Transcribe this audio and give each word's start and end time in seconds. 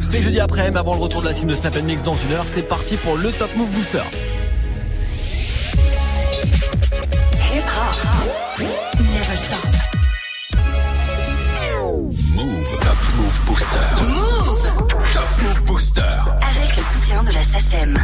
C'est 0.00 0.22
jeudi 0.22 0.40
après, 0.40 0.70
mais 0.70 0.78
avant 0.78 0.94
le 0.94 1.00
retour 1.00 1.20
de 1.22 1.26
la 1.26 1.34
team 1.34 1.48
de 1.48 1.54
Snap 1.54 1.76
Mix 1.82 2.02
dans 2.02 2.16
une 2.16 2.32
heure, 2.32 2.48
c'est 2.48 2.62
parti 2.62 2.96
pour 2.96 3.16
le 3.16 3.30
Top 3.32 3.50
Move 3.56 3.70
Booster. 3.70 4.02
Hip 7.52 7.62
hop. 7.62 8.60
Never 9.00 9.36
stop. 9.36 9.58
Move. 12.34 12.78
Top 12.80 12.98
Move 13.16 13.46
Booster. 13.46 14.04
Move. 14.04 14.66
Top 15.12 15.28
Move 15.42 15.64
Booster. 15.64 16.02
Avec 16.02 16.76
le 16.76 16.82
soutien 16.82 17.22
de 17.24 17.32
la 17.32 17.42
SACEM. 17.42 17.94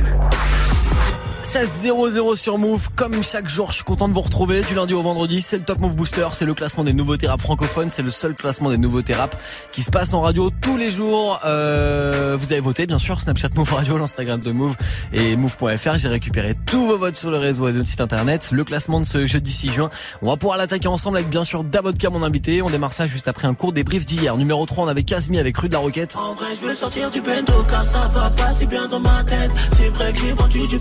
16-0-0 1.54 2.34
sur 2.34 2.58
Move, 2.58 2.88
comme 2.96 3.22
chaque 3.22 3.48
jour, 3.48 3.68
je 3.68 3.76
suis 3.76 3.84
content 3.84 4.08
de 4.08 4.12
vous 4.12 4.22
retrouver 4.22 4.62
du 4.62 4.74
lundi 4.74 4.92
au 4.92 5.02
vendredi. 5.02 5.40
C'est 5.40 5.56
le 5.56 5.62
Top 5.62 5.78
Move 5.78 5.94
Booster, 5.94 6.26
c'est 6.32 6.46
le 6.46 6.52
classement 6.52 6.82
des 6.82 6.92
nouveautés 6.92 7.28
rap 7.28 7.40
francophones, 7.40 7.90
c'est 7.90 8.02
le 8.02 8.10
seul 8.10 8.34
classement 8.34 8.70
des 8.70 8.76
nouveautés 8.76 9.14
rap 9.14 9.40
qui 9.72 9.82
se 9.82 9.92
passe 9.92 10.12
en 10.14 10.20
radio 10.20 10.50
tous 10.50 10.76
les 10.76 10.90
jours. 10.90 11.38
Euh, 11.44 12.36
vous 12.36 12.50
avez 12.50 12.60
voté, 12.60 12.86
bien 12.86 12.98
sûr, 12.98 13.20
Snapchat 13.20 13.50
Move 13.54 13.72
Radio, 13.72 13.96
l'Instagram 13.96 14.40
de 14.40 14.50
Move 14.50 14.74
et 15.12 15.36
Move.fr. 15.36 15.96
J'ai 15.96 16.08
récupéré 16.08 16.56
tous 16.66 16.88
vos 16.88 16.98
votes 16.98 17.14
sur 17.14 17.30
le 17.30 17.38
réseau 17.38 17.68
et 17.68 17.72
notre 17.72 17.88
site 17.88 18.00
internet. 18.00 18.48
Le 18.50 18.64
classement 18.64 18.98
de 18.98 19.06
ce 19.06 19.24
jeudi 19.24 19.52
6 19.52 19.70
juin, 19.74 19.90
on 20.22 20.30
va 20.30 20.36
pouvoir 20.36 20.58
l'attaquer 20.58 20.88
ensemble 20.88 21.18
avec 21.18 21.30
bien 21.30 21.44
sûr 21.44 21.62
Davodka, 21.62 22.10
mon 22.10 22.24
invité. 22.24 22.62
On 22.62 22.70
démarre 22.70 22.92
ça 22.92 23.06
juste 23.06 23.28
après 23.28 23.46
un 23.46 23.54
court 23.54 23.72
débrief 23.72 24.04
d'hier. 24.04 24.36
Numéro 24.36 24.66
3, 24.66 24.86
on 24.86 24.88
avait 24.88 25.04
Casmi 25.04 25.38
avec 25.38 25.56
Rue 25.56 25.68
de 25.68 25.74
la 25.74 25.78
Roquette. 25.78 26.16
En 26.16 26.34
vrai, 26.34 26.48
je 26.60 26.74
sortir 26.74 27.12
du 27.12 27.22
car 27.22 27.84
ça 27.84 28.08
va 28.12 28.28
pas 28.30 28.52
si 28.58 28.66
bien 28.66 28.88
dans 28.88 28.98
ma 28.98 29.22
tête. 29.22 29.52
C'est 29.78 29.94
vrai 29.94 30.12
que 30.12 30.18
j'ai 30.18 30.32
vendu 30.32 30.66
du 30.66 30.78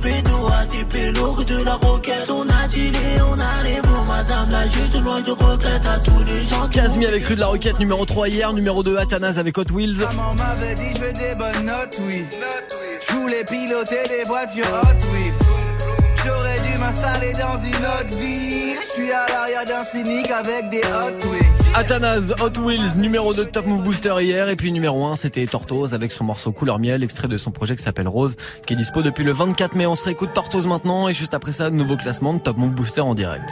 des 0.72 0.86
pélos 0.86 1.32
rue 1.32 1.46
de 1.46 1.64
la 1.64 1.76
roquette. 1.76 2.30
On 2.30 2.44
a 2.44 2.68
dealé, 2.68 3.22
on 3.30 3.40
a 3.40 3.64
les 3.64 3.76
mots, 3.88 4.04
madame 4.08 4.50
la 4.52 4.68
juste 4.68 5.02
loin 5.04 5.22
de 5.22 5.32
regrette 5.32 5.86
à 5.86 6.00
tous 6.00 6.24
les 6.24 6.44
gens 6.46 6.68
Casmi 6.70 7.06
avec 7.06 7.26
Rue 7.26 7.36
de 7.36 7.40
la 7.40 7.48
Roquette, 7.48 7.80
numéro 7.80 8.06
3 8.06 8.30
hier. 8.30 8.54
Numéro 8.54 8.84
2, 8.84 8.98
Athanase 8.98 9.40
avec 9.40 9.58
Hot 9.58 9.72
Wheels. 9.72 10.00
Maman 10.00 10.34
m'avait 10.36 10.76
dit 10.76 10.96
je 10.96 11.02
veux 11.02 11.14
des 11.14 11.36
bonnes 11.36 11.66
notes, 11.66 11.98
oui. 12.08 12.26
Je 13.08 13.14
voulais 13.14 13.44
piloter 13.44 14.04
des 14.10 14.24
voitures 14.28 14.66
hot, 14.66 15.06
oui. 15.14 15.53
M'installer 16.94 17.34
dans 17.34 17.58
une 17.58 17.86
autre 17.88 18.18
ville. 18.20 18.78
Je 18.80 18.88
suis 18.88 19.12
à 19.12 19.26
l'arrière 19.28 19.66
d'un 19.66 19.84
cynique 19.84 20.30
avec 20.30 20.70
des 20.70 20.78
hot, 20.78 21.28
oui. 21.32 21.40
Athanase, 21.74 22.36
Hot 22.40 22.60
Wheels, 22.62 22.98
numéro 22.98 23.34
2 23.34 23.46
de 23.46 23.50
Top 23.50 23.66
Move 23.66 23.82
Booster 23.82 24.14
hier. 24.20 24.48
Et 24.50 24.56
puis 24.56 24.72
numéro 24.72 25.04
1, 25.08 25.16
c'était 25.16 25.44
Tortoise 25.48 25.96
avec 25.96 26.12
son 26.12 26.24
morceau 26.24 26.52
Couleur 26.52 26.78
Miel, 26.78 27.04
extrait 27.04 27.28
de 27.28 27.38
son 27.40 27.50
projet 27.50 27.76
qui 27.76 27.82
s'appelle 27.82 28.08
Rose, 28.08 28.36
qui 28.68 28.74
est 28.74 28.76
dispo 28.76 29.02
depuis 29.02 29.24
le 29.24 29.32
24 29.32 29.74
mai. 29.76 29.88
On 29.88 29.96
se 29.96 30.06
réécoute 30.06 30.34
Tortoise 30.34 30.68
maintenant. 30.68 31.08
Et 31.08 31.16
juste 31.16 31.34
après 31.34 31.52
ça, 31.52 31.72
nouveau 31.72 31.98
classement 31.98 32.36
de 32.36 32.40
Top 32.40 32.58
Move 32.58 32.74
Booster 32.74 33.02
en 33.02 33.16
direct. 33.16 33.50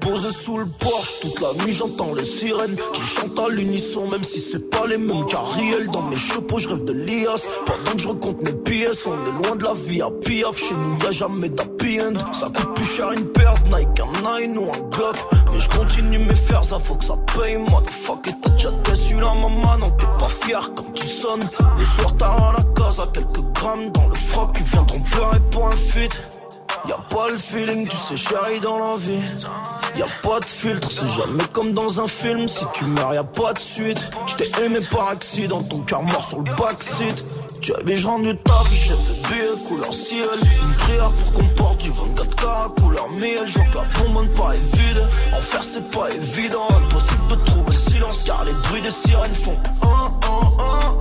Posé 0.00 0.30
sous 0.30 0.56
le 0.56 0.66
porche, 0.66 1.20
toute 1.20 1.40
la 1.40 1.52
nuit 1.62 1.72
j'entends 1.72 2.14
les 2.14 2.24
sirènes 2.24 2.76
qui 2.92 3.02
chantent 3.02 3.38
à 3.38 3.48
l'unisson, 3.48 4.08
même 4.08 4.22
si 4.22 4.40
c'est 4.40 4.70
pas 4.70 4.86
les 4.86 4.96
mêmes 4.96 5.26
carriels. 5.26 5.88
Dans 5.90 6.02
mes 6.02 6.16
chapeaux, 6.16 6.58
je 6.58 6.68
rêve 6.68 6.84
de 6.84 6.92
l'IAS. 6.92 7.46
Pendant 7.66 7.92
que 7.92 7.98
je 7.98 8.08
recompte 8.08 8.42
mes 8.42 8.52
pièces, 8.52 9.06
on 9.06 9.12
est 9.12 9.46
loin 9.46 9.56
de 9.56 9.64
la 9.64 9.74
vie 9.74 10.00
à 10.00 10.10
piaf. 10.10 10.56
Chez 10.56 10.74
nous, 10.74 10.98
y 11.02 11.06
a 11.06 11.10
jamais 11.10 11.48
d'happy 11.50 12.00
end. 12.00 12.14
Ça 12.32 12.46
coûte 12.46 12.74
plus 12.74 12.84
cher 12.84 13.12
une 13.12 13.24
de 13.24 13.76
Nike, 13.76 14.00
un 14.00 14.48
9 14.48 14.58
ou 14.58 14.72
un 14.72 14.88
Glock. 14.88 15.16
Mais 15.52 15.60
je 15.60 15.68
continue 15.68 16.18
mes 16.18 16.34
fers, 16.34 16.64
ça 16.64 16.78
faut 16.78 16.94
que 16.94 17.04
ça 17.04 17.16
paye. 17.36 17.58
Motherfuck, 17.58 18.26
et 18.28 18.34
t'as 18.40 18.50
déjà 18.50 18.70
déçu 18.70 19.14
la 19.14 19.34
maman, 19.34 19.78
non 19.78 19.90
t'es 19.90 20.06
pas 20.18 20.28
fier 20.28 20.72
quand 20.74 20.92
tu 20.94 21.06
sonnes. 21.06 21.48
Le 21.78 21.84
soir, 21.84 22.16
t'as 22.16 22.26
à 22.26 22.52
la 22.56 22.64
case 22.74 23.00
à 23.00 23.06
quelques 23.12 23.52
grammes 23.52 23.92
dans 23.92 24.08
le 24.08 24.14
froc. 24.14 24.50
Ils 24.58 24.64
viendront 24.64 25.00
pleurer 25.00 25.40
pour 25.50 25.68
un 25.68 25.76
feat. 25.76 26.20
Y'a 26.88 26.96
pas 27.10 27.28
le 27.28 27.36
feeling, 27.36 27.86
tu 27.86 27.96
sais 27.96 28.16
chérie 28.16 28.60
dans 28.60 28.78
la 28.78 28.96
vie 28.96 29.20
Y'a 29.96 30.06
pas 30.22 30.40
de 30.40 30.46
filtre, 30.46 30.88
c'est 30.90 31.08
jamais 31.08 31.44
comme 31.52 31.72
dans 31.72 32.00
un 32.00 32.06
film. 32.06 32.46
Si 32.48 32.64
tu 32.72 32.84
meurs 32.84 33.14
y'a 33.14 33.24
pas 33.24 33.52
de 33.52 33.58
suite. 33.58 33.98
J't'ai 34.26 34.64
aimé 34.64 34.78
par 34.90 35.08
accident, 35.08 35.62
ton 35.62 35.80
cœur 35.80 36.02
mort 36.02 36.24
sur 36.24 36.38
le 36.38 36.56
backseat. 36.56 37.24
Tu 37.60 37.74
avais 37.74 37.96
je 37.96 38.06
rendu 38.06 38.36
taf, 38.36 38.72
j'ai 38.72 38.94
fait 38.94 39.28
billet 39.28 39.68
couleur 39.68 39.92
ciel. 39.92 40.28
Une 40.62 40.74
prière 40.74 41.12
pour 41.12 41.34
qu'on 41.34 41.48
porte 41.54 41.80
du 41.80 41.90
24K 41.90 42.80
couleur 42.80 43.08
miel. 43.10 43.46
Je 43.46 43.58
que 43.58 43.74
la 43.74 44.12
bombe 44.14 44.28
pas 44.36 44.54
est 44.54 44.76
vide. 44.76 45.02
En 45.34 45.62
c'est 45.62 45.90
pas 45.90 46.10
évident. 46.10 46.68
Impossible 46.70 47.26
de 47.28 47.34
trouver 47.44 47.70
le 47.70 47.76
silence 47.76 48.22
car 48.24 48.44
les 48.44 48.52
bruits 48.52 48.82
des 48.82 48.90
sirènes 48.90 49.32
font 49.32 49.56
oh, 49.82 49.86
oh, 50.30 50.56
oh, 50.58 50.98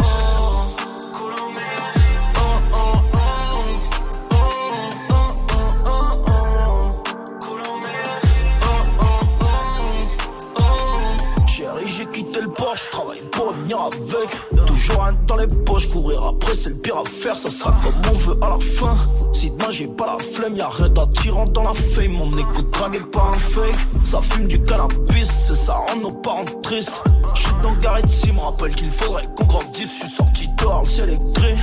Toujours 14.65 15.03
un 15.03 15.13
dans 15.27 15.35
les 15.35 15.47
poches, 15.65 15.89
courir 15.89 16.23
après, 16.23 16.55
c'est 16.55 16.69
le 16.69 16.75
pire 16.75 16.97
à 16.97 17.05
faire, 17.05 17.37
ça 17.37 17.49
sera 17.49 17.71
comme 17.71 18.01
on 18.11 18.17
veut 18.17 18.37
à 18.41 18.49
la 18.49 18.59
fin. 18.59 18.97
Si 19.33 19.51
demain 19.51 19.69
j'ai 19.69 19.87
pas 19.87 20.05
la 20.05 20.17
flemme, 20.23 20.55
y'a 20.55 20.69
rien 20.69 20.89
d'attirant 20.89 21.45
dans 21.45 21.63
la 21.63 21.73
fame. 21.73 22.11
Mon 22.11 22.31
écho 22.37 22.61
dragué 22.71 22.99
par 23.11 23.33
un 23.33 23.37
fake. 23.37 23.75
Ça 24.03 24.19
fume 24.19 24.47
du 24.47 24.61
cannabis, 24.63 25.29
c'est 25.47 25.55
ça 25.55 25.73
rend 25.73 25.99
nos 26.01 26.13
parents 26.13 26.45
tristes. 26.63 27.01
J'suis 27.33 27.51
dans 27.61 28.01
de 28.01 28.07
scie, 28.07 28.31
me 28.31 28.39
rappelle 28.39 28.75
qu'il 28.75 28.91
faudrait 28.91 29.25
qu'on 29.35 29.45
grandisse. 29.45 29.97
J'suis 29.97 30.09
sorti 30.09 30.47
dehors, 30.57 30.83
le 30.83 30.89
ciel 30.89 31.09
est 31.09 31.33
gris. 31.33 31.57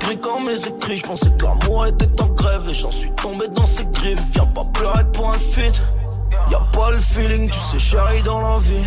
Gris 0.00 0.18
comme 0.18 0.46
mes 0.46 0.58
écrits, 0.58 0.96
j'pensais 0.96 1.30
que 1.38 1.44
l'amour 1.44 1.86
était 1.86 2.20
en 2.20 2.28
grève. 2.28 2.68
Et 2.68 2.74
j'en 2.74 2.90
suis 2.90 3.10
tombé 3.12 3.46
dans 3.48 3.66
ses 3.66 3.84
griffes. 3.86 4.22
Viens 4.32 4.46
pas 4.46 4.64
pleurer 4.72 5.04
pour 5.12 5.30
un 5.30 5.38
feat. 5.38 5.82
Y'a 6.50 6.60
pas 6.72 6.90
le 6.90 6.98
feeling, 6.98 7.50
tu 7.50 7.58
sais 7.58 7.78
chérie 7.78 8.22
dans 8.22 8.40
la 8.40 8.58
vie. 8.58 8.84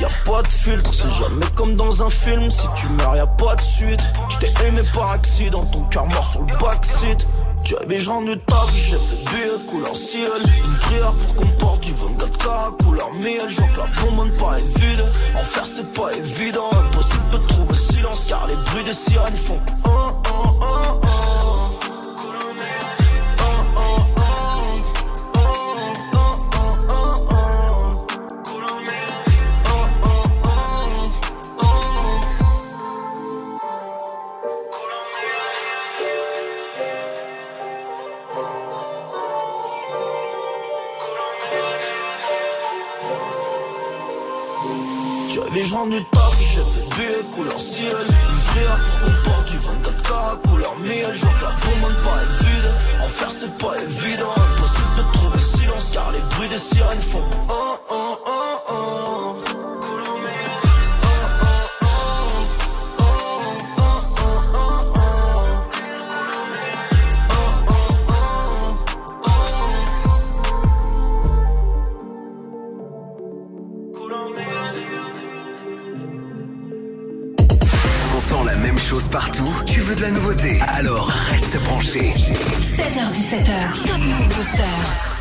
Y'a 0.00 0.08
pas 0.24 0.42
de 0.42 0.48
filtre, 0.48 0.92
c'est 0.94 1.10
jamais 1.10 1.46
comme 1.54 1.74
dans 1.74 2.02
un 2.02 2.10
film. 2.10 2.48
Si 2.50 2.66
tu 2.74 2.88
meurs 2.88 3.16
y'a 3.16 3.26
pas 3.26 3.56
de 3.56 3.62
suite. 3.62 4.00
J't'ai 4.28 4.52
aimé 4.66 4.82
par 4.94 5.10
accident, 5.12 5.64
ton 5.66 5.82
cœur 5.82 6.06
mort 6.06 6.26
sur 6.26 6.40
le 6.42 6.56
backseat. 6.58 7.26
Tu 7.64 7.76
avais 7.76 8.00
rendu 8.02 8.38
ta 8.46 8.64
vie, 8.72 8.80
j'ai 8.80 8.96
fait 8.96 9.30
billet 9.30 9.64
couleur 9.68 9.96
ciel. 9.96 10.30
Une 10.64 10.76
prière 10.76 11.12
pour 11.12 11.36
qu'on 11.36 11.48
porte 11.58 11.82
du 11.82 11.92
24K 11.92 12.84
couleur 12.84 13.12
miel. 13.14 13.48
Je 13.48 13.60
vois 13.60 13.68
que 13.68 13.78
la 13.78 14.02
bombe 14.02 14.30
pas 14.36 14.58
est 14.58 14.78
vide. 14.78 15.04
En 15.34 15.42
faire 15.42 15.66
c'est 15.66 15.92
pas 15.92 16.12
évident. 16.12 16.70
Impossible 16.72 17.28
de 17.32 17.36
trouver 17.38 17.76
silence 17.76 18.24
car 18.28 18.46
les 18.46 18.56
bruits 18.56 18.84
des 18.84 18.92
sirènes 18.92 19.34
font 19.34 19.60
oh 19.84 20.10
oh 20.32 20.60
oh 20.62 21.07
Tu 45.38 45.44
avais 45.44 45.62
je 45.62 45.74
rendu 45.74 46.04
taf, 46.10 46.40
j'ai 46.40 46.62
fait 46.62 46.96
billet 46.96 47.22
couleur 47.32 47.60
ciel 47.60 47.94
Une 47.94 48.66
pour 48.66 49.00
qu'on 49.00 49.30
porte 49.30 49.50
du 49.50 49.56
24K 49.58 50.48
couleur 50.48 50.76
miel. 50.78 51.10
Je 51.14 51.20
vois 51.20 51.34
que 51.34 51.44
la 51.44 51.50
bombe 51.50 51.94
pas 52.02 52.22
est 52.22 52.44
vide. 52.44 52.70
En 53.04 53.08
faire 53.08 53.30
c'est 53.30 53.58
pas 53.58 53.74
évident. 53.80 54.32
Impossible 54.36 54.94
de 54.96 55.12
trouver 55.12 55.36
le 55.36 55.42
silence 55.42 55.90
car 55.92 56.10
les 56.10 56.20
bruits 56.34 56.48
des 56.48 56.58
sirènes 56.58 56.98
font 56.98 57.22
oh 57.48 57.76
oh 57.88 58.07
partout, 79.10 79.48
tu 79.66 79.80
veux 79.80 79.94
de 79.94 80.02
la 80.02 80.10
nouveauté, 80.10 80.60
alors 80.68 81.08
reste 81.30 81.58
branché. 81.64 82.12
16h17h. 82.60 83.86
Top 83.86 83.98
Move 83.98 84.28
Booster. 84.34 85.17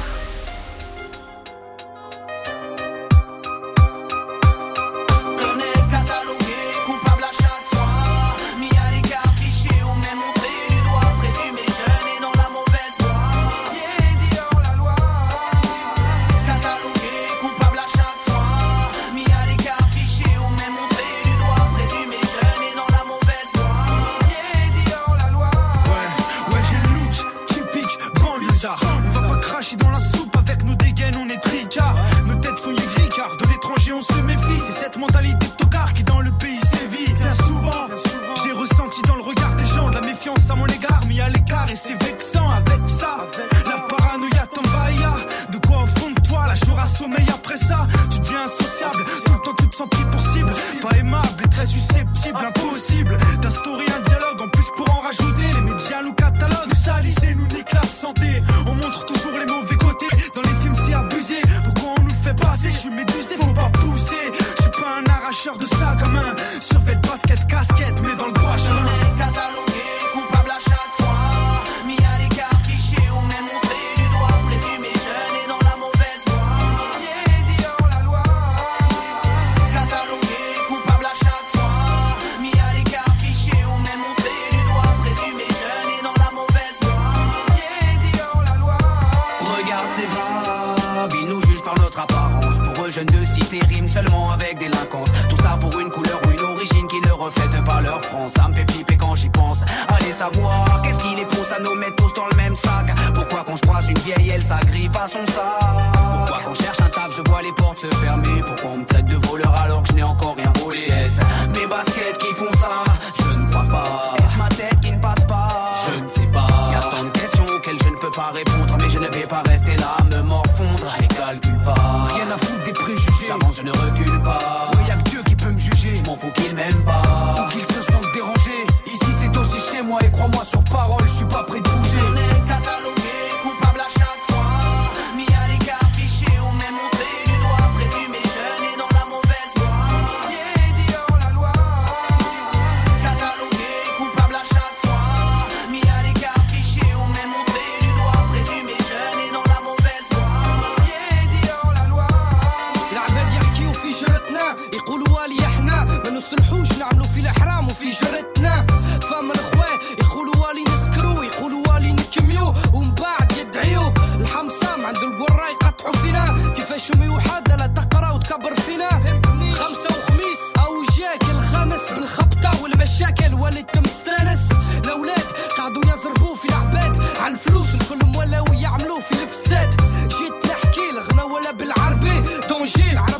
الفلوس 177.27 177.75
الكل 177.75 178.17
ولاو 178.17 178.45
يعملوا 178.53 178.99
في 178.99 179.11
الفساد. 179.11 179.69
جيت 180.07 180.51
نحكي 180.51 180.89
الغنى 180.89 181.21
ولا 181.21 181.51
بالعربي. 181.51 182.23
دونجي 182.49 182.91
العرب 182.91 183.16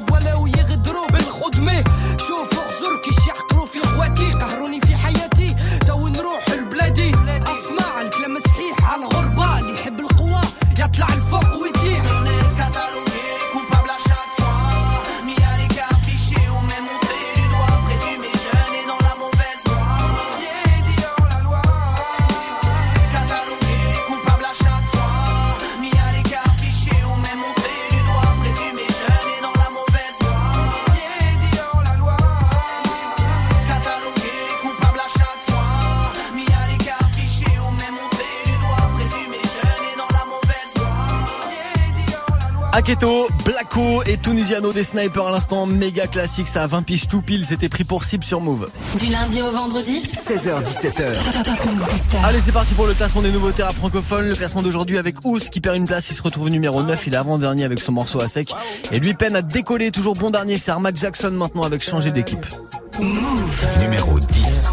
Aketo, 42.87 43.27
Blacko 43.43 44.01
et 44.03 44.15
Tunisiano 44.15 44.71
des 44.71 44.85
snipers 44.85 45.27
à 45.27 45.31
l'instant, 45.31 45.65
méga 45.65 46.07
classique, 46.07 46.47
ça 46.47 46.63
a 46.63 46.67
20 46.67 46.83
piges 46.83 47.09
tout 47.09 47.21
pile, 47.21 47.45
c'était 47.45 47.67
pris 47.67 47.83
pour 47.83 48.05
cible 48.05 48.23
sur 48.23 48.39
Move. 48.39 48.69
Du 48.97 49.07
lundi 49.07 49.41
au 49.41 49.51
vendredi 49.51 50.03
16h17h. 50.03 51.43
Top 51.43 51.65
Move 51.65 51.85
Booster. 51.91 52.17
Allez, 52.23 52.39
c'est 52.39 52.53
parti 52.53 52.75
pour 52.75 52.87
le 52.87 52.93
classement 52.93 53.21
des 53.21 53.33
nouveautés 53.33 53.61
rap 53.61 53.73
francophones. 53.73 54.29
Le 54.29 54.35
classement 54.35 54.61
d'aujourd'hui 54.61 54.97
avec 54.97 55.17
Ous 55.25 55.37
qui 55.51 55.59
perd 55.59 55.75
une 55.75 55.83
place, 55.83 56.09
il 56.11 56.15
se 56.15 56.21
retrouve 56.21 56.47
numéro 56.47 56.81
9, 56.81 57.07
il 57.07 57.13
est 57.13 57.17
avant-dernier 57.17 57.65
avec 57.65 57.79
son 57.79 57.91
morceau 57.91 58.21
à 58.21 58.29
sec. 58.29 58.53
Et 58.93 58.99
lui 58.99 59.13
peine 59.13 59.35
à 59.35 59.41
décoller, 59.41 59.91
toujours 59.91 60.13
bon 60.13 60.29
dernier, 60.29 60.57
c'est 60.57 60.71
Armac 60.71 60.95
Jackson 60.95 61.31
maintenant 61.33 61.63
avec 61.63 61.83
changer 61.83 62.11
d'équipe. 62.11 62.45
Numéro 63.81 64.17
10. 64.17 64.66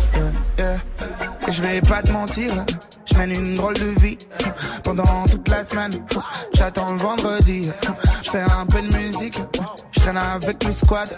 Je 1.51 1.63
vais 1.63 1.81
pas 1.83 2.03
te 2.03 2.13
mentir, 2.13 2.65
je 3.05 3.19
mène 3.19 3.33
une 3.33 3.55
drôle 3.55 3.75
de 3.75 4.01
vie 4.01 4.19
pendant 4.83 5.05
toute 5.31 5.49
la 5.51 5.63
semaine. 5.63 5.91
J'attends 6.55 6.93
le 6.93 6.99
vendredi, 6.99 7.71
je 8.23 8.31
fais 8.31 8.43
un 8.57 8.67
peu 8.67 8.81
de 8.81 8.97
musique, 8.97 9.41
traîne 10.05 10.19
avec 10.19 10.65
le 10.65 10.73
squad. 10.73 11.17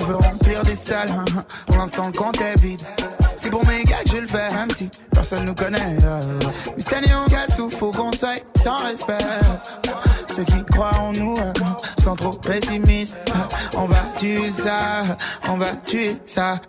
On 0.00 0.04
veut 0.06 0.16
remplir 0.16 0.62
des 0.62 0.74
salles, 0.74 1.08
pour 1.66 1.76
l'instant 1.78 2.02
le 2.06 2.12
compte 2.12 2.40
est 2.40 2.60
vide. 2.60 2.82
C'est 3.36 3.50
pour 3.50 3.64
mes 3.66 3.84
gars 3.84 4.02
que 4.04 4.10
je 4.10 4.16
le 4.16 4.26
fais, 4.26 4.48
même 4.54 4.70
si 4.70 4.90
personne 5.12 5.44
nous 5.44 5.54
connaît. 5.54 5.98
euh. 6.04 6.20
Mais 6.76 6.82
cette 6.82 6.92
année 6.94 7.12
on 7.24 7.30
casse 7.30 7.56
tout, 7.56 7.70
faut 7.70 7.90
qu'on 7.90 8.12
soit 8.12 8.42
sans 8.56 8.76
respect. 8.78 9.18
Ceux 10.34 10.44
qui 10.44 10.64
croient 10.64 10.98
en 10.98 11.12
nous 11.12 11.34
euh, 11.34 11.52
sont 12.02 12.16
trop 12.16 12.30
pessimistes. 12.30 13.16
On 13.76 13.86
va 13.86 14.00
tuer 14.18 14.50
ça, 14.50 15.04
on 15.48 15.56
va 15.56 15.72
tuer 15.86 16.16
ça. 16.24 16.60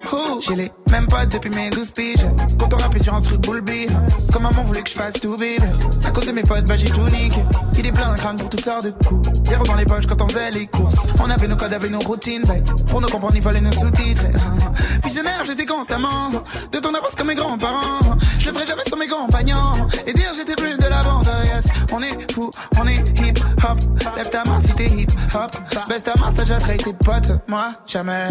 J'ai 0.47 0.55
les 0.55 0.71
mêmes 0.91 1.07
potes 1.07 1.29
depuis 1.31 1.49
mes 1.49 1.71
12 1.71 1.91
piges. 1.91 2.25
Quand 2.59 2.73
on 2.73 2.99
sur 2.99 3.13
un 3.13 3.21
truc 3.21 3.41
bull 3.41 3.61
beat. 3.61 3.93
Comme 4.31 4.43
maman 4.43 4.63
voulait 4.63 4.81
que 4.81 4.89
je 4.89 4.95
fasse 4.95 5.13
tout 5.13 5.35
big. 5.35 5.59
À 6.05 6.11
cause 6.11 6.25
de 6.27 6.31
mes 6.31 6.43
potes, 6.43 6.65
bah 6.67 6.75
j'ai 6.77 6.87
tout 6.87 7.05
niqué. 7.05 7.43
Il 7.77 7.85
est 7.85 7.91
plein 7.91 8.09
d'un 8.09 8.15
crâne 8.15 8.37
pour 8.37 8.49
toutes 8.49 8.63
sortes 8.63 8.85
de 8.85 8.91
coups. 9.07 9.29
Zéro 9.45 9.63
dans 9.63 9.75
les 9.75 9.85
poches 9.85 10.07
quand 10.07 10.21
on 10.21 10.27
faisait 10.27 10.51
les 10.51 10.67
courses. 10.67 10.95
On 11.21 11.29
avait 11.29 11.47
nos 11.47 11.54
codes, 11.55 11.73
avait 11.73 11.89
nos 11.89 11.99
routines. 11.99 12.43
Pour 12.87 13.01
nous 13.01 13.07
comprendre, 13.07 13.35
il 13.35 13.41
fallait 13.41 13.61
nos 13.61 13.71
sous-titres. 13.71 14.23
Visionnaire, 15.03 15.43
j'étais 15.45 15.65
constamment. 15.65 16.31
De 16.71 16.79
ton 16.79 16.93
avance 16.93 17.15
comme 17.15 17.27
mes 17.27 17.35
grands-parents. 17.35 17.99
Je 18.39 18.51
ferai 18.51 18.65
jamais 18.65 18.83
sur 18.87 18.97
mes 18.97 19.07
compagnons. 19.07 19.73
Et 20.05 20.13
dire 20.13 20.31
j'étais 20.35 20.55
plus 20.55 20.77
de 20.77 20.87
la 20.87 21.01
bande. 21.01 21.29
Yes, 21.45 21.65
on 21.93 22.01
est 22.01 22.31
fou, 22.31 22.49
on 22.79 22.87
est 22.87 23.19
hip 23.19 23.39
hop. 23.63 23.79
Lève 24.15 24.29
ta 24.29 24.43
main 24.45 24.59
si 24.59 24.73
t'es 24.75 24.87
hip 24.87 25.07
hop. 25.33 25.51
Baisse 25.87 26.03
ta 26.03 26.13
main, 26.19 26.33
t'as 26.35 26.43
déjà 26.43 26.57
traité 26.57 26.85
tes 26.85 26.93
potes. 26.93 27.31
Moi, 27.47 27.71
jamais. 27.87 28.29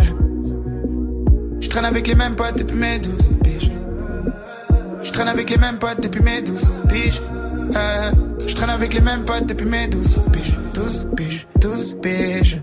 Je 1.60 1.68
traîne 1.68 1.84
avec 1.84 2.06
les 2.06 2.14
mêmes 2.14 2.36
potes 2.36 2.58
depuis 2.58 2.76
mes 2.76 2.98
12 2.98 3.38
piges. 3.42 3.70
Je 5.02 5.10
traîne 5.12 5.28
avec 5.28 5.50
les 5.50 5.56
mêmes 5.56 5.78
potes 5.78 6.00
depuis 6.00 6.22
mes 6.22 6.42
12 6.42 6.62
piges. 6.88 7.20
Euh, 7.76 8.10
je 8.46 8.54
traîne 8.54 8.70
avec 8.70 8.94
les 8.94 9.00
mêmes 9.00 9.24
potes 9.24 9.46
depuis 9.46 9.66
mes 9.66 9.88
12 9.88 10.16
piges. 10.32 10.54
12 10.74 11.06
piges, 11.16 11.46
12 11.60 11.96
piges. 12.02 12.62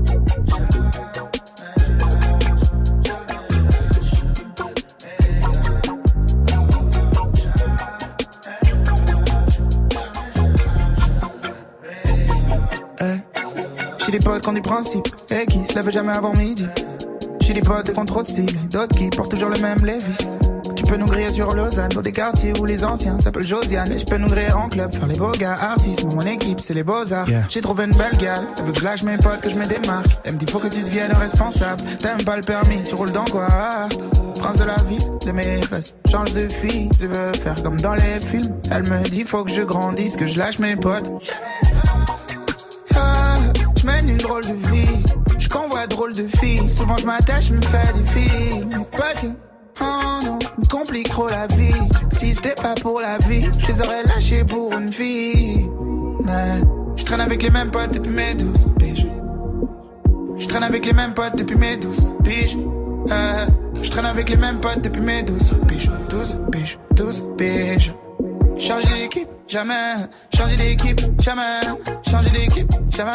J'ai 14.11 14.19
des 14.19 14.25
potes 14.25 14.41
qui 14.41 14.49
ont 14.49 14.53
des 14.53 14.61
principes 14.61 15.07
et 15.29 15.45
qui 15.45 15.65
se 15.65 15.73
lèvent 15.73 15.89
jamais 15.89 16.11
avant 16.11 16.33
midi. 16.33 16.65
J'ai 17.39 17.53
des 17.53 17.61
potes 17.61 17.93
qui 17.93 17.97
ont 17.97 18.03
trop 18.03 18.21
de 18.21 18.27
style, 18.27 18.59
d'autres 18.67 18.93
qui 18.97 19.09
portent 19.09 19.31
toujours 19.31 19.47
le 19.47 19.61
même 19.61 19.77
Levis. 19.85 20.27
Tu 20.75 20.83
peux 20.83 20.97
nous 20.97 21.05
griller 21.05 21.29
sur 21.29 21.47
Lausanne, 21.55 21.87
dans 21.95 22.01
des 22.01 22.11
quartiers 22.11 22.51
où 22.59 22.65
les 22.65 22.83
anciens 22.83 23.17
s'appellent 23.19 23.47
Josiane. 23.47 23.89
Et 23.89 23.99
je 23.99 24.03
peux 24.03 24.17
nous 24.17 24.27
griller 24.27 24.53
en 24.53 24.67
club, 24.67 24.93
faire 24.93 25.07
les 25.07 25.17
beaux 25.17 25.31
gars 25.31 25.55
artistes. 25.61 26.13
Mon 26.13 26.21
équipe, 26.21 26.59
c'est 26.59 26.73
les 26.73 26.83
beaux-arts. 26.83 27.25
J'ai 27.47 27.61
trouvé 27.61 27.85
une 27.85 27.95
belle 27.95 28.17
gale, 28.17 28.45
elle 28.59 28.65
veut 28.65 28.73
que 28.73 28.79
je 28.79 28.83
lâche 28.83 29.03
mes 29.03 29.15
potes, 29.15 29.39
que 29.39 29.49
je 29.49 29.55
me 29.57 29.63
démarque. 29.63 30.09
Elle 30.25 30.33
me 30.33 30.39
dit, 30.39 30.51
faut 30.51 30.59
que 30.59 30.67
tu 30.67 30.83
deviennes 30.83 31.13
responsable. 31.13 31.81
T'aimes 31.99 32.23
pas 32.25 32.35
le 32.35 32.41
permis, 32.41 32.83
tu 32.83 32.95
roules 32.95 33.13
dans 33.13 33.23
quoi? 33.23 33.47
Prince 34.41 34.57
de 34.57 34.65
la 34.65 34.75
ville, 34.89 34.99
de 35.25 35.31
mes 35.31 35.61
fesses. 35.61 35.95
Change 36.11 36.33
de 36.33 36.51
fille, 36.51 36.89
tu 36.99 37.07
veux 37.07 37.31
faire 37.31 37.55
comme 37.63 37.77
dans 37.77 37.93
les 37.93 38.01
films. 38.01 38.59
Elle 38.71 38.83
me 38.89 39.01
dit, 39.03 39.23
faut 39.23 39.45
que 39.45 39.51
je 39.51 39.61
grandisse, 39.61 40.17
que 40.17 40.25
je 40.25 40.37
lâche 40.37 40.59
mes 40.59 40.75
potes. 40.75 41.09
Une 44.11 44.17
drôle 44.17 44.45
de 44.45 44.53
vie. 44.69 45.03
Je 45.39 45.47
convois 45.47 45.87
drôle 45.87 46.13
de 46.13 46.27
filles. 46.39 46.67
Souvent 46.67 46.97
je 46.97 47.05
m'attache, 47.05 47.47
je 47.47 47.53
me 47.53 47.61
fais 47.61 47.93
des 47.93 48.07
filles. 48.11 48.65
Mais 48.69 48.77
oh 49.81 50.19
non, 50.25 50.39
me 50.57 50.69
complique 50.69 51.09
trop 51.09 51.27
la 51.27 51.47
vie. 51.47 51.73
Si 52.11 52.33
c'était 52.35 52.55
pas 52.61 52.73
pour 52.81 52.99
la 52.99 53.17
vie, 53.19 53.41
je 53.43 53.71
les 53.71 53.79
aurais 53.81 54.03
lâchés 54.03 54.43
pour 54.43 54.73
une 54.73 54.91
fille. 54.91 55.69
Mais 56.23 56.61
je 56.95 57.03
traîne 57.03 57.21
avec 57.21 57.41
les 57.41 57.49
mêmes 57.49 57.71
potes 57.71 57.93
depuis 57.93 58.11
mes 58.11 58.35
douze 58.35 58.67
piges. 58.77 59.07
Je 60.37 60.47
traîne 60.47 60.63
avec 60.63 60.85
les 60.85 60.93
mêmes 60.93 61.13
potes 61.13 61.37
depuis 61.37 61.55
mes 61.55 61.77
douze 61.77 62.07
piges. 62.23 62.57
Euh, 63.09 63.45
je 63.81 63.89
traîne 63.89 64.05
avec 64.05 64.29
les 64.29 64.37
mêmes 64.37 64.59
potes 64.59 64.81
depuis 64.81 65.01
mes 65.01 65.23
douze 65.23 65.51
piges. 65.67 65.89
Douze 66.09 66.39
piges, 66.51 66.77
douze 66.91 67.23
piges. 67.37 67.93
Changer 68.57 68.93
d'équipe, 68.93 69.29
jamais. 69.47 69.95
Changer 70.35 70.55
d'équipe, 70.55 71.01
jamais. 71.19 71.41
Changer 72.07 72.29
d'équipe, 72.29 72.71
jamais. 72.95 73.11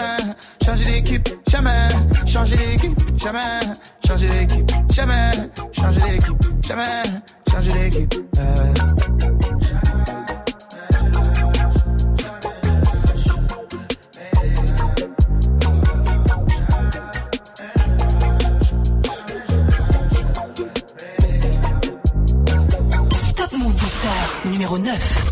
Changer 0.64 0.84
d'équipe, 0.84 1.28
jamais. 1.48 1.88
Changer 2.26 2.56
d'équipe, 2.56 3.18
jamais. 3.18 3.60
Changer 4.06 4.26
d'équipe, 4.26 4.70
jamais. 4.92 5.30
Changer 5.72 6.00
d'équipe, 6.00 6.66
jamais. 6.66 7.02
Changer 7.50 7.70
d'équipe. 7.70 8.14
numéro 24.50 24.78
9. 24.78 25.25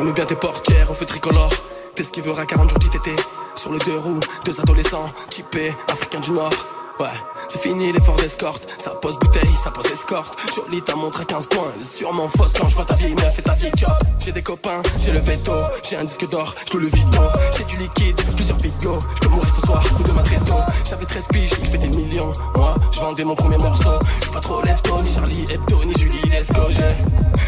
Ferme 0.00 0.14
bien 0.14 0.24
tes 0.24 0.34
portières 0.34 0.90
au 0.90 0.94
feu 0.94 1.04
tricolore. 1.04 1.52
T'es 1.94 2.04
ce 2.04 2.10
qui 2.10 2.22
veut 2.22 2.32
à 2.32 2.46
40 2.46 2.70
jours 2.70 2.78
d'ITT. 2.78 3.10
Sur 3.54 3.70
le 3.70 3.78
deux 3.80 3.98
roues, 3.98 4.20
deux 4.46 4.58
adolescents, 4.58 5.10
typés, 5.28 5.74
africains 5.92 6.20
du 6.20 6.30
Nord. 6.30 6.79
Ouais, 6.98 7.06
c'est 7.48 7.60
fini 7.60 7.92
l'effort 7.92 8.16
d'escorte. 8.16 8.68
Ça 8.78 8.90
pose 8.90 9.18
bouteille, 9.18 9.54
ça 9.54 9.70
pose 9.70 9.86
escorte. 9.86 10.38
Jolie, 10.54 10.82
t'as 10.82 10.94
montré 10.96 11.24
15 11.24 11.46
points. 11.46 11.68
Elle 11.74 11.80
est 11.80 11.84
sûrement 11.84 12.28
fausse 12.28 12.52
quand 12.52 12.68
je 12.68 12.76
vois 12.76 12.84
ta 12.84 12.94
vieille 12.94 13.14
meuf 13.14 13.38
et 13.38 13.42
ta 13.42 13.54
vieille 13.54 13.72
job. 13.76 13.92
J'ai 14.18 14.32
des 14.32 14.42
copains, 14.42 14.82
j'ai 14.98 15.12
le 15.12 15.20
veto. 15.20 15.52
J'ai 15.88 15.96
un 15.96 16.04
disque 16.04 16.28
d'or, 16.28 16.54
je 16.70 16.76
le 16.76 16.86
vito. 16.86 17.22
J'ai 17.56 17.64
du 17.64 17.76
liquide, 17.76 18.20
plusieurs 18.36 18.58
bigots. 18.58 18.98
Je 19.14 19.20
peux 19.20 19.28
mourir 19.28 19.50
ce 19.50 19.60
soir 19.62 19.82
ou 19.98 20.02
demain 20.02 20.22
très 20.22 20.40
tôt. 20.40 20.60
J'avais 20.84 21.06
13 21.06 21.28
piges, 21.28 21.50
je 21.62 21.70
fais 21.70 21.78
des 21.78 21.96
millions. 21.96 22.32
Moi, 22.54 22.74
je 22.92 23.00
vendais 23.00 23.24
mon 23.24 23.34
premier 23.34 23.58
morceau. 23.58 23.98
Je 24.22 24.28
pas 24.30 24.40
trop 24.40 24.60
lève-tôt, 24.62 25.00
ni 25.02 25.12
Charlie 25.12 25.46
Hebdo, 25.50 25.84
ni 25.84 25.94
Julie 25.98 26.20
Lescaut. 26.30 26.70
J'ai 26.70 26.96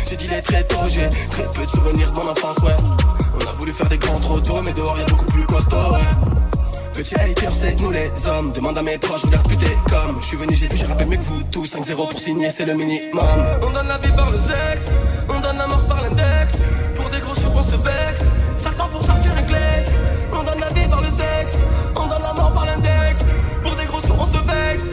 j'ai 0.09 0.17
dit 0.17 0.29
les 0.29 0.43
très 0.43 0.65
tôt, 0.65 0.77
j'ai 0.89 1.09
très 1.31 1.51
peu 1.51 1.65
de 1.65 1.71
souvenirs 1.71 2.11
de 2.13 2.17
mon 2.21 2.29
enfance, 2.31 2.59
ouais. 2.59 2.77
On 3.41 3.49
a 3.49 3.53
voulu 3.53 3.73
faire 3.73 3.89
des 3.89 3.99
grands 3.99 4.21
trop 4.21 4.41
tôt, 4.41 4.61
mais 4.65 4.73
dehors 4.73 4.99
y'a 4.99 5.07
beaucoup 5.07 5.25
plus 5.27 5.45
costaud. 5.45 5.97
Petit 6.93 7.15
hater, 7.15 7.49
c'est 7.55 7.81
nous 7.81 7.91
les 7.91 8.11
hommes. 8.27 8.53
Demande 8.53 8.77
à 8.77 8.83
mes 8.83 8.99
proches, 8.99 9.23
regarde 9.23 9.49
plus 9.49 9.57
t'es 9.57 9.77
comme. 9.89 10.21
Je 10.21 10.27
suis 10.27 10.37
venu, 10.37 10.55
j'ai 10.55 10.67
vu, 10.67 10.77
j'ai 10.77 10.87
rappelé 10.87 11.07
mieux 11.07 11.17
que 11.17 11.23
vous 11.23 11.43
tous. 11.51 11.65
5-0 11.65 11.97
pour 11.97 12.19
signer, 12.19 12.51
c'est 12.51 12.67
le 12.67 12.75
minimum. 12.75 13.23
On 13.63 13.73
donne 13.73 13.89
la 13.89 13.99
vie 13.99 14.13
par 14.13 14.31
le 14.31 14.39
sexe, 14.39 14.93
on 15.29 15.41
donne 15.41 15.57
la 15.57 15.67
mort 15.67 15.87
par 15.87 16.03
l'index. 16.03 16.63
Pour 16.95 17.09
des 17.09 17.21
gros 17.21 17.35
sous, 17.35 17.49
on 17.55 17.63
se 17.63 17.77
vexe. 17.77 18.29
Sartant 18.57 18.89
pour 18.89 19.03
sortir 19.03 19.33
un 19.37 19.43
kleps. 19.43 19.95
On 20.33 20.43
donne 20.45 20.61
la 20.61 20.69
vie 20.69 20.89
par 20.89 21.01
le 21.01 21.09
sexe, 21.09 21.59
on 21.97 22.07
donne 22.07 22.23
la 22.23 22.35
mort 22.35 22.53
par 22.53 22.67
l'index. 22.67 23.25
Pour 23.63 23.75
des 23.75 23.87
gros 23.87 24.03
sous, 24.03 24.13
on 24.13 24.27
se 24.27 24.39
vexe. 24.45 24.91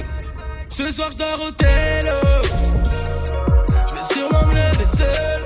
Ce 0.70 0.92
soir, 0.94 1.10
je 1.12 1.52
télo. 1.52 2.16
Je 3.90 3.96
vais 3.96 4.14
sûrement 4.14 4.46
me 4.48 4.54
lever. 4.54 5.39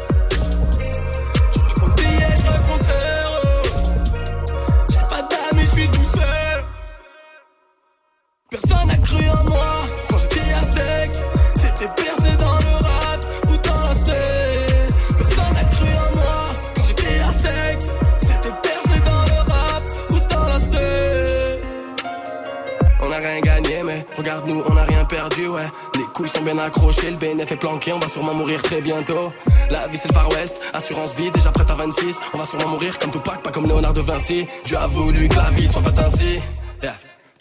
Personne 8.53 8.87
n'a 8.87 8.97
cru 8.97 9.17
en 9.29 9.43
moi 9.49 9.87
quand 10.07 10.17
j'étais 10.19 10.53
à 10.53 10.63
sec. 10.63 11.11
C'était 11.55 11.89
percé 11.95 12.37
dans 12.37 12.53
le 12.53 12.73
rap 12.85 13.25
ou 13.47 13.57
dans 13.57 13.81
la 13.81 13.95
scène. 13.95 14.87
Personne 15.17 15.53
n'a 15.55 15.63
cru 15.63 15.87
en 15.87 16.15
moi 16.19 16.53
quand 16.75 16.83
j'étais 16.83 17.19
à 17.19 17.31
sec. 17.33 17.89
C'était 18.21 18.55
percé 18.61 18.99
dans 19.05 19.21
le 19.23 19.51
rap 19.51 19.83
ou 20.11 20.19
dans 20.31 20.47
la 20.47 20.59
scène. 20.59 21.61
On 23.01 23.11
a 23.11 23.17
rien 23.17 23.41
gagné, 23.41 23.81
mais 23.83 24.05
regarde-nous, 24.15 24.63
on 24.69 24.77
a 24.77 24.83
rien 24.83 25.03
perdu, 25.05 25.47
ouais. 25.47 25.67
Les 25.95 26.03
couilles 26.13 26.29
sont 26.29 26.43
bien 26.43 26.59
accrochées, 26.59 27.09
le 27.09 27.17
BNF 27.17 27.51
est 27.53 27.57
planqué, 27.57 27.91
on 27.91 27.99
va 27.99 28.07
sûrement 28.07 28.35
mourir 28.35 28.61
très 28.61 28.81
bientôt. 28.81 29.33
La 29.71 29.87
vie 29.87 29.97
c'est 29.97 30.09
le 30.09 30.13
Far 30.13 30.29
West, 30.29 30.61
assurance 30.73 31.15
vie, 31.15 31.31
déjà 31.31 31.49
prête 31.49 31.71
à 31.71 31.73
26. 31.73 32.19
On 32.35 32.37
va 32.37 32.45
sûrement 32.45 32.67
mourir 32.67 32.99
comme 32.99 33.09
Tupac, 33.09 33.41
pas 33.41 33.49
comme 33.49 33.65
Léonard 33.65 33.93
de 33.93 34.01
Vinci. 34.01 34.45
Dieu 34.65 34.77
a 34.77 34.85
voulu 34.85 35.27
que 35.27 35.37
la 35.37 35.49
vie 35.49 35.67
soit 35.67 35.81
faite 35.81 35.97
ainsi. 35.97 36.39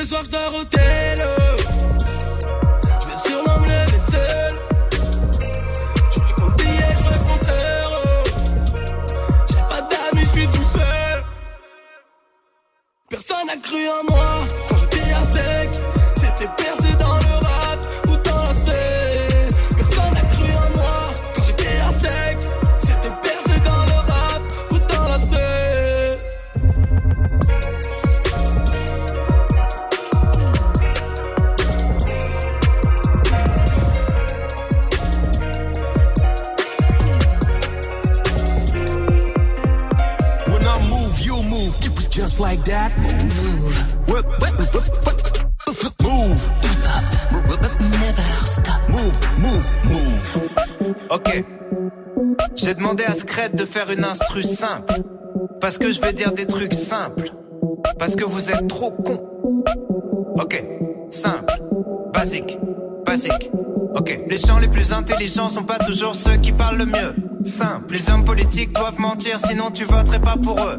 Ce 0.00 0.06
soir, 0.06 0.24
je 0.24 0.30
dors 0.30 0.54
au 0.54 0.64
télo. 0.64 1.30
Je 3.00 3.08
vais 3.08 3.16
sûrement 3.16 3.58
me 3.60 3.66
lever 3.66 4.00
seul. 4.00 4.58
Je 6.12 6.34
compte 6.34 6.56
billets, 6.58 6.96
je 6.98 7.04
me 7.10 7.18
compte 7.24 7.46
euros. 7.48 8.24
J'ai 9.48 9.62
pas 9.70 9.82
d'amis, 9.82 10.26
je 10.26 10.40
suis 10.40 10.46
tout 10.48 10.68
seul. 10.72 11.24
Personne 13.08 13.46
n'a 13.46 13.56
cru 13.56 13.86
en 13.88 14.12
moi 14.12 14.30
quand 14.68 14.76
j'étais 14.78 15.12
à 15.12 15.24
sec. 15.32 15.70
C'était 16.16 16.50
percé 16.56 16.83
Like 42.40 42.64
that. 42.64 42.90
Move. 42.98 43.84
Move. 44.08 44.24
Never 48.00 48.22
stop. 48.44 48.80
Move, 48.88 49.18
move, 49.38 49.66
move. 49.84 50.96
Ok. 51.10 51.44
J'ai 52.56 52.74
demandé 52.74 53.04
à 53.04 53.14
Scred 53.14 53.54
de 53.54 53.64
faire 53.64 53.90
une 53.90 54.04
instru 54.04 54.42
simple. 54.42 54.94
Parce 55.60 55.78
que 55.78 55.92
je 55.92 56.00
vais 56.00 56.12
dire 56.12 56.32
des 56.32 56.46
trucs 56.46 56.74
simples. 56.74 57.30
Parce 57.98 58.16
que 58.16 58.24
vous 58.24 58.50
êtes 58.50 58.66
trop 58.66 58.90
cons. 58.90 59.22
Ok. 60.40 60.64
Simple. 61.10 61.62
Basique. 62.12 62.58
Basique. 63.06 63.50
Ok. 63.94 64.20
Les 64.28 64.38
gens 64.38 64.58
les 64.58 64.68
plus 64.68 64.92
intelligents 64.92 65.48
sont 65.48 65.62
pas 65.64 65.78
toujours 65.78 66.16
ceux 66.16 66.36
qui 66.36 66.50
parlent 66.50 66.78
le 66.78 66.86
mieux. 66.86 67.14
Simple. 67.44 67.94
Les 67.94 68.10
hommes 68.10 68.24
politiques 68.24 68.72
doivent 68.72 68.98
mentir, 68.98 69.38
sinon 69.38 69.70
tu 69.70 69.84
voterais 69.84 70.20
pas 70.20 70.36
pour 70.36 70.60
eux. 70.60 70.78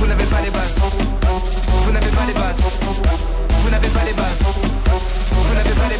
Vous 0.00 0.06
n'avez 0.06 0.24
pas 0.24 0.40
les 0.40 0.50
bases. 0.50 0.80
Vous 1.82 1.92
n'avez 1.92 2.10
pas 2.10 2.26
les 2.26 2.32
bases. 2.32 2.56
Vous 3.62 3.70
n'avez 3.70 3.88
pas 3.88 4.04
les 4.06 4.14
bases. 4.14 4.44
Vous 5.30 5.54
n'avez 5.54 5.74
pas 5.74 5.88
les 5.90 5.98
bases. 5.98 5.99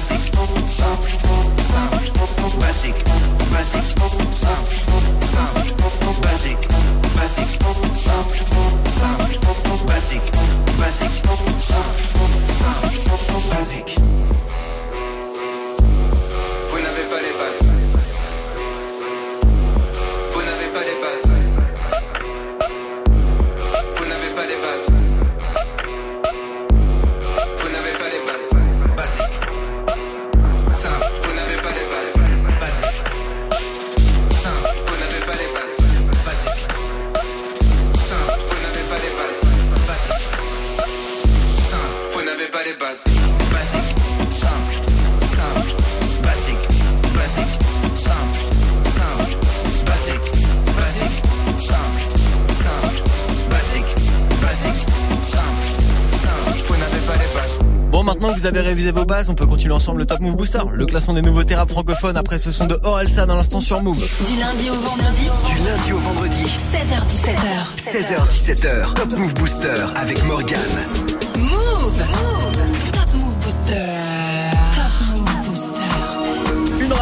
Basique. 0.00 0.32
Basique. 2.58 3.04
Basique. 9.90 10.32
Basique. 10.78 11.22
Basique. 13.50 14.29
Avez 58.60 58.70
révisé 58.70 58.92
vos 58.92 59.04
bases, 59.04 59.30
on 59.30 59.34
peut 59.34 59.46
continuer 59.46 59.74
ensemble 59.74 60.00
le 60.00 60.06
Top 60.06 60.20
Move 60.20 60.36
Booster, 60.36 60.58
le 60.72 60.86
classement 60.86 61.14
des 61.14 61.22
nouveautés 61.22 61.54
rap 61.54 61.68
francophones 61.68 62.16
après 62.16 62.38
ce 62.38 62.52
son 62.52 62.66
de 62.66 62.78
Orelsa 62.82 63.26
dans 63.26 63.36
l'instant 63.36 63.60
sur 63.60 63.82
Move. 63.82 64.04
Du 64.26 64.36
lundi 64.36 64.70
au 64.70 64.74
vendredi, 64.74 65.30
Du 65.48 65.58
lundi 65.64 65.92
au 65.92 65.98
vendredi, 65.98 66.44
16h17h. 66.44 67.76
16h17h, 67.76 68.94
Top 68.94 69.12
Move 69.16 69.34
Booster 69.34 69.74
avec 69.96 70.24
Morgane. 70.24 70.58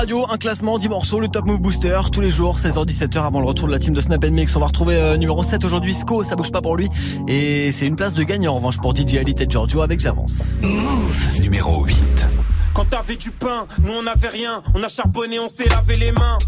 Radio, 0.09 0.27
un 0.31 0.39
classement, 0.39 0.79
10 0.79 0.89
morceaux, 0.89 1.21
le 1.21 1.29
Top 1.29 1.45
Move 1.45 1.61
Booster, 1.61 2.01
tous 2.11 2.23
les 2.23 2.31
jours, 2.31 2.57
16h-17h 2.57 3.27
avant 3.27 3.41
le 3.41 3.47
retour 3.47 3.67
de 3.67 3.73
la 3.73 3.79
team 3.79 3.93
de 3.93 4.01
Snap 4.01 4.25
Mix. 4.25 4.57
On 4.57 4.61
va 4.61 4.67
retrouver 4.67 4.95
euh, 4.95 5.19
numéro 5.19 5.43
7 5.43 5.63
aujourd'hui, 5.67 5.93
Sko, 5.93 6.23
ça 6.23 6.35
bouge 6.35 6.51
pas 6.51 6.63
pour 6.63 6.77
lui. 6.77 6.89
Et 7.27 7.73
c'est 7.73 7.87
une 7.87 7.97
place 7.97 8.15
de 8.15 8.23
gagnant 8.23 8.53
en 8.53 8.57
revanche 8.57 8.79
pour 8.79 8.97
DJ 8.97 9.17
Elite 9.17 9.43
et 9.43 9.47
Giorgio 9.47 9.83
avec 9.83 10.01
J'avance. 10.01 10.63
Numéro 11.39 11.85
8. 11.85 12.27
Quand 12.73 12.87
t'avais 12.87 13.17
du 13.17 13.31
pain, 13.33 13.67
nous 13.83 13.93
on 13.93 14.07
avait 14.07 14.29
rien. 14.29 14.63
On 14.75 14.83
a 14.83 14.89
charbonné, 14.89 15.39
on 15.41 15.49
s'est 15.49 15.69
lavé 15.69 15.97
les 15.97 16.13
mains. 16.13 16.39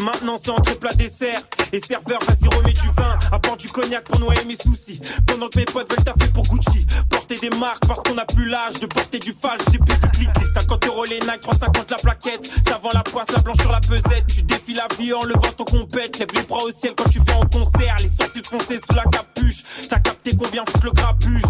Maintenant 0.00 0.36
c'est 0.42 0.50
entre 0.50 0.78
plat 0.78 0.92
dessert 0.94 1.40
Et 1.72 1.80
serveur. 1.80 2.18
Vas-y 2.26 2.48
remets 2.54 2.72
du 2.72 2.88
vin. 2.96 3.18
Apporte 3.32 3.60
du 3.60 3.68
cognac 3.68 4.04
pour 4.04 4.18
noyer 4.18 4.44
mes 4.46 4.56
soucis. 4.56 5.00
Pendant 5.26 5.48
que 5.48 5.58
mes 5.58 5.64
potes 5.66 5.90
veulent 5.90 6.04
taffer 6.04 6.30
pour 6.32 6.44
Gucci. 6.44 6.86
Porter 7.08 7.36
des 7.36 7.50
marques 7.58 7.86
parce 7.86 8.00
qu'on 8.00 8.16
a 8.16 8.24
plus 8.24 8.48
l'âge 8.48 8.80
De 8.80 8.86
porter 8.86 9.18
du 9.18 9.32
fal, 9.32 9.58
j'ai 9.70 9.78
plus 9.78 9.98
de 9.98 10.06
clics 10.06 10.30
Les 10.40 10.46
50 10.46 10.86
euros 10.86 11.04
les 11.04 11.20
Nike, 11.20 11.40
350 11.42 11.90
la 11.90 11.96
plaquette. 11.98 12.50
Ça 12.66 12.78
vend 12.82 12.90
la 12.94 13.02
poisse, 13.02 13.30
la 13.30 13.42
blanche 13.42 13.58
sur 13.58 13.72
la 13.72 13.80
pesette. 13.80 14.26
Tu 14.26 14.42
défies 14.42 14.74
la 14.74 14.88
vie 14.98 15.12
en 15.12 15.22
levant 15.22 15.52
ton 15.56 15.64
compète. 15.64 16.18
Lève 16.18 16.28
les 16.34 16.42
bras 16.42 16.62
au 16.64 16.70
ciel 16.70 16.94
quand 16.96 17.08
tu 17.10 17.18
vas 17.18 17.36
en 17.36 17.46
concert. 17.46 17.96
Les 18.00 18.08
sourcils 18.08 18.42
foncés 18.44 18.78
sous 18.78 18.96
la 18.96 19.04
capuche. 19.04 19.62
T'as 19.88 19.98
capté 19.98 20.34
qu'on 20.36 20.48
vient 20.48 20.64
foutre 20.66 20.86
le 20.86 20.92
grabuge 20.92 21.42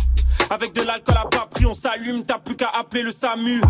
avec 0.51 0.75
de 0.75 0.83
l'alcool 0.83 1.17
à 1.17 1.25
bas 1.25 1.47
prix, 1.51 1.67
on 1.67 1.75
s'allume, 1.75 2.25
t'as 2.25 2.39
plus 2.39 2.57
qu'à 2.57 2.69
appeler 2.69 3.03
le 3.03 3.13
SAMU. 3.13 3.61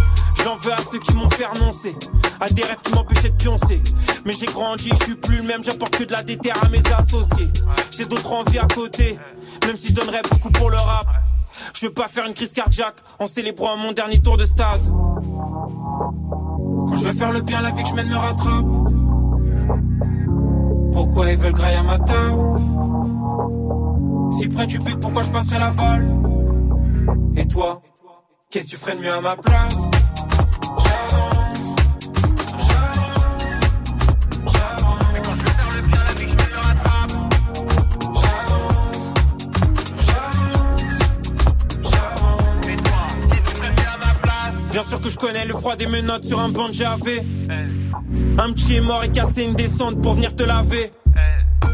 J'en 0.44 0.56
veux 0.56 0.72
à 0.72 0.78
ceux 0.78 0.98
qui 0.98 1.14
m'ont 1.16 1.30
fait 1.30 1.46
renoncer, 1.46 1.94
à 2.40 2.48
des 2.48 2.62
rêves 2.62 2.82
qui 2.82 2.92
m'empêchaient 2.94 3.30
de 3.30 3.36
pioncer. 3.36 3.82
Mais 4.24 4.32
j'ai 4.32 4.46
grandi, 4.46 4.90
je 4.98 5.04
suis 5.04 5.14
plus 5.16 5.38
le 5.38 5.42
même, 5.42 5.62
j'apporte 5.62 5.96
que 5.96 6.04
de 6.04 6.12
la 6.12 6.22
déterre 6.22 6.56
à 6.64 6.68
mes 6.70 6.82
associés. 6.92 7.50
J'ai 7.90 8.04
d'autres 8.06 8.32
envies 8.32 8.58
à 8.58 8.66
côté, 8.66 9.18
même 9.66 9.76
si 9.76 9.88
je 9.88 9.94
donnerais 9.94 10.22
beaucoup 10.30 10.50
pour 10.50 10.70
le 10.70 10.76
rap. 10.76 11.08
Je 11.74 11.86
veux 11.86 11.92
pas 11.92 12.08
faire 12.08 12.26
une 12.26 12.34
crise 12.34 12.52
cardiaque 12.52 13.00
en 13.18 13.26
célébrant 13.26 13.76
mon 13.76 13.92
dernier 13.92 14.20
tour 14.20 14.36
de 14.36 14.44
stade. 14.44 14.80
Quand 16.88 16.96
je 16.96 17.04
veux 17.04 17.12
faire 17.12 17.32
le 17.32 17.40
bien, 17.40 17.60
la 17.60 17.70
vie 17.70 17.82
que 17.82 17.88
je 17.88 17.94
mène 17.94 18.08
me 18.08 18.16
rattrape. 18.16 18.66
Pourquoi 20.92 21.30
ils 21.30 21.36
veulent 21.36 21.52
grailler 21.52 21.76
à 21.76 21.82
ma 21.82 21.98
table? 21.98 22.40
Si 24.32 24.48
près 24.48 24.66
du 24.66 24.78
but, 24.78 24.98
pourquoi 25.00 25.22
je 25.22 25.30
passerai 25.30 25.58
la 25.58 25.70
balle? 25.70 26.19
Et 27.36 27.46
toi, 27.46 27.80
qu'est-ce 28.50 28.66
que 28.66 28.70
tu 28.70 28.76
ferais 28.76 28.96
de 28.96 29.00
mieux 29.00 29.12
à 29.12 29.20
ma 29.20 29.36
place? 29.36 29.76
J'avance, 30.78 31.58
j'avance, 32.68 33.44
j'avance. 34.46 35.04
Et 35.16 35.20
quand 35.22 35.34
je 35.36 35.40
veux 35.40 35.50
faire 35.50 35.70
le 35.76 35.82
bien, 35.88 35.98
la 36.04 36.12
vie 36.14 36.28
je. 36.28 36.36
J'avance, 38.20 38.92
j'avance, 40.06 40.98
j'avance. 41.92 42.68
Et 42.68 42.76
toi, 42.76 43.00
qu'est-ce 43.30 43.40
que 43.40 43.48
tu 43.48 43.54
ferais 43.56 43.70
de 43.70 43.74
mieux 43.80 43.88
à 43.88 43.98
ma 43.98 44.12
place 44.20 44.54
Bien 44.72 44.82
sûr 44.82 45.00
que 45.00 45.08
je 45.08 45.18
connais 45.18 45.44
le 45.44 45.54
froid 45.54 45.76
des 45.76 45.86
menottes 45.86 46.24
sur 46.24 46.40
un 46.40 46.48
banc 46.48 46.68
de 46.68 46.74
JAV. 46.74 47.20
Un 48.38 48.52
petit 48.52 48.76
est 48.76 48.80
mort 48.80 49.04
et 49.04 49.10
cassé 49.12 49.44
une 49.44 49.54
descente 49.54 50.02
pour 50.02 50.14
venir 50.14 50.34
te 50.34 50.42
laver. 50.42 50.90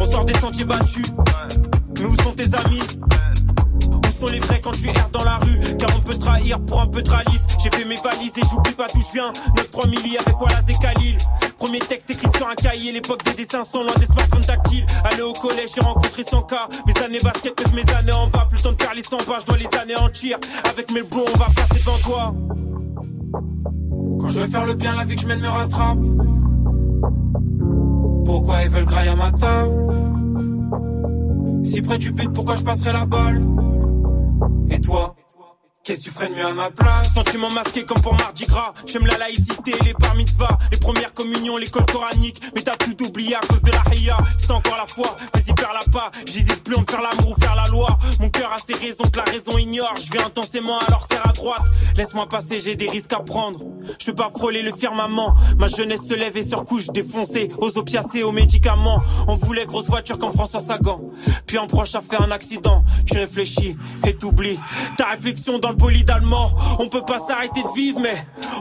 On 0.00 0.04
sort 0.04 0.24
des 0.26 0.34
sentiers 0.34 0.64
battus. 0.66 1.06
Mais 1.98 2.04
où 2.04 2.14
sont 2.22 2.32
tes 2.32 2.54
amis 2.54 2.82
les 4.28 4.40
vrais 4.40 4.60
quand 4.60 4.72
tu 4.72 4.88
erres 4.88 5.10
dans 5.12 5.24
la 5.24 5.36
rue 5.38 5.58
Car 5.78 5.90
on 5.96 6.00
peut 6.00 6.14
trahir 6.14 6.60
pour 6.60 6.80
un 6.80 6.86
peu 6.86 7.02
de 7.02 7.10
ralice. 7.10 7.46
J'ai 7.62 7.70
fait 7.70 7.84
mes 7.84 7.96
valises 7.96 8.36
et 8.36 8.42
j'oublie 8.50 8.72
pas 8.72 8.86
d'où 8.92 9.00
je 9.00 9.12
viens. 9.12 9.32
9-3 9.32 9.90
milli 9.90 10.16
avec 10.18 10.40
Wallace 10.40 10.64
et 10.68 10.74
Khalil. 10.74 11.16
Premier 11.58 11.78
texte 11.78 12.10
écrit 12.10 12.28
sur 12.36 12.48
un 12.48 12.54
cahier. 12.54 12.92
L'époque 12.92 13.24
des 13.24 13.34
dessins 13.34 13.64
sont 13.64 13.82
loin 13.82 13.94
des 13.98 14.06
smartphones 14.06 14.44
tactiles. 14.44 14.86
Aller 15.04 15.22
au 15.22 15.32
collège, 15.32 15.70
j'ai 15.74 15.80
rencontré 15.80 16.22
son 16.22 16.42
cas. 16.42 16.68
Mes 16.86 17.02
années 17.02 17.18
basket, 17.22 17.54
peut 17.54 17.70
mes 17.74 17.94
années 17.94 18.12
en 18.12 18.28
bas. 18.28 18.46
Plus 18.48 18.58
le 18.58 18.62
temps 18.62 18.72
de 18.72 18.82
faire 18.82 18.94
les 18.94 19.02
100 19.02 19.16
pas, 19.18 19.38
je 19.40 19.46
dois 19.46 19.56
les 19.56 19.78
anéantir. 19.78 20.38
Avec 20.70 20.92
mes 20.92 21.02
bros, 21.02 21.24
on 21.26 21.38
va 21.38 21.46
passer 21.46 21.80
devant 21.80 21.98
toi. 21.98 22.34
Quand 24.20 24.28
je 24.28 24.40
veux 24.40 24.48
faire 24.48 24.64
le 24.64 24.74
bien, 24.74 24.94
la 24.94 25.04
vie 25.04 25.16
que 25.16 25.22
je 25.22 25.26
mène 25.26 25.40
me 25.40 25.48
rattrape. 25.48 25.98
Pourquoi 28.24 28.62
ils 28.62 28.68
veulent 28.68 28.84
grailler 28.84 29.10
à 29.10 29.16
ma 29.16 29.30
table? 29.30 29.72
Si 31.64 31.80
près 31.82 31.98
du 31.98 32.12
but, 32.12 32.32
pourquoi 32.32 32.54
je 32.54 32.62
passerai 32.62 32.92
la 32.92 33.06
balle? 33.06 33.42
Et 34.70 34.80
toi? 34.80 35.14
Qu'est-ce 35.86 36.00
que 36.00 36.04
tu 36.06 36.10
ferais 36.10 36.28
de 36.30 36.34
mieux 36.34 36.44
à 36.44 36.52
ma 36.52 36.68
place 36.72 37.14
Sentiment 37.14 37.48
masqué 37.52 37.84
comme 37.84 38.00
pour 38.02 38.12
Mardi 38.14 38.44
Gras 38.46 38.72
J'aime 38.86 39.06
la 39.06 39.18
laïcité, 39.18 39.70
les 39.84 39.92
bar 39.92 40.16
mitzvahs 40.16 40.58
Les 40.72 40.78
premières 40.78 41.14
communions, 41.14 41.58
l'école 41.58 41.86
coranique 41.86 42.42
Mais 42.56 42.62
t'as 42.62 42.74
tout 42.74 43.06
oublié 43.06 43.36
à 43.36 43.40
cause 43.46 43.62
de 43.62 43.70
la 43.70 43.94
hiya 43.94 44.16
C'est 44.36 44.50
encore 44.50 44.76
la 44.76 44.86
foi, 44.88 45.16
vas-y 45.32 45.54
perds 45.54 45.74
la 45.74 45.92
pas 45.92 46.10
J'hésite 46.26 46.64
plus 46.64 46.76
entre 46.76 46.90
faire 46.90 47.02
l'amour 47.02 47.36
ou 47.36 47.40
faire 47.40 47.54
la 47.54 47.66
loi 47.66 47.98
Mon 48.18 48.28
cœur 48.28 48.52
a 48.52 48.58
ses 48.58 48.74
raisons 48.74 49.04
que 49.04 49.16
la 49.16 49.24
raison 49.24 49.58
ignore. 49.58 49.94
Je 49.96 50.10
vais 50.12 50.22
intensément 50.22 50.78
alors 50.78 51.06
serre 51.10 51.26
à 51.28 51.32
droite. 51.32 51.62
Laisse-moi 51.96 52.28
passer, 52.28 52.60
j'ai 52.60 52.74
des 52.74 52.88
risques 52.88 53.12
à 53.12 53.20
prendre. 53.20 53.60
Je 54.00 54.06
veux 54.06 54.14
pas 54.14 54.28
frôler 54.28 54.62
le 54.62 54.72
firmament. 54.72 55.34
Ma 55.58 55.68
jeunesse 55.68 56.06
se 56.08 56.14
lève 56.14 56.36
et 56.36 56.42
se 56.42 56.56
recouche 56.56 56.88
défoncée. 56.88 57.48
Aux 57.58 57.78
opiacés, 57.78 58.22
aux 58.22 58.32
médicaments. 58.32 59.00
On 59.28 59.34
voulait 59.34 59.66
grosse 59.66 59.88
voiture 59.88 60.18
comme 60.18 60.32
François 60.32 60.60
Sagan. 60.60 61.00
Puis 61.46 61.58
un 61.58 61.66
proche 61.66 61.94
a 61.94 62.00
fait 62.00 62.16
un 62.16 62.30
accident. 62.30 62.84
Tu 63.06 63.18
réfléchis 63.18 63.76
et 64.06 64.14
t'oublies. 64.14 64.58
Ta 64.96 65.10
réflexion 65.10 65.58
dans 65.58 65.70
le 65.70 65.75
bolide. 65.76 66.06
On 66.78 66.88
peut 66.88 67.02
pas 67.02 67.18
s'arrêter 67.18 67.62
de 67.62 67.70
vivre, 67.74 68.00
mais 68.00 68.14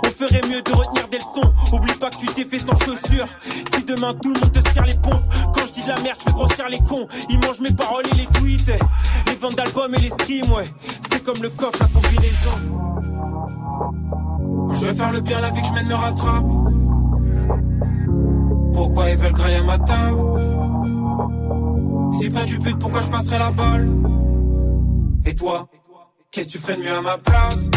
on 0.04 0.08
ferait 0.08 0.42
mieux 0.50 0.62
de 0.62 0.72
retenir 0.72 1.08
des 1.10 1.18
leçons. 1.18 1.54
Oublie 1.74 1.94
pas 1.94 2.10
que 2.10 2.18
tu 2.18 2.28
t'es 2.28 2.44
fait 2.46 2.60
sans 2.60 2.76
chaussures. 2.76 3.26
Si 3.74 3.84
demain 3.86 4.14
tout 4.14 4.34
le 4.34 4.40
monde 4.40 4.52
te 4.52 4.70
serre 4.70 4.86
les 4.86 4.94
pompes. 4.96 5.24
Quand 5.54 5.66
je 5.68 5.72
dis 5.74 5.84
de 5.84 5.90
la 5.90 6.02
merde, 6.02 6.18
je 6.20 6.24
fais 6.24 6.32
grossir 6.32 6.70
les 6.70 6.80
cons. 6.80 7.08
Ils 7.30 7.40
mangent 7.40 7.62
mes 7.62 7.74
paroles 7.74 8.06
et 8.14 8.18
les 8.18 8.26
tweets. 8.28 8.70
eh. 8.70 9.30
Les 9.30 9.36
ventes 9.36 9.56
d'albums 9.56 9.94
et 9.96 10.00
les 10.00 10.10
streams, 10.10 10.52
ouais. 10.52 10.66
C'est 11.12 11.24
comme 11.24 11.42
le 11.42 11.50
coffre, 11.50 11.80
la 11.80 11.88
combinaison. 11.88 12.58
Je 14.74 14.86
veux 14.86 14.94
faire 14.94 15.12
le 15.12 15.20
bien, 15.22 15.42
la 15.42 15.50
vie 15.52 15.62
que 15.62 15.68
je 15.68 15.74
mène 15.74 15.88
me 15.88 15.96
rattrape. 15.96 16.46
Pourquoi 18.74 19.10
ils 19.10 19.18
veulent 19.18 19.34
grailler 19.34 19.58
à 19.58 19.64
ma 19.64 19.78
table? 19.80 20.22
Si 22.12 22.30
près 22.30 22.46
du 22.46 22.60
but, 22.60 22.78
pourquoi 22.80 23.02
je 23.02 23.10
passerai 23.10 23.40
la 23.40 23.52
balle? 23.52 23.90
Et 25.26 25.34
toi, 25.34 25.68
qu'est-ce 26.36 26.48
que 26.50 26.52
tu 26.52 26.58
ferais 26.58 26.76
de 26.76 26.82
mieux 26.82 26.92
à 26.92 27.02
ma 27.02 27.18
place? 27.18 27.70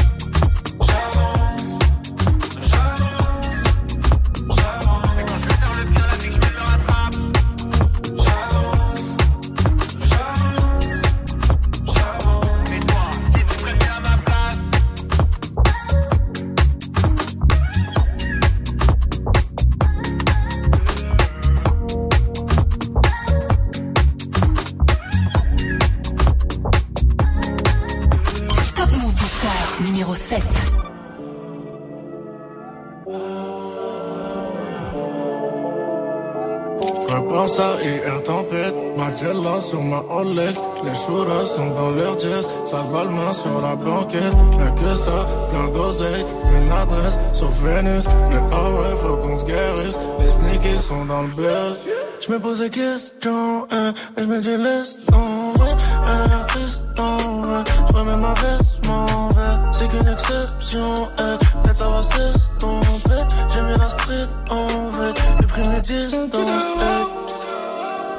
À 37.79 37.83
hier 37.83 38.23
tempête, 38.23 38.75
ma 38.97 39.15
Jella 39.15 39.61
sur 39.61 39.83
ma 39.83 39.99
Rolex, 40.09 40.61
les 40.85 40.95
shooters 40.95 41.47
sont 41.47 41.71
dans 41.71 41.91
leur 41.91 42.19
jazz, 42.19 42.49
ça 42.65 42.85
va 42.91 43.05
le 43.05 43.11
main 43.11 43.33
sur 43.33 43.61
la 43.61 43.77
banquette, 43.77 44.35
rien 44.57 44.71
que 44.73 44.95
ça, 44.95 45.27
plein 45.51 45.69
d'oseille, 45.69 46.25
une 46.55 46.73
adresse. 46.73 47.19
Sur 47.33 47.51
Vénus, 47.51 48.07
mais 48.31 48.41
ah 48.53 48.71
ouais, 48.71 48.97
faut 48.97 49.17
qu'on 49.17 49.39
se 49.39 49.45
guérisse, 49.45 49.99
les 50.21 50.31
sneakers 50.31 50.81
sont 50.81 51.05
dans 51.05 51.23
le 51.23 51.29
buzz. 51.29 51.89
Je 52.21 52.33
me 52.33 52.39
pose 52.39 52.61
des 52.61 52.71
questions, 52.71 53.67
hein, 53.71 53.93
mais 54.17 54.23
je 54.23 54.29
me 54.29 54.41
dis 54.41 54.57
laisse 54.57 55.07
tomber, 55.07 55.73
elle 56.05 56.31
est 56.31 56.35
artiste 56.35 56.85
en 56.99 57.43
vrai, 57.43 57.65
je 57.89 57.97
remets 57.97 58.17
ma 58.17 58.35
veste, 58.35 58.83
je 58.83 58.89
m'en 58.89 59.29
vais, 59.29 59.73
c'est 59.73 59.89
qu'une 59.89 60.09
exception, 60.09 61.09
hein, 61.19 61.39
peut-être 61.63 61.77
ça 61.77 61.89
va 61.89 62.03
s'estomper, 62.03 63.23
j'ai 63.53 63.63
mis 63.63 63.79
la 63.79 63.91
street 63.91 64.29
en 64.51 64.91
vrai, 64.91 65.15
j'ai 65.41 65.47
pris 65.47 65.69
mes 65.69 65.81
distances, 65.81 66.33
hey. 66.33 67.28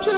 Je 0.01 0.11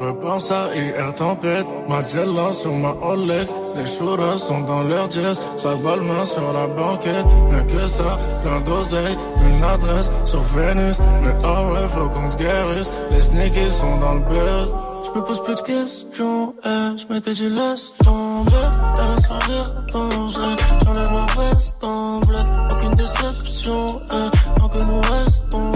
repense 0.00 0.50
à 0.50 0.74
hier 0.74 1.14
tempête, 1.14 1.66
ma 1.88 2.04
Jella 2.04 2.52
sur 2.52 2.72
ma 2.72 2.90
Rolex, 2.90 3.54
les 3.76 3.86
shooters 3.86 4.38
sont 4.38 4.60
dans 4.60 4.82
leur 4.82 5.08
jazz, 5.10 5.40
ça 5.56 5.74
va 5.76 5.94
le 5.94 6.02
main 6.02 6.24
sur 6.24 6.52
la 6.52 6.66
banquette, 6.66 7.24
rien 7.50 7.62
que 7.64 7.86
ça, 7.86 8.18
plein 8.42 8.60
d'oseille, 8.62 9.16
une 9.48 9.62
adresse 9.62 10.10
sur 10.24 10.42
Vénus, 10.42 10.98
mais 11.22 11.34
ah 11.44 11.62
ouais, 11.66 11.86
faut 11.88 12.08
qu'on 12.08 12.28
se 12.28 12.36
guérisse, 12.36 12.90
les 13.12 13.20
sneakers 13.20 13.70
sont 13.70 13.98
dans 13.98 14.14
le 14.14 14.20
buzz. 14.20 14.74
Je 15.12 15.18
me 15.18 15.24
pose 15.24 15.42
plus 15.42 15.54
de 15.56 15.60
questions, 15.62 16.54
eh, 16.64 16.96
je 16.96 17.12
m'étais 17.12 17.32
dit 17.32 17.50
laisse 17.50 17.94
tomber, 18.04 18.52
elle 18.96 19.10
a 19.10 19.20
son 19.20 19.34
rire 19.34 19.74
dangereux, 19.92 20.56
j'enlève 20.84 21.10
ma 21.10 21.26
veste 21.26 21.74
en 21.82 22.20
bleu, 22.20 22.38
aucune 22.70 22.92
déception, 22.92 24.02
eh, 24.12 24.56
tant 24.56 24.68
que 24.68 24.78
nous 24.78 25.00
restons 25.00 25.69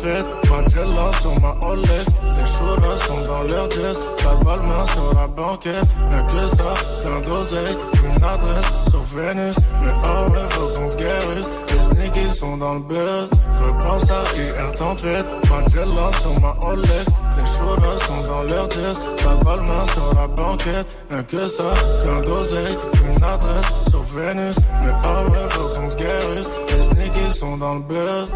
tempête, 0.00 0.26
Mandela 0.48 1.10
sur 1.20 1.40
ma 1.40 1.52
Rolex 1.60 2.06
Les 2.36 2.46
shooters 2.46 2.98
sont 3.06 3.20
dans 3.26 3.42
leur 3.44 3.68
dress, 3.68 4.00
ça 4.18 4.34
balle 4.44 4.60
main 4.60 4.84
sur 4.86 5.14
la 5.14 5.26
banquette. 5.26 5.84
Rien 6.08 6.22
que 6.24 6.46
ça, 6.46 6.74
plein 7.02 7.20
d'oseille, 7.20 7.76
une 8.04 8.24
adresse. 8.24 8.66
Sur 8.88 9.02
Vénus 9.02 9.56
Mais 9.82 9.92
ah 10.04 10.26
ouais, 10.28 10.38
faut 10.50 10.68
qu'on 10.68 10.90
se 10.90 10.96
guérisse, 10.96 11.50
les 11.68 11.82
sneakers 11.82 12.32
sont 12.32 12.56
dans 12.56 12.74
le 12.74 12.80
buzz. 12.80 13.30
Repense 13.60 14.10
à 14.10 14.22
hier 14.36 14.72
tempête, 14.72 15.26
Mandela 15.48 16.10
sur 16.20 16.40
ma 16.40 16.52
Rolex 16.60 17.06
Les 17.36 17.46
shooters 17.46 18.06
sont 18.06 18.22
dans 18.26 18.42
leur 18.44 18.68
dress, 18.68 19.00
ça 19.18 19.34
balle 19.44 19.60
main 19.62 19.84
sur 19.86 20.14
la 20.14 20.26
banquette. 20.28 20.86
Rien 21.10 21.22
que 21.22 21.46
ça, 21.46 21.74
plein 22.02 22.20
d'oseille, 22.20 22.76
une 23.08 23.22
adresse. 23.22 23.66
Sur 23.88 24.02
Vénus 24.02 24.56
Mais 24.82 24.92
ah 25.04 25.24
ouais, 25.24 25.50
faut 25.50 25.68
qu'on 25.80 25.90
se 25.90 25.96
guérisse, 25.96 26.50
les 26.68 26.82
sneakers 26.82 27.34
sont 27.34 27.56
dans 27.56 27.74
le 27.74 27.80
buzz 27.80 28.30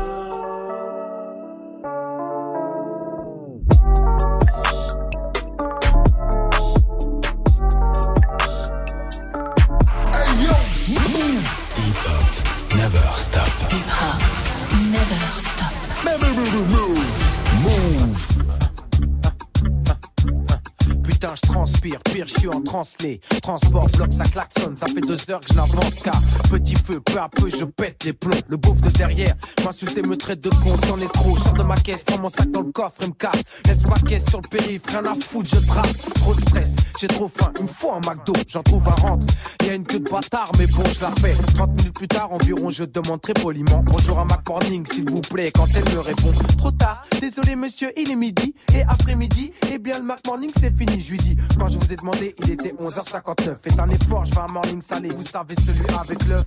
transpire, 21.84 22.00
pire, 22.12 22.26
je 22.28 22.38
suis 22.40 22.48
en 22.48 22.60
translé. 22.60 23.20
Transport, 23.42 23.86
bloc, 23.88 24.12
ça 24.12 24.24
klaxonne, 24.24 24.76
ça 24.76 24.86
fait 24.86 25.00
deux 25.00 25.18
heures 25.30 25.40
que 25.40 25.48
je 25.48 25.54
n'avance 25.54 25.94
car 26.02 26.20
petit 26.50 26.74
feu, 26.74 27.00
peu 27.00 27.18
à 27.18 27.28
peu, 27.28 27.48
je 27.48 27.64
pète 27.64 28.04
les 28.04 28.12
plombs. 28.12 28.38
Le 28.48 28.56
beauf 28.56 28.80
de 28.80 28.90
derrière 28.90 29.34
m'insulte 29.64 29.96
et 29.98 30.02
me 30.02 30.16
traite 30.16 30.42
de 30.42 30.50
con, 30.50 30.74
c'en 30.86 30.98
est 31.00 31.12
trop. 31.12 31.36
Sors 31.36 31.52
de 31.54 31.62
ma 31.62 31.76
caisse, 31.76 32.02
prends 32.02 32.18
mon 32.18 32.28
sac 32.28 32.50
dans 32.50 32.62
le 32.62 32.72
coffre 32.72 33.02
et 33.02 33.06
me 33.06 33.12
casse. 33.12 33.62
Laisse 33.66 33.86
ma 33.86 33.98
caisse 34.08 34.24
sur 34.28 34.40
le 34.40 34.48
périph', 34.48 34.86
rien 34.88 35.04
à 35.04 35.14
foutre, 35.14 35.50
je 35.50 35.66
trace. 35.66 35.92
Trop 36.14 36.34
de 36.34 36.40
stress, 36.40 36.74
j'ai 36.98 37.08
trop 37.08 37.28
faim, 37.28 37.52
il 37.58 37.64
me 37.64 37.68
faut 37.68 37.92
un 37.92 38.00
McDo, 38.00 38.32
j'en 38.46 38.62
trouve 38.62 38.86
un 38.88 38.92
rentre. 38.92 39.26
Y 39.64 39.70
a 39.70 39.74
une 39.74 39.84
queue 39.84 39.98
de 39.98 40.08
bâtard, 40.08 40.50
mais 40.58 40.66
bon, 40.66 40.82
je 40.94 41.00
la 41.00 41.10
fais. 41.20 41.34
30 41.54 41.70
minutes 41.76 41.94
plus 41.94 42.08
tard, 42.08 42.32
environ, 42.32 42.70
je 42.70 42.84
demande 42.84 43.20
très 43.20 43.34
poliment. 43.34 43.82
Bonjour 43.84 44.18
à 44.18 44.24
Mac 44.24 44.48
Morning, 44.48 44.86
s'il 44.90 45.08
vous 45.10 45.20
plaît, 45.20 45.50
quand 45.52 45.66
elle 45.74 45.94
me 45.94 46.00
répond. 46.00 46.32
Trop 46.58 46.70
tard, 46.70 47.02
désolé 47.20 47.56
monsieur, 47.56 47.92
il 47.96 48.10
est 48.10 48.16
midi. 48.16 48.54
Et 48.74 48.82
après-midi, 48.82 49.50
eh 49.72 49.78
bien 49.78 49.98
le 49.98 50.04
Mac 50.04 50.20
Morning 50.26 50.50
c'est 50.58 50.74
fini. 50.76 51.00
Je 51.00 51.12
lui 51.12 51.18
dis. 51.18 51.36
Quand 51.58 51.68
je 51.68 51.78
vous 51.78 51.92
ai 51.92 51.96
demandé, 51.96 52.34
il 52.38 52.50
était 52.50 52.74
11h59. 52.74 53.56
Faites 53.62 53.78
un 53.78 53.88
effort, 53.90 54.24
je 54.24 54.34
vais 54.34 54.40
un 54.40 54.48
morning 54.48 54.80
salé. 54.80 55.10
Vous 55.10 55.26
savez, 55.26 55.54
celui 55.56 55.84
avec 56.00 56.24
l'œuf. 56.26 56.46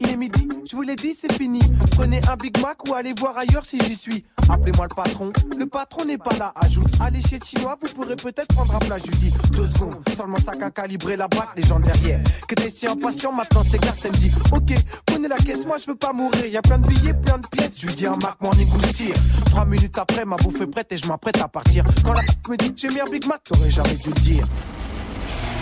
Il 0.00 0.10
est 0.10 0.16
midi, 0.16 0.48
je 0.70 0.76
vous 0.76 0.82
l'ai 0.82 0.96
dit, 0.96 1.12
c'est 1.12 1.32
fini. 1.32 1.60
Prenez 1.92 2.20
un 2.30 2.36
Big 2.36 2.60
Mac 2.60 2.88
ou 2.88 2.94
allez 2.94 3.14
voir 3.18 3.36
ailleurs 3.36 3.64
si 3.64 3.78
j'y 3.80 3.94
suis. 3.94 4.24
Appelez-moi 4.48 4.86
le 4.90 4.94
patron. 4.94 5.32
Le 5.58 5.66
patron 5.66 6.04
n'est 6.04 6.18
pas 6.18 6.36
là. 6.38 6.52
Ajoute, 6.56 6.88
allez 7.00 7.22
chez 7.22 7.38
le 7.38 7.44
chinois, 7.44 7.76
vous 7.80 7.92
pourrez 7.94 8.16
peut-être 8.16 8.48
prendre 8.54 8.74
un 8.74 8.78
plat. 8.78 8.98
Je 8.98 9.10
lui 9.10 9.16
dis, 9.18 9.32
deux 9.52 9.68
secondes, 9.74 9.96
seulement 10.16 10.38
sac 10.38 10.62
à 10.62 10.70
calibrer 10.70 11.16
la 11.16 11.28
braque, 11.28 11.50
les 11.56 11.62
gens 11.62 11.80
derrière. 11.80 12.20
Que 12.48 12.54
t'es 12.54 12.70
si 12.70 12.86
impatient, 12.86 13.32
maintenant 13.32 13.62
clair, 13.62 13.94
elle 14.04 14.10
me 14.10 14.16
dit, 14.16 14.32
ok, 14.52 14.74
prenez 15.06 15.28
la 15.28 15.36
caisse, 15.36 15.64
moi 15.66 15.76
je 15.78 15.90
veux 15.90 15.96
pas 15.96 16.12
mourir. 16.12 16.46
Y 16.46 16.56
a 16.56 16.62
plein 16.62 16.78
de 16.78 16.86
billets, 16.86 17.14
plein 17.14 17.38
de 17.38 17.46
pièces. 17.46 17.80
Je 17.80 17.86
lui 17.86 17.94
dis 17.94 18.06
un 18.06 18.16
Mac 18.22 18.36
Morning 18.40 18.68
où 18.74 18.80
je 18.86 18.92
tire. 18.92 19.14
Trois 19.46 19.64
minutes 19.64 19.98
après, 19.98 20.24
ma 20.24 20.36
bouffe 20.36 20.60
est 20.60 20.66
prête 20.66 20.92
et 20.92 20.96
je 20.96 21.06
m'apprête 21.06 21.40
à 21.40 21.48
partir. 21.48 21.84
Quand 22.04 22.12
la 22.12 22.22
me 22.22 22.56
dit, 22.56 22.72
j'ai 22.76 22.88
mis 22.88 23.00
un 23.00 23.06
Big 23.06 23.26
Mac, 23.26 23.42
t'aurais 23.44 23.70
jamais 23.70 23.94
dû 23.94 24.08
le 24.08 24.20
dire. 24.20 24.46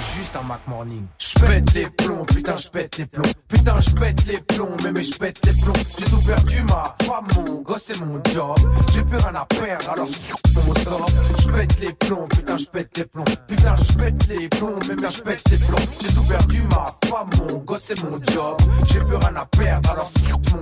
Juste 0.03 0.37
un 0.37 0.43
Mac 0.43 0.61
Morning. 0.67 1.05
J'pète 1.19 1.75
les 1.75 1.89
plombs, 1.89 2.25
putain, 2.27 2.57
j'pète 2.57 2.99
les 2.99 3.07
plombs. 3.07 3.23
Putain, 3.49 3.81
j'pète 3.81 4.27
les 4.27 4.39
plombs, 4.39 4.77
mais 4.85 4.93
mais 4.93 5.03
j'pète 5.03 5.47
les 5.47 5.53
plombs. 5.53 5.73
J'ai 5.99 6.05
tout 6.05 6.21
perdu, 6.23 6.63
ma 6.69 6.95
femme, 7.05 7.29
mon 7.37 7.61
gosse 7.63 7.91
et 7.91 8.05
mon 8.05 8.21
job. 8.33 8.57
J'ai 8.93 9.03
plus 9.03 9.17
rien 9.17 9.35
à 9.35 9.47
perdre, 9.47 9.91
alors 9.91 10.09
on 10.57 10.75
sort. 10.75 11.07
J'pète 11.39 11.81
les 11.81 11.93
plombs, 11.93 12.27
putain, 12.29 12.57
j'pète 12.57 12.99
les 12.99 13.05
plombs. 13.05 13.25
Putain, 13.47 13.77
j'pète 13.77 14.27
les 14.29 14.49
plombs, 14.49 14.79
mais 14.89 14.97
bien 14.97 15.11
j'pète 15.11 15.49
les 15.51 15.59
plombs. 15.59 15.87
J'ai 16.01 16.13
tout 16.13 16.25
perdu, 16.25 16.63
ma 16.71 16.95
femme, 17.09 17.31
mon 17.39 17.59
gosse 17.59 17.91
et 17.91 17.95
mon 18.03 18.19
job. 18.33 18.61
J'ai 18.93 19.01
plus 19.01 19.17
rien 19.17 19.37
à 19.37 19.47
perdre, 19.47 19.91
alors 19.91 20.11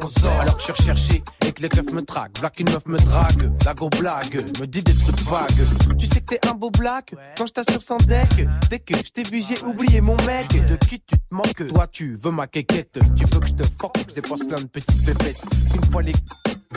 mon 0.01 0.07
sort. 0.07 0.41
Alors 0.41 0.57
que 0.57 0.61
je 0.61 0.65
suis 0.65 0.73
recherché 0.73 1.25
et 1.47 1.53
que 1.53 1.63
les 1.63 1.69
keufs 1.69 1.93
me 1.93 2.03
traquent. 2.03 2.39
V'là 2.39 2.51
qu'une 2.51 2.71
meuf 2.71 2.87
me 2.87 2.99
drague, 2.99 3.53
la 3.65 3.75
go 3.75 3.89
blague, 3.99 4.35
me 4.61 4.67
dit 4.67 4.83
des 4.83 4.95
trucs 4.95 5.21
vagues. 5.23 5.97
Tu 5.99 6.07
sais 6.07 6.21
que 6.21 6.35
t'es 6.35 6.49
un 6.49 6.53
beau 6.53 6.71
black 6.71 7.15
quand 7.37 7.47
je 7.47 7.53
t'assure 7.53 7.83
sans 7.83 7.99
deck. 7.99 8.47
Dès 8.71 8.79
que 8.79 8.97
je 8.97 9.11
t'ai 9.11 9.23
j'ai 9.39 9.65
oublié 9.65 10.01
mon 10.01 10.17
mec. 10.27 10.49
De 10.67 10.77
qui 10.77 11.01
tu 11.01 11.17
te 11.17 11.23
manques? 11.31 11.69
Toi, 11.69 11.87
tu 11.87 12.17
veux 12.17 12.33
ma 12.33 12.47
quéquette. 12.47 12.99
Tu 13.17 13.25
veux 13.27 13.39
que 13.39 13.47
je 13.47 13.53
te 13.53 13.63
fuck, 13.63 13.93
je 14.09 14.15
dépense 14.15 14.41
plein 14.41 14.61
de 14.61 14.67
petites 14.67 15.05
pépettes. 15.05 15.41
Une 15.75 15.85
fois 15.85 16.03
les 16.03 16.13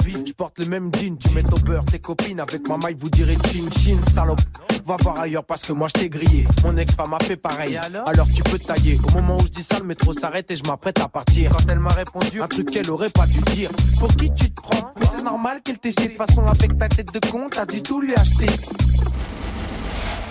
vides, 0.04 0.28
je 0.28 0.34
porte 0.34 0.60
le 0.60 0.66
même 0.66 0.90
jean. 0.94 1.18
Tu 1.18 1.30
mets 1.30 1.44
au 1.52 1.58
beurre 1.58 1.86
tes 1.86 2.00
copines 2.00 2.40
avec 2.40 2.68
ma 2.68 2.78
maille, 2.78 2.96
vous 2.98 3.10
direz 3.10 3.38
chin 3.52 3.70
chin, 3.72 3.98
salope. 4.14 4.40
Va 4.86 4.98
voir 5.02 5.20
ailleurs 5.20 5.44
parce 5.46 5.64
que 5.64 5.74
moi 5.74 5.88
je 5.88 6.02
t'ai 6.02 6.10
grillé. 6.10 6.46
Mon 6.64 6.78
ex-femme 6.78 7.14
a 7.14 7.24
fait 7.24 7.38
pareil. 7.38 7.78
Alors? 8.06 8.28
Tu 8.34 8.44
peux 8.44 8.60
tailler. 8.60 9.00
Au 9.08 9.12
moment 9.14 9.38
où 9.38 9.42
je 9.42 9.50
dis 9.50 9.64
ça, 9.64 9.80
le 9.80 9.86
métro 9.86 10.14
s'arrête 10.14 10.50
et 10.52 10.56
je 10.56 10.64
m'apprête 10.68 11.00
à 11.00 11.08
partir. 11.08 11.52
Quand 11.52 11.72
elle 11.72 11.80
m'a 11.80 11.94
répondu 11.94 12.42
un 12.42 12.48
truc 12.48 12.70
qu'elle 12.70 12.90
aurait 12.92 13.10
pas 13.10 13.26
dû 13.26 13.40
dire. 13.56 13.72
Pour 14.00 14.10
qui 14.10 14.32
tu 14.34 14.52
te 14.52 14.62
prends? 14.62 14.92
Mais 15.00 15.06
c'est 15.06 15.24
normal 15.24 15.62
qu'elle 15.64 15.80
t'ait 15.80 15.90
jeté 15.90 16.10
de 16.10 16.14
façon 16.14 16.44
avec 16.44 16.78
ta 16.78 16.88
tête 16.88 17.12
de 17.12 17.30
con, 17.30 17.48
t'as 17.52 17.66
dû 17.66 17.82
tout 17.82 18.00
lui 18.00 18.14
acheter. 18.14 18.48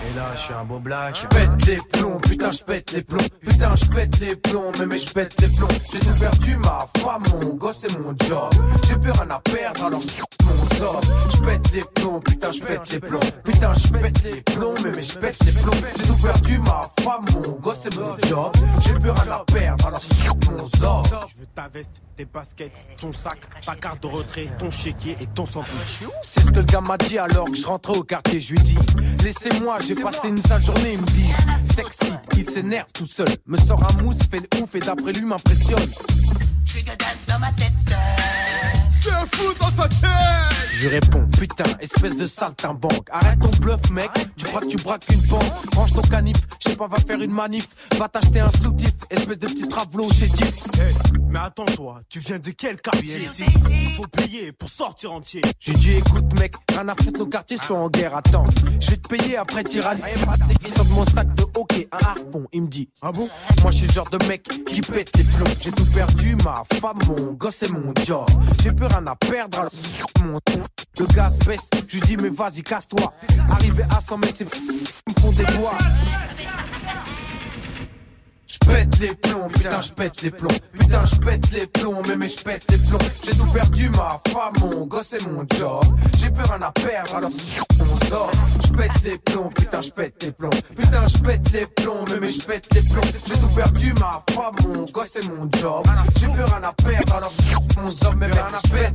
Et 0.09 0.13
là, 0.15 0.31
je 0.35 0.41
suis 0.41 0.53
un 0.53 0.63
beau 0.65 0.79
black. 0.79 1.15
Je 1.15 1.27
pète 1.27 1.65
les 1.65 1.77
plombs, 1.91 2.19
putain, 2.19 2.51
je 2.51 2.63
pète 2.63 2.91
les 2.91 3.03
plombs. 3.03 3.27
Putain, 3.41 3.75
je 3.75 3.85
pète 3.85 4.19
les 4.19 4.35
plombs, 4.35 4.71
mais 4.79 4.85
mais 4.85 4.97
je 4.97 5.13
pète 5.13 5.41
les 5.41 5.47
plombs. 5.47 5.67
J'ai 5.91 5.99
tout 5.99 6.19
perdu, 6.19 6.57
ma 6.57 6.87
femme, 6.97 7.23
mon 7.31 7.53
gosse 7.55 7.85
et 7.85 7.97
mon 7.99 8.15
job. 8.25 8.49
J'ai 8.87 8.95
plus 8.95 9.11
rien 9.11 9.29
à 9.29 9.39
perdre, 9.39 9.85
alors 9.85 10.01
mon 10.45 10.65
sort. 10.75 11.01
Je 11.31 11.37
pète 11.37 11.71
les 11.73 11.83
plombs, 11.95 12.19
putain, 12.19 12.51
je 12.51 12.61
pète 12.61 12.91
les 12.91 12.99
plombs. 12.99 13.19
Putain, 13.43 13.73
je 13.73 13.87
pète 13.89 14.23
les 14.23 14.41
plombs, 14.41 14.75
mais 14.83 14.91
mais 14.91 15.01
je 15.01 15.17
pète 15.17 15.43
les 15.45 15.51
plombs. 15.51 15.71
J'ai 15.97 16.03
tout 16.03 16.17
perdu, 16.17 16.59
ma 16.59 16.89
femme, 17.01 17.25
mon 17.35 17.51
gosse 17.59 17.85
et 17.85 17.99
mon 17.99 18.27
job. 18.27 18.51
J'ai 18.81 18.93
plus 18.93 19.11
rien 19.11 19.31
à 19.31 19.43
perdre, 19.45 19.87
alors 19.87 20.01
mon 20.51 20.67
sort. 20.67 21.03
Je 21.05 21.39
veux 21.39 21.47
ta 21.55 21.67
veste, 21.69 22.01
tes 22.15 22.25
baskets, 22.25 22.71
ton 22.99 23.11
sac, 23.13 23.39
ta 23.65 23.75
carte 23.75 24.03
de 24.03 24.07
retrait, 24.07 24.49
ton 24.59 24.69
chéquier 24.69 25.15
et 25.21 25.27
ton 25.27 25.45
sandwich. 25.45 26.01
C'est 26.21 26.41
ce 26.41 26.51
que 26.51 26.59
le 26.59 26.65
gars 26.65 26.81
m'a 26.81 26.97
dit 26.97 27.17
alors 27.17 27.45
que 27.45 27.55
je 27.55 27.65
rentrais 27.65 27.97
au 27.97 28.03
quartier. 28.03 28.39
Je 28.39 28.53
lui 28.53 28.61
dis, 28.61 28.77
laissez-moi, 29.23 29.77
j'ai 29.79 29.92
passé 30.01 30.27
une 30.27 30.37
sale 30.37 30.63
journée. 30.63 30.93
Il 30.93 31.01
me 31.01 31.05
dit, 31.07 31.29
sexy, 31.73 32.13
il 32.37 32.49
s'énerve 32.49 32.91
tout 32.93 33.05
seul. 33.05 33.27
Me 33.45 33.57
sort 33.57 33.81
un 33.83 34.01
mousse, 34.03 34.19
fait 34.29 34.39
le 34.39 34.61
ouf 34.61 34.75
et 34.75 34.79
d'après 34.79 35.13
lui 35.13 35.25
m'impressionne. 35.25 35.89
J'suis 36.65 36.83
dedans 36.83 37.05
dans 37.27 37.39
ma 37.39 37.51
tête. 37.51 37.73
C'est 39.03 39.35
fou 39.35 39.53
dans 39.59 39.75
sa 39.75 39.89
tête 39.89 39.99
Je 40.71 40.87
réponds, 40.87 41.27
putain, 41.37 41.65
espèce 41.81 42.15
de 42.15 42.25
saltimbanque. 42.25 43.09
Arrête 43.11 43.37
ton 43.41 43.49
bluff, 43.59 43.89
mec. 43.91 44.09
Tu 44.37 44.45
crois 44.45 44.61
que 44.61 44.67
tu 44.67 44.77
braques 44.77 45.05
une 45.11 45.19
banque 45.27 45.43
Range 45.75 45.91
ton 45.91 46.01
canif, 46.03 46.37
je 46.63 46.69
sais 46.69 46.77
pas, 46.77 46.87
va 46.87 46.95
faire 47.05 47.19
une 47.21 47.33
manif. 47.33 47.67
Va 47.97 48.07
t'acheter 48.07 48.39
un 48.39 48.49
soutif, 48.49 48.93
espèce 49.09 49.39
de 49.39 49.47
petit 49.47 49.67
travelo 49.67 50.09
chez 50.09 50.27
Diff. 50.27 50.55
Hey, 50.79 50.95
mais 51.29 51.39
attends, 51.39 51.65
toi, 51.65 51.99
tu 52.07 52.19
viens 52.19 52.39
de 52.39 52.51
quel 52.51 52.79
quartier 52.79 53.21
ici? 53.21 53.43
Faut 53.97 54.07
payer 54.07 54.53
pour 54.53 54.69
sortir 54.69 55.11
entier. 55.11 55.41
J'ai 55.59 55.73
dit, 55.73 55.95
écoute, 55.95 56.39
mec, 56.39 56.55
rien 56.73 56.87
à 56.87 56.95
foutre, 56.95 57.19
nos 57.19 57.27
quartiers 57.27 57.57
sont 57.57 57.75
en 57.75 57.89
guerre. 57.89 58.15
Attends, 58.15 58.45
je 58.79 58.91
vais 58.91 58.97
te 58.97 59.07
payer 59.09 59.35
après. 59.35 59.63
Il 59.63 59.81
sort 60.69 60.85
de 60.85 60.91
mon 60.91 61.03
sac 61.05 61.33
de 61.35 61.43
hockey, 61.57 61.89
un 61.91 62.05
harpon. 62.07 62.45
Il 62.53 62.61
me 62.61 62.67
dit, 62.67 62.87
ah 63.01 63.11
bon? 63.11 63.27
Moi, 63.61 63.71
je 63.71 63.77
suis 63.77 63.87
le 63.87 63.93
genre 63.93 64.09
de 64.09 64.25
mec 64.27 64.43
qui 64.43 64.79
pète 64.79 65.15
les 65.17 65.25
plombs. 65.25 65.45
J'ai 65.59 65.71
tout 65.71 65.85
perdu, 65.87 66.37
ma 66.45 66.63
femme, 66.79 66.99
mon 67.07 67.33
gosse 67.33 67.63
et 67.63 67.69
mon 67.69 67.93
job. 68.05 68.25
J'ai 68.61 68.71
plus 68.71 68.87
à 68.95 69.15
perdre, 69.15 69.69
le 70.99 71.05
gaz 71.15 71.37
baisse. 71.39 71.69
Je 71.87 71.99
dis, 71.99 72.15
mais 72.17 72.29
vas-y, 72.29 72.61
casse-toi. 72.61 73.11
Arrivé 73.49 73.83
à 73.89 73.99
100 73.99 74.17
mètres, 74.17 74.37
c'est 74.37 74.45
me 74.45 75.21
font 75.21 75.31
des 75.31 75.45
doigts. 75.45 75.77
J'pète 78.53 78.99
les 78.99 79.15
plombs, 79.15 79.49
putain 79.51 79.81
j'pète 79.81 80.21
les 80.21 80.29
plombs 80.29 80.57
Putain 80.77 81.05
j'pète 81.05 81.51
les 81.51 81.65
plombs, 81.65 82.03
mais 82.07 82.15
mais 82.15 82.27
j'pète 82.27 82.69
les 82.69 82.77
plombs 82.77 82.99
J'ai 83.23 83.31
tout 83.31 83.47
perdu, 83.47 83.89
ma 83.89 84.21
femme, 84.27 84.53
mon 84.61 84.85
gosse 84.85 85.13
et 85.13 85.27
mon 85.27 85.43
job 85.57 85.83
J'ai 86.19 86.29
plus 86.29 86.43
rien 86.43 86.61
à 86.61 86.71
perdre, 86.71 87.15
alors 87.15 87.31
on 87.79 88.05
sort 88.05 88.31
J'pète 88.63 89.03
les 89.03 89.17
plombs, 89.17 89.49
putain 89.55 89.81
j'pète 89.81 90.23
les 90.23 90.31
plombs 90.31 90.49
Putain 90.75 91.07
j'pète 91.07 91.51
les 91.51 91.65
plombs, 91.65 92.05
mais 92.11 92.19
mais 92.19 92.29
j'pète 92.29 92.73
les 92.75 92.81
plombs 92.83 93.01
J'ai 93.25 93.33
tout 93.33 93.47
perdu, 93.55 93.93
ma 93.93 94.23
femme, 94.31 94.55
mon 94.67 94.85
gosse 94.85 95.15
et 95.15 95.27
mon 95.29 95.49
job 95.59 95.83
J'ai 96.19 96.27
plus 96.27 96.43
rien 96.43 96.61
à 96.63 96.73
perdre, 96.73 97.15
alors 97.15 97.33
on 97.83 97.89
sort 97.89 98.15
Mais 98.15 98.27
rien 98.27 98.47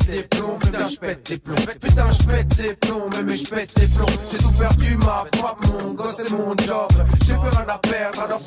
les 0.08 0.22
plombs, 0.22 0.56
putain 0.60 0.86
j'pète 0.86 1.28
les 1.28 1.38
plombs 1.38 1.54
Putain 1.80 2.10
j'pète 2.10 2.56
les 2.58 2.74
plombs, 2.74 3.10
mais 3.12 3.22
mais 3.24 3.34
j'pète 3.34 3.78
les 3.78 3.88
plombs 3.88 4.06
J'ai 4.30 4.38
tout 4.38 4.52
perdu, 4.52 4.96
ma 4.98 5.24
femme, 5.36 5.82
mon 5.82 5.92
gosse 5.94 6.20
et 6.20 6.32
mon 6.32 6.56
job 6.56 6.88
J'ai 7.26 7.34
plus 7.34 7.48
rien 7.48 7.66
à 7.68 7.78
perdre, 7.78 8.22
alors 8.22 8.40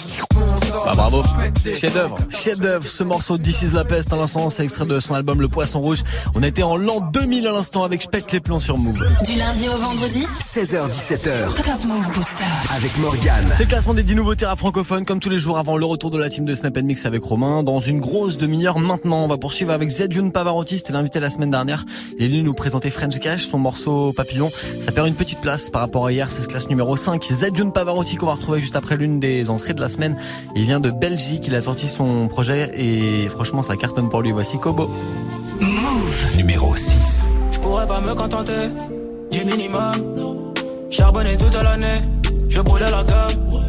Ah 0.86 0.94
bravo, 0.96 1.22
chef 1.74 1.94
d'œuvre, 1.94 2.18
chef 2.30 2.60
d'œuvre. 2.60 2.88
Ce 2.88 3.04
morceau 3.04 3.38
de 3.38 3.44
This 3.44 3.62
is 3.62 3.74
la 3.74 3.84
peste 3.84 4.12
à 4.14 4.16
l'instant, 4.16 4.50
c'est 4.50 4.64
extrait 4.64 4.86
de 4.86 5.00
son 5.00 5.16
album 5.16 5.42
Le 5.42 5.48
Poisson 5.48 5.80
Rouge. 5.80 6.04
On 6.36 6.44
était 6.44 6.64
en 6.64 6.78
l'an 6.78 7.02
2000 7.14 7.48
à 7.48 7.52
l'instant 7.52 7.84
avec 7.84 8.02
Spec 8.02 8.32
les 8.32 8.40
plombs 8.40 8.60
sur 8.60 8.78
Move. 8.78 9.04
Du 9.26 9.36
lundi 9.36 9.68
au 9.68 9.78
vendredi 9.78 10.26
16h17h 10.40 11.54
Top 11.56 11.84
Move 11.86 12.10
Booster. 12.14 12.44
avec 12.74 12.98
Morgane. 13.00 13.50
C'est 13.54 13.64
le 13.64 13.70
classement 13.70 13.94
des 13.94 14.04
10 14.04 14.16
nouveautés 14.16 14.46
rap 14.46 14.60
francophones, 14.60 15.06
comme 15.06 15.20
tous 15.20 15.30
les 15.30 15.40
jours 15.40 15.58
avant 15.58 15.78
le 15.78 15.86
retour 15.86 16.12
de 16.12 16.18
la 16.18 16.30
team 16.30 16.46
de 16.46 16.56
Snap 16.56 16.78
Mix 16.78 17.06
avec 17.06 17.24
Romain. 17.24 17.64
Dans 17.64 17.80
une 17.80 18.00
grosse 18.00 18.38
demi-heure 18.38 18.80
maintenant, 18.80 19.24
on 19.24 19.28
va 19.28 19.38
poursuivre 19.38 19.72
avec 19.72 19.90
Zedjun 19.90 20.30
Pavarotti, 20.30 20.78
c'était 20.78 20.94
l'invité 20.94 21.20
la 21.20 21.30
semaine 21.30 21.52
dernière. 21.52 21.86
Il 22.18 22.26
est 22.26 22.28
venu 22.30 22.44
nous 22.44 22.54
présenter 22.54 22.90
French 22.92 23.20
Cash, 23.20 23.46
son 23.46 23.58
morceau 23.60 24.14
Papillon. 24.14 24.50
Ça 24.80 24.92
perd 24.92 25.08
une 25.08 25.16
petite 25.16 25.42
place 25.42 25.70
par 25.70 25.82
rapport 25.82 26.06
à 26.08 26.12
hier, 26.12 26.32
c'est 26.32 26.42
ce 26.42 26.48
classe 26.48 26.70
numéro 26.70 26.96
5. 26.96 27.24
Zedjun 27.24 27.70
Pavarotti 27.70 28.16
qu'on 28.16 28.28
va 28.28 28.34
retrouver 28.34 28.62
juste 28.62 28.76
après 28.76 28.96
l'une 28.98 29.20
des 29.20 29.50
entrées 29.50 29.74
de 29.74 29.82
la 29.82 29.90
semaine. 29.90 30.18
Il 30.62 30.68
vient 30.68 30.80
de 30.80 30.92
Belgique, 30.92 31.48
il 31.48 31.56
a 31.56 31.62
sorti 31.62 31.88
son 31.88 32.28
projet 32.28 32.70
et 32.78 33.28
franchement 33.30 33.64
ça 33.64 33.76
cartonne 33.76 34.10
pour 34.10 34.22
lui. 34.22 34.32
Voici 34.32 34.60
Kobo. 34.60 34.92
Numéro 36.36 36.76
6. 36.76 37.30
Je 37.52 37.58
pourrais 37.58 37.88
pas 37.88 38.00
me 38.00 38.14
contenter 38.14 38.70
du 39.32 39.44
minimum. 39.44 40.54
Charbonner 40.92 41.36
toute 41.36 41.56
l'année, 41.56 42.02
je 42.48 42.62
brûlais 42.62 42.92
la 42.92 43.04
gamme. 43.04 43.60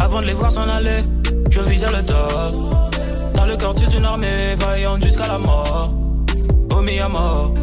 Avant 0.00 0.20
de 0.20 0.26
les 0.26 0.32
voir 0.32 0.50
s'en 0.50 0.68
aller, 0.68 1.02
je 1.48 1.60
visais 1.60 1.92
le 1.92 2.04
top. 2.04 3.32
Dans 3.34 3.46
le 3.46 3.56
quartier 3.56 3.86
d'une 3.86 4.04
armée, 4.04 4.56
vaillante 4.56 5.04
jusqu'à 5.04 5.28
la 5.28 5.38
mort. 5.38 5.94
Au 6.72 6.78
à 6.78 7.08
mort, 7.08 7.54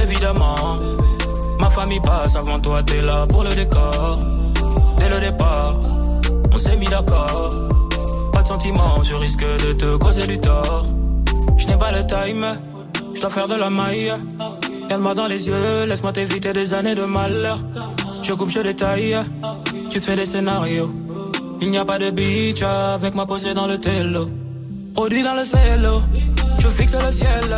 évidemment. 0.00 0.76
Ma 1.58 1.68
famille 1.68 2.00
passe 2.00 2.36
avant 2.36 2.60
toi, 2.60 2.80
t'es 2.84 3.02
là 3.02 3.26
pour 3.26 3.42
le 3.42 3.50
décor. 3.50 4.20
Dès 4.98 5.08
le 5.08 5.18
départ, 5.18 5.80
on 6.52 6.58
s'est 6.58 6.76
mis 6.76 6.86
d'accord. 6.86 7.68
Pas 8.32 8.42
de 8.42 8.48
sentiments, 8.48 9.02
je 9.02 9.14
risque 9.14 9.44
de 9.44 9.72
te 9.72 9.96
causer 9.96 10.26
du 10.26 10.38
tort. 10.38 10.84
Je 11.56 11.66
n'ai 11.66 11.76
pas 11.76 11.92
le 11.92 12.06
time, 12.06 12.46
je 13.14 13.20
dois 13.20 13.30
faire 13.30 13.48
de 13.48 13.54
la 13.54 13.70
maille. 13.70 14.12
Regarde-moi 14.84 15.14
dans 15.14 15.26
les 15.26 15.46
yeux, 15.48 15.84
laisse-moi 15.86 16.12
t'éviter 16.12 16.52
des 16.52 16.74
années 16.74 16.94
de 16.94 17.04
malheur. 17.04 17.58
Je 18.22 18.32
coupe, 18.32 18.50
je 18.50 18.60
détaille, 18.60 19.16
tu 19.90 20.00
te 20.00 20.04
fais 20.04 20.16
des 20.16 20.26
scénarios. 20.26 20.90
Il 21.60 21.70
n'y 21.70 21.78
a 21.78 21.84
pas 21.84 21.98
de 21.98 22.10
beach 22.10 22.62
avec 22.62 23.14
ma 23.14 23.26
posée 23.26 23.54
dans 23.54 23.66
le 23.66 23.78
télo. 23.78 24.28
Produit 24.94 25.22
dans 25.22 25.34
le 25.34 25.44
cello, 25.44 26.00
je 26.58 26.68
fixe 26.68 26.94
le 26.94 27.10
ciel. 27.12 27.50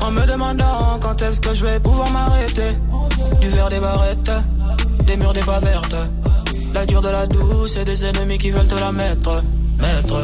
En 0.00 0.10
me 0.10 0.26
demandant 0.26 0.98
quand 1.00 1.20
est-ce 1.22 1.40
que 1.40 1.54
je 1.54 1.64
vais 1.64 1.80
pouvoir 1.80 2.10
m'arrêter. 2.10 2.72
Du 3.40 3.48
verre 3.48 3.68
des 3.68 3.80
barrettes, 3.80 4.32
des 5.06 5.16
murs 5.16 5.32
des 5.32 5.40
pas 5.40 5.60
vertes. 5.60 5.96
La 6.74 6.86
dure 6.86 7.02
de 7.02 7.08
la 7.08 7.26
douce 7.26 7.76
et 7.76 7.84
des 7.84 8.04
ennemis 8.04 8.38
qui 8.38 8.50
veulent 8.50 8.66
te 8.66 8.74
la 8.74 8.90
mettre. 8.92 9.42
Mettre. 9.78 10.22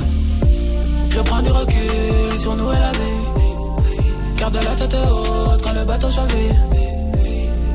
Je 1.10 1.20
prends 1.20 1.42
du 1.42 1.50
recul 1.50 2.38
sur 2.38 2.56
nous 2.56 2.72
et 2.72 2.78
la 2.78 2.92
vie. 2.92 4.34
Garde 4.36 4.54
la 4.54 4.74
tête 4.74 4.94
haute 4.94 5.62
quand 5.62 5.72
le 5.74 5.84
bateau 5.84 6.10
chavire. 6.10 6.54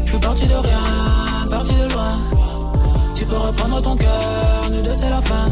Je 0.05 0.09
suis 0.09 0.19
parti 0.19 0.47
de 0.47 0.55
rien, 0.55 1.47
parti 1.49 1.73
de 1.73 1.93
loin. 1.93 2.17
Tu 3.13 3.25
peux 3.25 3.37
reprendre 3.37 3.81
ton 3.81 3.95
cœur, 3.95 4.61
nous 4.71 4.81
deux 4.81 4.93
c'est 4.93 5.09
la 5.09 5.21
fin. 5.21 5.45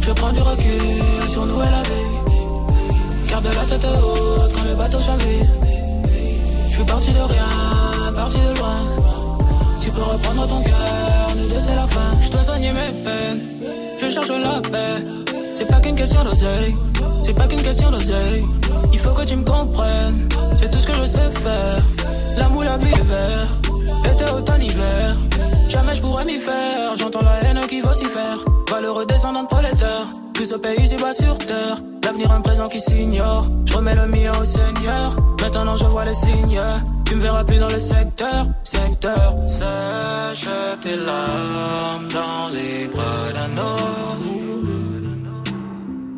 Je 0.00 0.12
prends 0.12 0.32
du 0.32 0.40
recul 0.40 1.28
sur 1.28 1.46
nous 1.46 1.62
et 1.62 1.70
la 1.70 1.82
vie. 1.82 3.28
Garde 3.28 3.46
la 3.46 3.64
tête 3.64 3.86
haute 3.86 4.52
quand 4.54 4.64
le 4.64 4.74
bateau 4.74 5.00
chavire. 5.00 5.46
Je 6.68 6.74
suis 6.74 6.84
parti 6.84 7.10
de 7.12 7.20
rien, 7.20 8.12
parti 8.14 8.38
de 8.38 8.58
loin. 8.58 9.15
Tu 9.86 9.92
peux 9.92 10.02
reprendre 10.02 10.48
ton 10.48 10.62
cœur, 10.64 11.28
nous 11.36 11.48
deux 11.48 11.60
c'est 11.60 11.76
la 11.76 11.86
fin. 11.86 12.20
Je 12.20 12.28
dois 12.28 12.42
soigner 12.42 12.72
mes 12.72 13.04
peines, 13.04 13.40
je 13.96 14.08
cherche 14.08 14.28
la 14.30 14.60
paix. 14.60 15.06
C'est 15.54 15.64
pas 15.64 15.78
qu'une 15.78 15.94
question 15.94 16.24
d'oseille, 16.24 16.74
c'est 17.22 17.34
pas 17.34 17.46
qu'une 17.46 17.62
question 17.62 17.92
d'oseille. 17.92 18.44
Il 18.92 18.98
faut 18.98 19.12
que 19.12 19.22
tu 19.22 19.36
me 19.36 19.44
comprennes, 19.44 20.28
c'est 20.58 20.72
tout 20.72 20.80
ce 20.80 20.88
que 20.88 20.92
je 20.92 21.04
sais 21.04 21.30
faire. 21.30 21.78
L'amour, 22.36 22.64
la 22.64 22.78
vie, 22.78 23.00
vert, 23.04 23.46
été, 24.12 24.24
automne, 24.36 24.62
hiver. 24.62 25.16
Jamais 25.68 25.94
je 25.94 26.00
pourrais 26.00 26.24
m'y 26.24 26.40
faire, 26.40 26.96
j'entends 26.98 27.22
la 27.22 27.44
haine 27.44 27.60
qui 27.68 27.80
faire. 27.80 28.38
Valeureux 28.68 29.06
descendant 29.06 29.44
de 29.44 29.48
prolétaire, 29.48 30.06
plus 30.34 30.52
au 30.52 30.58
pays, 30.58 30.84
c'est 30.84 31.00
bas 31.00 31.12
sur 31.12 31.38
terre. 31.38 31.76
L'avenir, 32.02 32.32
un 32.32 32.40
présent 32.40 32.66
qui 32.66 32.80
s'ignore. 32.80 33.46
Je 33.66 33.74
remets 33.76 33.94
le 33.94 34.08
mien 34.08 34.32
au 34.40 34.44
Seigneur. 34.44 35.16
Maintenant, 35.40 35.76
je 35.76 35.84
vois 35.84 36.04
les 36.04 36.14
signes. 36.14 36.60
Tu 37.06 37.14
me 37.14 37.20
verras 37.20 37.44
plus 37.44 37.58
dans 37.58 37.68
le 37.68 37.78
secteur, 37.78 38.46
secteur. 38.64 39.38
Sèche 39.48 40.48
tes 40.82 40.96
larmes 40.96 42.08
dans 42.12 42.48
les 42.52 42.88
bras 42.88 43.32
d'un 43.32 43.56
homme. 43.56 44.46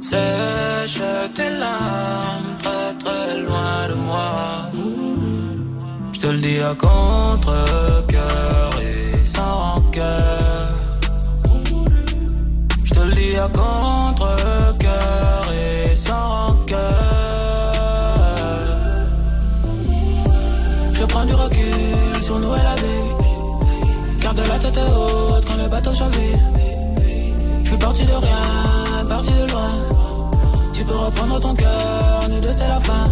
Sèche 0.00 1.02
tes 1.34 1.50
larmes 1.50 2.56
très 2.62 2.94
très 3.04 3.38
loin 3.42 3.88
de 3.90 3.94
moi. 3.94 4.70
Je 6.12 6.20
te 6.20 6.26
le 6.28 6.38
dis 6.38 6.58
à 6.58 6.74
contre-cœur 6.74 8.70
et 8.80 9.26
sans 9.26 9.54
rancœur. 9.74 10.68
Je 12.84 12.94
te 12.94 13.00
le 13.00 13.14
dis 13.14 13.36
à 13.36 13.48
contre-cœur 13.48 15.42
et 15.52 15.94
sans 15.94 16.46
rancœur. 16.46 17.27
Prends 21.08 21.24
du 21.24 21.34
recul 21.34 22.22
sur 22.22 22.38
nous 22.38 22.54
et 22.54 22.62
la 22.62 22.74
vie. 22.74 23.08
Garde 24.20 24.38
la 24.38 24.58
tête 24.58 24.78
haute 24.78 25.44
quand 25.46 25.56
le 25.62 25.68
bateau 25.68 25.94
chavire. 25.94 26.38
Je 27.62 27.68
suis 27.68 27.78
parti 27.78 28.04
de 28.04 28.12
rien, 28.12 29.06
parti 29.08 29.30
de 29.30 29.52
loin. 29.52 29.70
Tu 30.72 30.84
peux 30.84 30.96
reprendre 30.96 31.40
ton 31.40 31.54
cœur, 31.54 32.20
nous 32.30 32.40
deux 32.40 32.52
c'est 32.52 32.68
la 32.68 32.80
fin. 32.80 33.04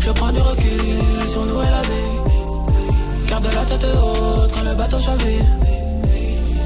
Je 0.00 0.10
prends 0.10 0.32
du 0.32 0.40
recul 0.40 1.28
sur 1.28 1.46
nous 1.46 1.62
et 1.62 1.70
la 1.76 1.82
vie. 1.82 3.28
Garde 3.28 3.48
la 3.54 3.64
tête 3.64 3.86
haute 4.02 4.52
quand 4.52 4.64
le 4.68 4.74
bateau 4.74 5.00
chavire. 5.00 5.44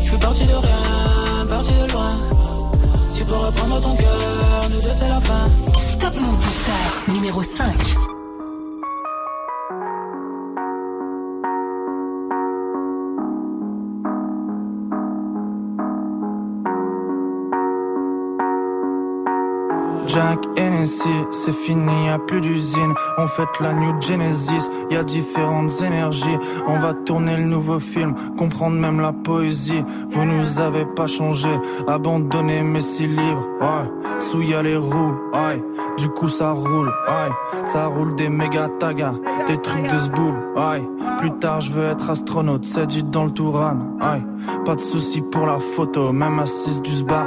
Je 0.03 0.09
suis 0.09 0.19
parti 0.19 0.45
de 0.45 0.55
rien, 0.55 1.47
parti 1.49 1.73
de 1.73 1.92
loin. 1.92 2.16
Tu 3.14 3.25
peux 3.25 3.35
reprendre 3.35 3.81
ton 3.81 3.97
cœur, 3.97 4.69
nous 4.71 4.81
deux 4.81 4.92
c'est 4.92 5.09
la 5.09 5.21
fin. 5.21 5.45
Top 6.01 6.14
Move 6.21 6.45
Booster 6.45 7.12
numéro 7.12 7.42
5. 7.42 8.16
Jack 20.17 20.47
Hennessy, 20.57 21.27
c'est 21.31 21.53
fini, 21.53 22.07
y 22.07 22.09
a 22.09 22.19
plus 22.19 22.41
d'usine. 22.41 22.95
On 23.19 23.29
fête 23.29 23.61
la 23.61 23.75
New 23.75 24.01
Genesis, 24.01 24.71
y 24.91 24.97
a 24.97 25.05
différentes 25.05 25.83
énergies. 25.83 26.39
On 26.67 26.79
va 26.79 26.95
tourner 26.95 27.37
le 27.37 27.43
nouveau 27.43 27.79
film, 27.79 28.15
comprendre 28.39 28.77
même 28.77 28.99
la 28.99 29.13
poésie. 29.13 29.85
Vous 30.09 30.25
nous 30.25 30.59
avez 30.59 30.87
pas 30.87 31.07
changé, 31.07 31.51
abandonné 31.87 32.63
mes 32.63 32.81
six 32.81 33.09
livres. 33.09 33.47
Ouais, 33.61 34.23
sous 34.23 34.41
y 34.41 34.55
les 34.63 34.79
roues, 34.79 35.17
ouais. 35.35 35.63
Du 35.99 36.09
coup 36.09 36.29
ça 36.29 36.53
roule, 36.53 36.89
ouais. 36.89 37.67
Ça 37.67 37.85
roule 37.85 38.15
des 38.15 38.31
méga 38.31 38.71
tagas, 38.79 39.17
des 39.47 39.61
trucs 39.61 39.87
de 39.87 39.99
zboul, 39.99 40.35
ouais. 40.57 40.89
Plus 41.19 41.33
tard 41.33 41.61
je 41.61 41.73
veux 41.73 41.85
être 41.85 42.09
astronaute, 42.09 42.65
c'est 42.65 42.87
dit 42.87 43.03
dans 43.03 43.25
le 43.25 43.33
Touran, 43.33 43.77
ouais. 44.01 44.23
Pas 44.65 44.77
de 44.77 44.81
soucis 44.81 45.21
pour 45.21 45.45
la 45.45 45.59
photo, 45.59 46.11
même 46.11 46.39
assise 46.39 46.81
du 46.81 46.95
sbar. 46.95 47.27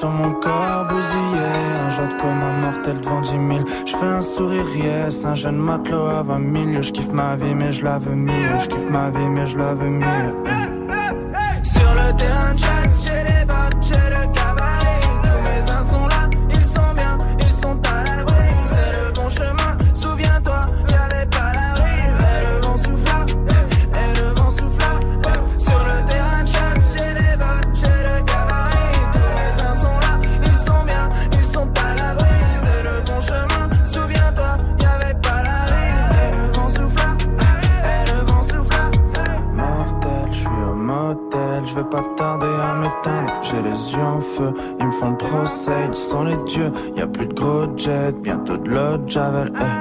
Sur 0.00 0.08
mon 0.08 0.32
corps 0.32 0.86
bousillé. 0.88 1.46
Un 1.86 1.90
genre 1.90 2.16
comme 2.16 2.42
un 2.42 2.56
mortel 2.62 3.00
devant 3.00 3.20
10 3.20 3.30
000 3.30 3.40
Je 3.86 3.96
fais 3.96 4.06
un 4.06 4.22
sourire 4.22 4.64
yes. 4.74 5.24
Un 5.26 5.34
jeune 5.34 5.58
matelot 5.58 6.06
à 6.06 6.22
20 6.22 6.72
000 6.72 6.82
Je 6.82 6.90
kiffe 6.90 7.12
ma 7.12 7.36
vie 7.36 7.54
mais 7.54 7.70
je 7.70 7.84
la 7.84 7.98
veux 7.98 8.14
mieux. 8.14 8.58
Je 8.58 8.66
kiffe 8.66 8.88
ma 8.88 9.10
vie 9.10 9.28
mais 9.28 9.46
je 9.46 9.58
la 9.58 9.74
veux 9.74 9.90
mieux 9.90 10.39
jets 47.80 48.20
Bientôt 48.22 48.58
de 48.58 48.68
l'eau 48.68 48.96
de 48.98 49.08
javel 49.08 49.52
hey. 49.56 49.79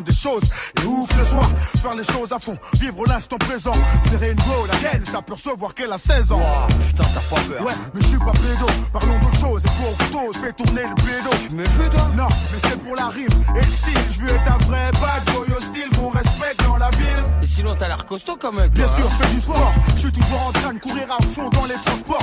Des 0.00 0.12
choses. 0.12 0.42
Et 0.82 0.86
où 0.86 1.04
que 1.06 1.14
ce 1.14 1.24
soit, 1.24 1.48
faire 1.80 1.94
les 1.94 2.04
choses 2.04 2.32
à 2.32 2.38
fond, 2.38 2.56
vivre 2.80 3.04
l'instant 3.06 3.36
présent. 3.38 3.72
Serrer 4.10 4.30
une 4.30 4.38
go, 4.38 4.66
la 4.72 4.90
gaine, 4.90 5.04
ça 5.04 5.22
peut 5.22 5.34
recevoir 5.34 5.74
qu'elle 5.74 5.92
a 5.92 5.98
16 5.98 6.32
ans. 6.32 6.40
putain, 6.86 7.04
t'as 7.04 7.36
pas 7.36 7.42
peur. 7.42 7.62
Ouais, 7.66 7.72
mais 7.94 8.00
je 8.02 8.06
suis 8.06 8.18
pas 8.18 8.32
pédo, 8.32 8.66
parlons 8.92 9.18
d'autre 9.18 9.38
chose. 9.38 9.62
Et 9.64 9.68
pour 9.68 9.96
couteau, 9.98 10.32
je 10.32 10.38
fais 10.38 10.52
tourner 10.52 10.82
le 10.82 10.94
pédo. 10.94 11.30
Tu 11.40 11.52
me 11.52 11.64
fais 11.64 11.88
toi? 11.88 12.08
Non, 12.16 12.28
mais 12.52 12.58
c'est 12.58 12.78
pour 12.78 12.96
la 12.96 13.08
rime 13.08 13.26
et 13.56 13.60
le 13.60 13.64
style. 13.64 13.98
Je 14.10 14.20
veux 14.20 14.30
être 14.30 14.52
un 14.52 14.58
vrai 14.64 14.90
bad 14.92 15.34
boy 15.34 15.56
hostile 15.56 15.88
qu'on 15.96 16.10
respecte 16.10 16.64
dans 16.64 16.76
la 16.78 16.90
ville. 16.90 17.24
Et 17.42 17.46
sinon, 17.46 17.74
t'as 17.78 17.88
l'air 17.88 18.04
costaud 18.06 18.36
quand 18.40 18.52
même. 18.52 18.68
Bien 18.70 18.86
sûr, 18.86 19.08
je 19.10 19.24
fais 19.24 19.34
du 19.34 19.40
sport. 19.40 19.72
Je 19.94 20.00
suis 20.00 20.12
toujours 20.12 20.46
en 20.48 20.52
train 20.52 20.72
de 20.74 20.78
courir 20.78 21.06
à 21.10 21.22
fond 21.22 21.48
dans 21.50 21.64
les 21.66 21.74
transports. 21.84 22.21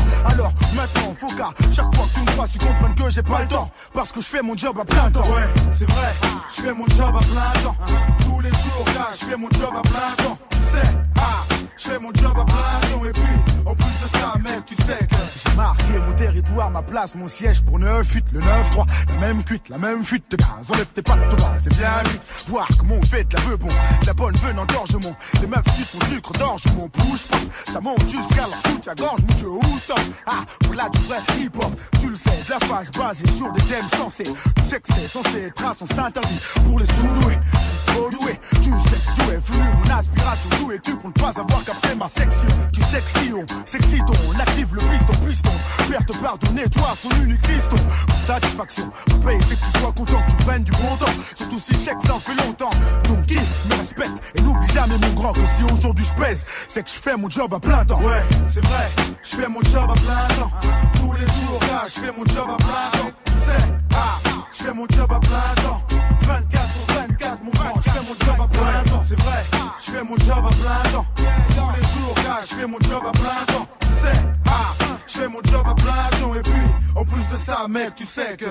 Maintenant, 0.79 1.13
faut 1.19 1.27
qu'à 1.35 1.53
chaque 1.73 1.93
fois 1.93 2.05
que 2.05 2.13
tu 2.13 2.19
me 2.21 2.35
vois, 2.37 2.47
tu 2.47 2.57
comprennes 2.57 2.95
que 2.95 3.09
j'ai 3.09 3.21
pas 3.21 3.41
le 3.41 3.47
temps. 3.49 3.69
Parce 3.93 4.13
que 4.13 4.21
je 4.21 4.27
fais 4.27 4.41
mon 4.41 4.55
job 4.55 4.79
à 4.79 4.85
plein 4.85 5.11
temps. 5.11 5.23
Ouais, 5.23 5.43
c'est 5.73 5.89
vrai, 5.91 6.13
je 6.55 6.61
fais 6.61 6.73
mon 6.73 6.87
job 6.87 7.13
à 7.13 7.19
plein 7.19 7.61
temps. 7.63 7.75
Tous 8.21 8.39
les 8.39 8.49
jours, 8.49 8.85
là, 8.95 9.09
je 9.11 9.25
fais 9.25 9.35
mon 9.35 9.49
job 9.51 9.73
à 9.77 9.81
plein 9.81 10.23
temps. 10.23 10.37
Tu 10.49 10.57
sais, 10.57 10.87
ah, 11.17 11.43
je 11.75 11.83
fais 11.89 11.99
mon 11.99 12.13
job 12.13 12.31
à 12.31 12.45
plein 12.45 12.93
temps. 12.93 13.05
Et 13.05 13.11
puis, 13.11 13.61
en 13.65 13.75
plus 13.75 13.85
de 13.85 14.17
ça, 14.17 14.33
mec, 14.41 14.65
tu 14.67 14.75
sais 14.75 15.08
j'ai 15.43 15.55
marqué 15.55 15.99
mon 16.05 16.13
territoire, 16.13 16.69
ma 16.69 16.81
place, 16.81 17.15
mon 17.15 17.27
siège 17.27 17.61
pour 17.63 17.79
9 17.79 18.07
8 18.11 18.25
le 18.33 18.39
9-3. 18.41 18.85
La 19.09 19.27
même 19.27 19.43
cuite, 19.43 19.69
la 19.69 19.77
même 19.77 20.03
fuite 20.03 20.29
de 20.31 20.37
gaz. 20.37 20.47
Enlève 20.71 20.85
tes 20.87 21.01
pattes 21.01 21.29
de 21.29 21.35
bas, 21.35 21.53
c'est 21.61 21.75
bien 21.77 21.89
vite. 22.11 22.21
Voir 22.47 22.67
comment 22.77 22.95
on 22.95 23.05
fait 23.05 23.23
de 23.23 23.35
la 23.35 23.57
bon, 23.57 23.67
de 23.67 24.07
la 24.07 24.13
bonne 24.13 24.35
veine 24.35 24.59
engorgement. 24.59 25.15
Les 25.41 25.47
meufs 25.47 25.75
sucent 25.75 25.95
mon 25.95 26.05
sucre 26.07 26.31
d'orge, 26.33 26.61
mon 26.75 26.87
bouge 26.87 27.25
pas. 27.29 27.37
Ça 27.71 27.79
monte 27.79 28.09
jusqu'à 28.09 28.47
la 28.47 28.69
soute, 28.69 28.87
à 28.87 28.95
gorge, 28.95 29.21
mon 29.21 29.35
dieu, 29.35 29.49
où 29.49 29.77
stop? 29.77 29.99
Ah, 30.27 30.43
pour 30.61 30.73
là 30.73 30.89
du 30.89 30.99
vrai 30.99 31.17
hip-hop, 31.37 31.71
tu 31.99 32.09
le 32.09 32.15
sais, 32.15 32.29
de 32.29 32.51
la 32.51 32.59
phase 32.59 32.91
basée 32.91 33.27
sur 33.31 33.51
des 33.51 33.61
thèmes 33.61 33.87
sensés. 33.97 34.23
Tu 34.23 34.63
sais 34.63 34.79
que 34.79 34.93
c'est 34.93 35.07
censé 35.07 35.43
être 35.43 35.65
un 35.65 35.73
sens 35.73 35.97
interdit 35.97 36.39
pour 36.65 36.79
les 36.79 36.85
sous-doués. 36.85 37.39
Je 37.53 37.57
suis 37.57 37.85
trop 37.85 38.09
doué, 38.09 38.39
tu 38.61 38.71
sais 38.79 38.99
d'où 39.17 39.31
est 39.31 39.51
venue 39.51 39.69
mon 39.77 39.95
aspiration. 39.95 40.49
D'où 40.59 40.71
es-tu 40.71 40.95
pour 40.95 41.09
ne 41.09 41.13
pas 41.13 41.39
avoir 41.39 41.63
capté 41.63 41.95
ma 41.95 42.07
section? 42.07 42.49
Tu 42.73 42.83
sais 42.83 43.01
que 43.01 43.19
si 43.19 43.31
on 43.33 43.45
s'excite, 43.65 44.03
on 44.09 44.39
active 44.39 44.73
le 44.73 44.81
piston, 44.81 45.13
piston. 45.29 45.51
Père 45.89 46.05
te 46.05 46.13
pardonner, 46.17 46.67
toi, 46.69 46.93
son 46.99 47.09
unique 47.21 47.45
fiston. 47.45 47.77
Satisfaction, 48.25 48.89
payer, 49.23 49.39
c'est 49.41 49.59
que 49.59 49.65
tu 49.71 49.79
sois 49.79 49.91
content, 49.91 50.21
que 50.23 50.31
tu 50.31 50.37
prennes 50.37 50.63
du 50.63 50.71
bon 50.71 50.95
temps. 50.99 51.13
Surtout 51.35 51.59
si 51.59 51.73
chèque, 51.73 51.97
ça 52.05 52.15
en 52.15 52.19
fait 52.19 52.35
longtemps. 52.35 52.69
Donc 53.05 53.25
kiffe, 53.27 53.65
me 53.69 53.75
respecte 53.75 54.33
et 54.35 54.41
n'oublie 54.41 54.71
jamais 54.73 54.97
mon 54.97 55.13
grand 55.13 55.33
que 55.33 55.45
si 55.55 55.63
aujourd'hui 55.63 56.05
je 56.05 56.21
pèse, 56.21 56.45
c'est 56.67 56.83
que 56.83 56.89
je 56.89 56.95
fais 56.95 57.15
mon 57.15 57.29
job 57.29 57.53
à 57.53 57.59
plein 57.59 57.85
temps. 57.85 57.99
Ouais, 58.01 58.23
c'est 58.47 58.63
vrai, 58.65 58.89
je 59.23 59.35
fais 59.35 59.47
mon 59.47 59.61
job 59.61 59.89
à 59.89 59.93
plein 59.93 60.35
temps. 60.35 60.51
Tous 60.95 61.13
les 61.13 61.27
jours, 61.27 61.59
là, 61.61 61.85
je 61.87 61.99
fais 61.99 62.11
mon 62.17 62.25
job 62.25 62.47
à 62.49 62.57
plein 62.57 62.99
temps. 62.99 63.11
Tu 63.25 63.31
sais, 63.31 63.71
ah, 63.95 64.17
je 64.51 64.63
fais 64.63 64.73
mon 64.73 64.85
job 64.89 65.11
à 65.11 65.19
plein 65.19 65.63
temps. 65.63 65.81
24 66.21 66.63
sur 66.73 66.95
24, 66.95 67.43
mon 67.43 67.51
grand, 67.51 67.81
je 67.83 67.89
fais 67.89 67.99
mon 67.99 68.25
job 68.25 68.35
à 68.43 68.47
plein 68.47 68.91
temps. 68.91 69.03
C'est 69.07 69.19
vrai, 69.19 69.43
je 69.83 69.91
fais 69.91 70.03
mon 70.03 70.17
job 70.17 70.45
à 70.45 70.49
plein 70.49 70.91
temps. 70.91 71.05
Tous 71.15 71.71
les 71.77 71.87
jours, 71.87 72.15
là, 72.25 72.41
je 72.41 72.55
fais 72.55 72.67
mon 72.67 72.79
job 72.81 73.03
à 73.07 73.11
plein 73.11 73.45
temps. 73.53 73.67
Tu 73.79 73.87
sais, 74.07 74.21
ah, 74.47 74.78
fais 75.19 75.27
mon 75.27 75.41
job 75.43 75.65
à 75.65 75.73
temps. 75.73 76.35
Et 76.35 76.41
puis, 76.41 76.67
en 76.95 77.03
plus 77.03 77.27
de 77.31 77.37
ça, 77.43 77.67
mec, 77.67 77.95
tu 77.95 78.05
sais 78.05 78.37
que 78.37 78.45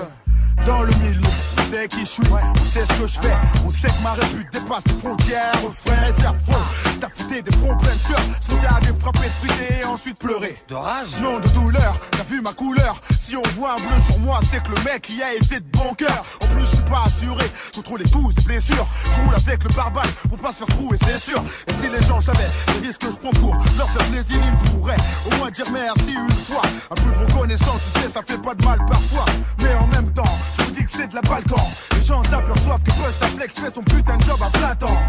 dans 0.65 0.81
le 0.81 0.93
milieu, 1.03 1.21
on 1.57 1.71
sait 1.71 1.87
qui 1.87 1.99
je 1.99 2.05
suis, 2.05 2.23
on 2.31 2.65
sait 2.65 2.85
ce 2.85 2.93
que 3.01 3.07
je 3.07 3.19
fais, 3.19 3.37
on 3.65 3.71
sait 3.71 3.87
que 3.87 4.03
ma 4.03 4.13
répute 4.13 4.51
dépasse 4.51 4.83
les 4.87 4.93
frontières, 4.93 5.53
frère, 5.73 6.13
c'est 6.17 6.25
affreux. 6.25 6.63
T'as 6.99 7.09
fouté 7.09 7.41
des 7.41 7.51
problèmes 7.51 7.97
sur, 7.97 8.19
soldat 8.41 8.79
des 8.81 8.99
frappés, 8.99 9.29
splittés 9.29 9.79
et 9.81 9.85
ensuite 9.85 10.17
pleurer. 10.17 10.61
De 10.67 10.75
rage 10.75 11.09
Non, 11.21 11.39
de 11.39 11.47
douleur, 11.49 11.99
t'as 12.11 12.23
vu 12.23 12.41
ma 12.41 12.53
couleur. 12.53 12.99
Si 13.19 13.35
on 13.37 13.43
voit 13.55 13.73
un 13.73 13.75
bleu 13.75 13.95
sur 14.05 14.19
moi, 14.19 14.39
c'est 14.43 14.61
que 14.63 14.71
le 14.75 14.83
mec 14.83 15.09
y 15.09 15.21
a 15.21 15.33
été 15.33 15.59
de 15.59 15.65
bon 15.71 15.93
cœur. 15.93 16.23
En 16.43 16.47
plus, 16.47 16.65
je 16.65 16.75
suis 16.75 16.85
pas 16.85 17.03
assuré 17.05 17.45
contre 17.73 17.97
les 17.97 18.09
coups 18.09 18.35
et 18.37 18.41
blessures. 18.45 18.87
Je 19.15 19.21
roule 19.21 19.35
avec 19.35 19.63
le 19.63 19.73
barbare 19.75 20.07
pour 20.27 20.37
pas 20.37 20.51
se 20.51 20.57
faire 20.65 20.75
trouer, 20.75 20.97
c'est 21.05 21.19
sûr. 21.19 21.41
Et 21.67 21.73
si 21.73 21.87
les 21.87 22.01
gens 22.01 22.19
savaient 22.19 22.49
les 22.73 22.87
risques 22.87 23.01
que 23.01 23.11
je 23.11 23.17
prends 23.17 23.31
pour 23.31 23.55
leur 23.77 23.89
faire 23.89 24.07
plaisir, 24.09 24.37
ils 24.43 24.71
pourraient 24.71 24.97
au 25.31 25.35
moins 25.37 25.51
dire 25.51 25.65
merci 25.71 26.11
une 26.11 26.31
fois. 26.31 26.61
Un 26.91 26.95
peu 26.95 27.11
de 27.11 27.31
reconnaissance, 27.31 27.79
tu 27.93 28.01
sais, 28.01 28.09
ça 28.09 28.21
fait 28.25 28.41
pas 28.41 28.55
de 28.55 28.65
mal 28.65 28.79
parfois. 28.85 29.25
Mais 29.61 29.73
en 29.75 29.87
même 29.87 30.11
temps, 30.13 30.37
je 30.57 30.63
vous 30.63 30.71
dis 30.71 30.85
que 30.85 30.91
c'est 30.91 31.07
de 31.07 31.15
la 31.15 31.21
balkan. 31.21 31.67
Les 31.95 32.01
gens 32.03 32.23
s'aperçoivent 32.23 32.83
que 32.83 32.91
Flex 32.91 33.59
fait 33.59 33.73
son 33.73 33.83
putain 33.83 34.17
de 34.17 34.23
job 34.23 34.37
à 34.41 34.49
plein 34.49 34.75
temps. 34.75 34.99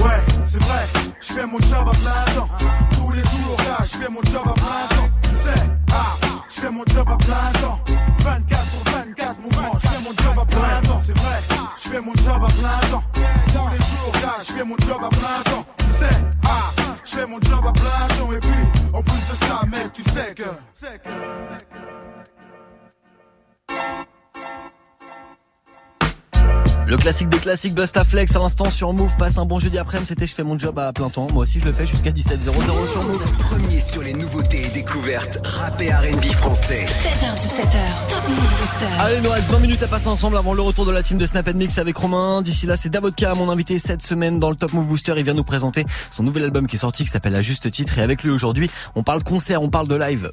Ouais, 0.00 0.20
c'est 0.44 0.62
vrai, 0.62 0.86
je 1.20 1.32
fais 1.32 1.46
mon 1.46 1.60
job 1.60 1.88
à 1.88 1.92
plein 1.92 2.34
temps. 2.34 2.48
Tous 2.92 3.12
les 3.12 3.22
jours, 3.22 3.56
là, 3.66 3.78
je 3.84 3.96
fais 3.96 4.08
mon 4.08 4.22
job 4.24 4.42
à 4.44 4.54
plein 4.54 4.96
temps. 4.96 5.10
Tu 5.22 5.28
sais, 5.28 5.66
ah, 5.92 6.16
je 6.48 6.60
fais 6.60 6.70
mon 6.70 6.84
job 6.86 7.08
à 7.08 7.16
plein 7.16 7.60
temps. 7.60 7.80
24 8.18 8.64
sur 8.70 8.92
24, 8.92 9.40
mon 9.40 9.48
grand, 9.48 9.78
je 9.78 9.88
fais 9.88 10.00
mon 10.02 10.10
job 10.10 10.38
à 10.40 10.46
plein 10.46 10.88
temps. 10.88 11.00
C'est 11.00 11.18
vrai, 11.18 11.40
je 11.82 11.88
fais 11.88 12.00
mon 12.00 12.14
job 12.14 12.42
à 12.42 12.48
plein 12.48 12.90
temps. 12.90 13.04
Tous 13.14 13.68
les 13.70 13.84
jours, 13.84 14.12
là, 14.22 14.34
je 14.40 14.52
fais 14.52 14.64
mon 14.64 14.78
job 14.78 15.02
à 15.04 15.08
plein 15.08 15.52
temps. 15.52 15.64
Tu 15.78 16.04
sais, 16.04 16.16
ah, 16.44 16.70
je 17.04 17.10
fais 17.10 17.26
mon 17.26 17.40
job 17.40 17.66
à 17.66 17.72
plein 17.72 18.16
temps. 18.16 18.32
Et 18.32 18.40
puis, 18.40 18.90
en 18.92 19.02
plus 19.02 19.12
de 19.14 19.46
ça, 19.46 19.62
mec, 19.66 19.92
tu 19.92 20.02
sais 20.02 20.34
que. 20.34 20.44
Le 26.86 26.98
classique 26.98 27.30
des 27.30 27.38
classiques 27.38 27.74
Busta 27.74 28.04
Flex 28.04 28.36
à 28.36 28.40
l'instant 28.40 28.70
sur 28.70 28.92
Move 28.92 29.16
passe 29.16 29.38
un 29.38 29.46
bon 29.46 29.58
jeudi 29.58 29.78
après-midi. 29.78 30.08
C'était 30.08 30.26
je 30.26 30.34
fais 30.34 30.42
mon 30.42 30.58
job 30.58 30.78
à 30.78 30.92
plein 30.92 31.08
temps. 31.08 31.28
Moi 31.32 31.44
aussi 31.44 31.58
je 31.58 31.64
le 31.64 31.72
fais 31.72 31.86
jusqu'à 31.86 32.10
17h00 32.10 32.44
sur 32.92 33.02
Move. 33.04 33.24
Premier 33.38 33.80
sur 33.80 34.02
les 34.02 34.12
nouveautés 34.12 34.66
et 34.66 34.68
découvertes 34.68 35.38
rap 35.44 35.80
et 35.80 35.90
R&B 35.90 36.24
français. 36.32 36.84
7h17h, 36.84 38.10
Top 38.10 38.28
Move 38.28 38.60
Booster. 38.60 38.86
Allez, 39.00 39.16
il 39.16 39.22
nous 39.22 39.30
reste 39.30 39.50
20 39.50 39.60
minutes 39.60 39.82
à 39.82 39.88
passer 39.88 40.08
ensemble 40.08 40.36
avant 40.36 40.52
le 40.52 40.60
retour 40.60 40.84
de 40.84 40.92
la 40.92 41.02
team 41.02 41.16
de 41.16 41.24
Snap 41.24 41.54
Mix 41.54 41.78
avec 41.78 41.96
Romain. 41.96 42.42
D'ici 42.42 42.66
là, 42.66 42.76
c'est 42.76 42.90
Davodka, 42.90 43.34
mon 43.34 43.48
invité 43.50 43.78
cette 43.78 44.02
semaine 44.02 44.38
dans 44.38 44.50
le 44.50 44.56
Top 44.56 44.74
Move 44.74 44.86
Booster. 44.86 45.14
Il 45.16 45.24
vient 45.24 45.34
nous 45.34 45.44
présenter 45.44 45.86
son 46.10 46.22
nouvel 46.22 46.44
album 46.44 46.66
qui 46.66 46.76
est 46.76 46.80
sorti 46.80 47.04
qui 47.04 47.10
s'appelle 47.10 47.34
À 47.34 47.42
Juste 47.42 47.70
Titre. 47.70 47.98
Et 47.98 48.02
avec 48.02 48.22
lui 48.22 48.30
aujourd'hui, 48.30 48.70
on 48.94 49.02
parle 49.02 49.24
concert, 49.24 49.62
on 49.62 49.70
parle 49.70 49.88
de 49.88 49.96
live. 49.96 50.28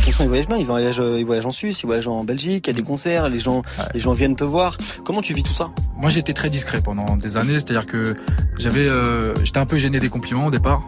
Franchement, 0.00 0.24
il 0.24 0.28
voyage 0.28 0.46
bien, 0.46 0.56
il 0.56 0.66
voyage, 0.66 1.02
il 1.18 1.24
voyage 1.24 1.46
en 1.46 1.50
Suisse, 1.50 1.82
il 1.82 1.86
voyage 1.86 2.06
en 2.06 2.22
Belgique, 2.22 2.68
il 2.68 2.70
y 2.70 2.70
a 2.70 2.78
des 2.78 2.84
concerts, 2.84 3.28
les 3.28 3.40
gens, 3.40 3.62
les 3.92 3.98
gens 3.98 4.12
viennent 4.12 4.36
te 4.36 4.44
voir. 4.44 4.78
Comment 5.04 5.20
tu 5.20 5.34
vis 5.36 5.42
tout 5.44 5.54
ça 5.54 5.70
Moi, 5.96 6.10
j'étais 6.10 6.32
très 6.32 6.50
discret 6.50 6.80
pendant 6.80 7.16
des 7.16 7.36
années, 7.36 7.54
c'est-à-dire 7.54 7.86
que 7.86 8.16
j'avais, 8.58 8.86
euh, 8.88 9.34
j'étais 9.44 9.58
un 9.58 9.66
peu 9.66 9.78
gêné 9.78 10.00
des 10.00 10.08
compliments 10.08 10.46
au 10.46 10.50
départ, 10.50 10.82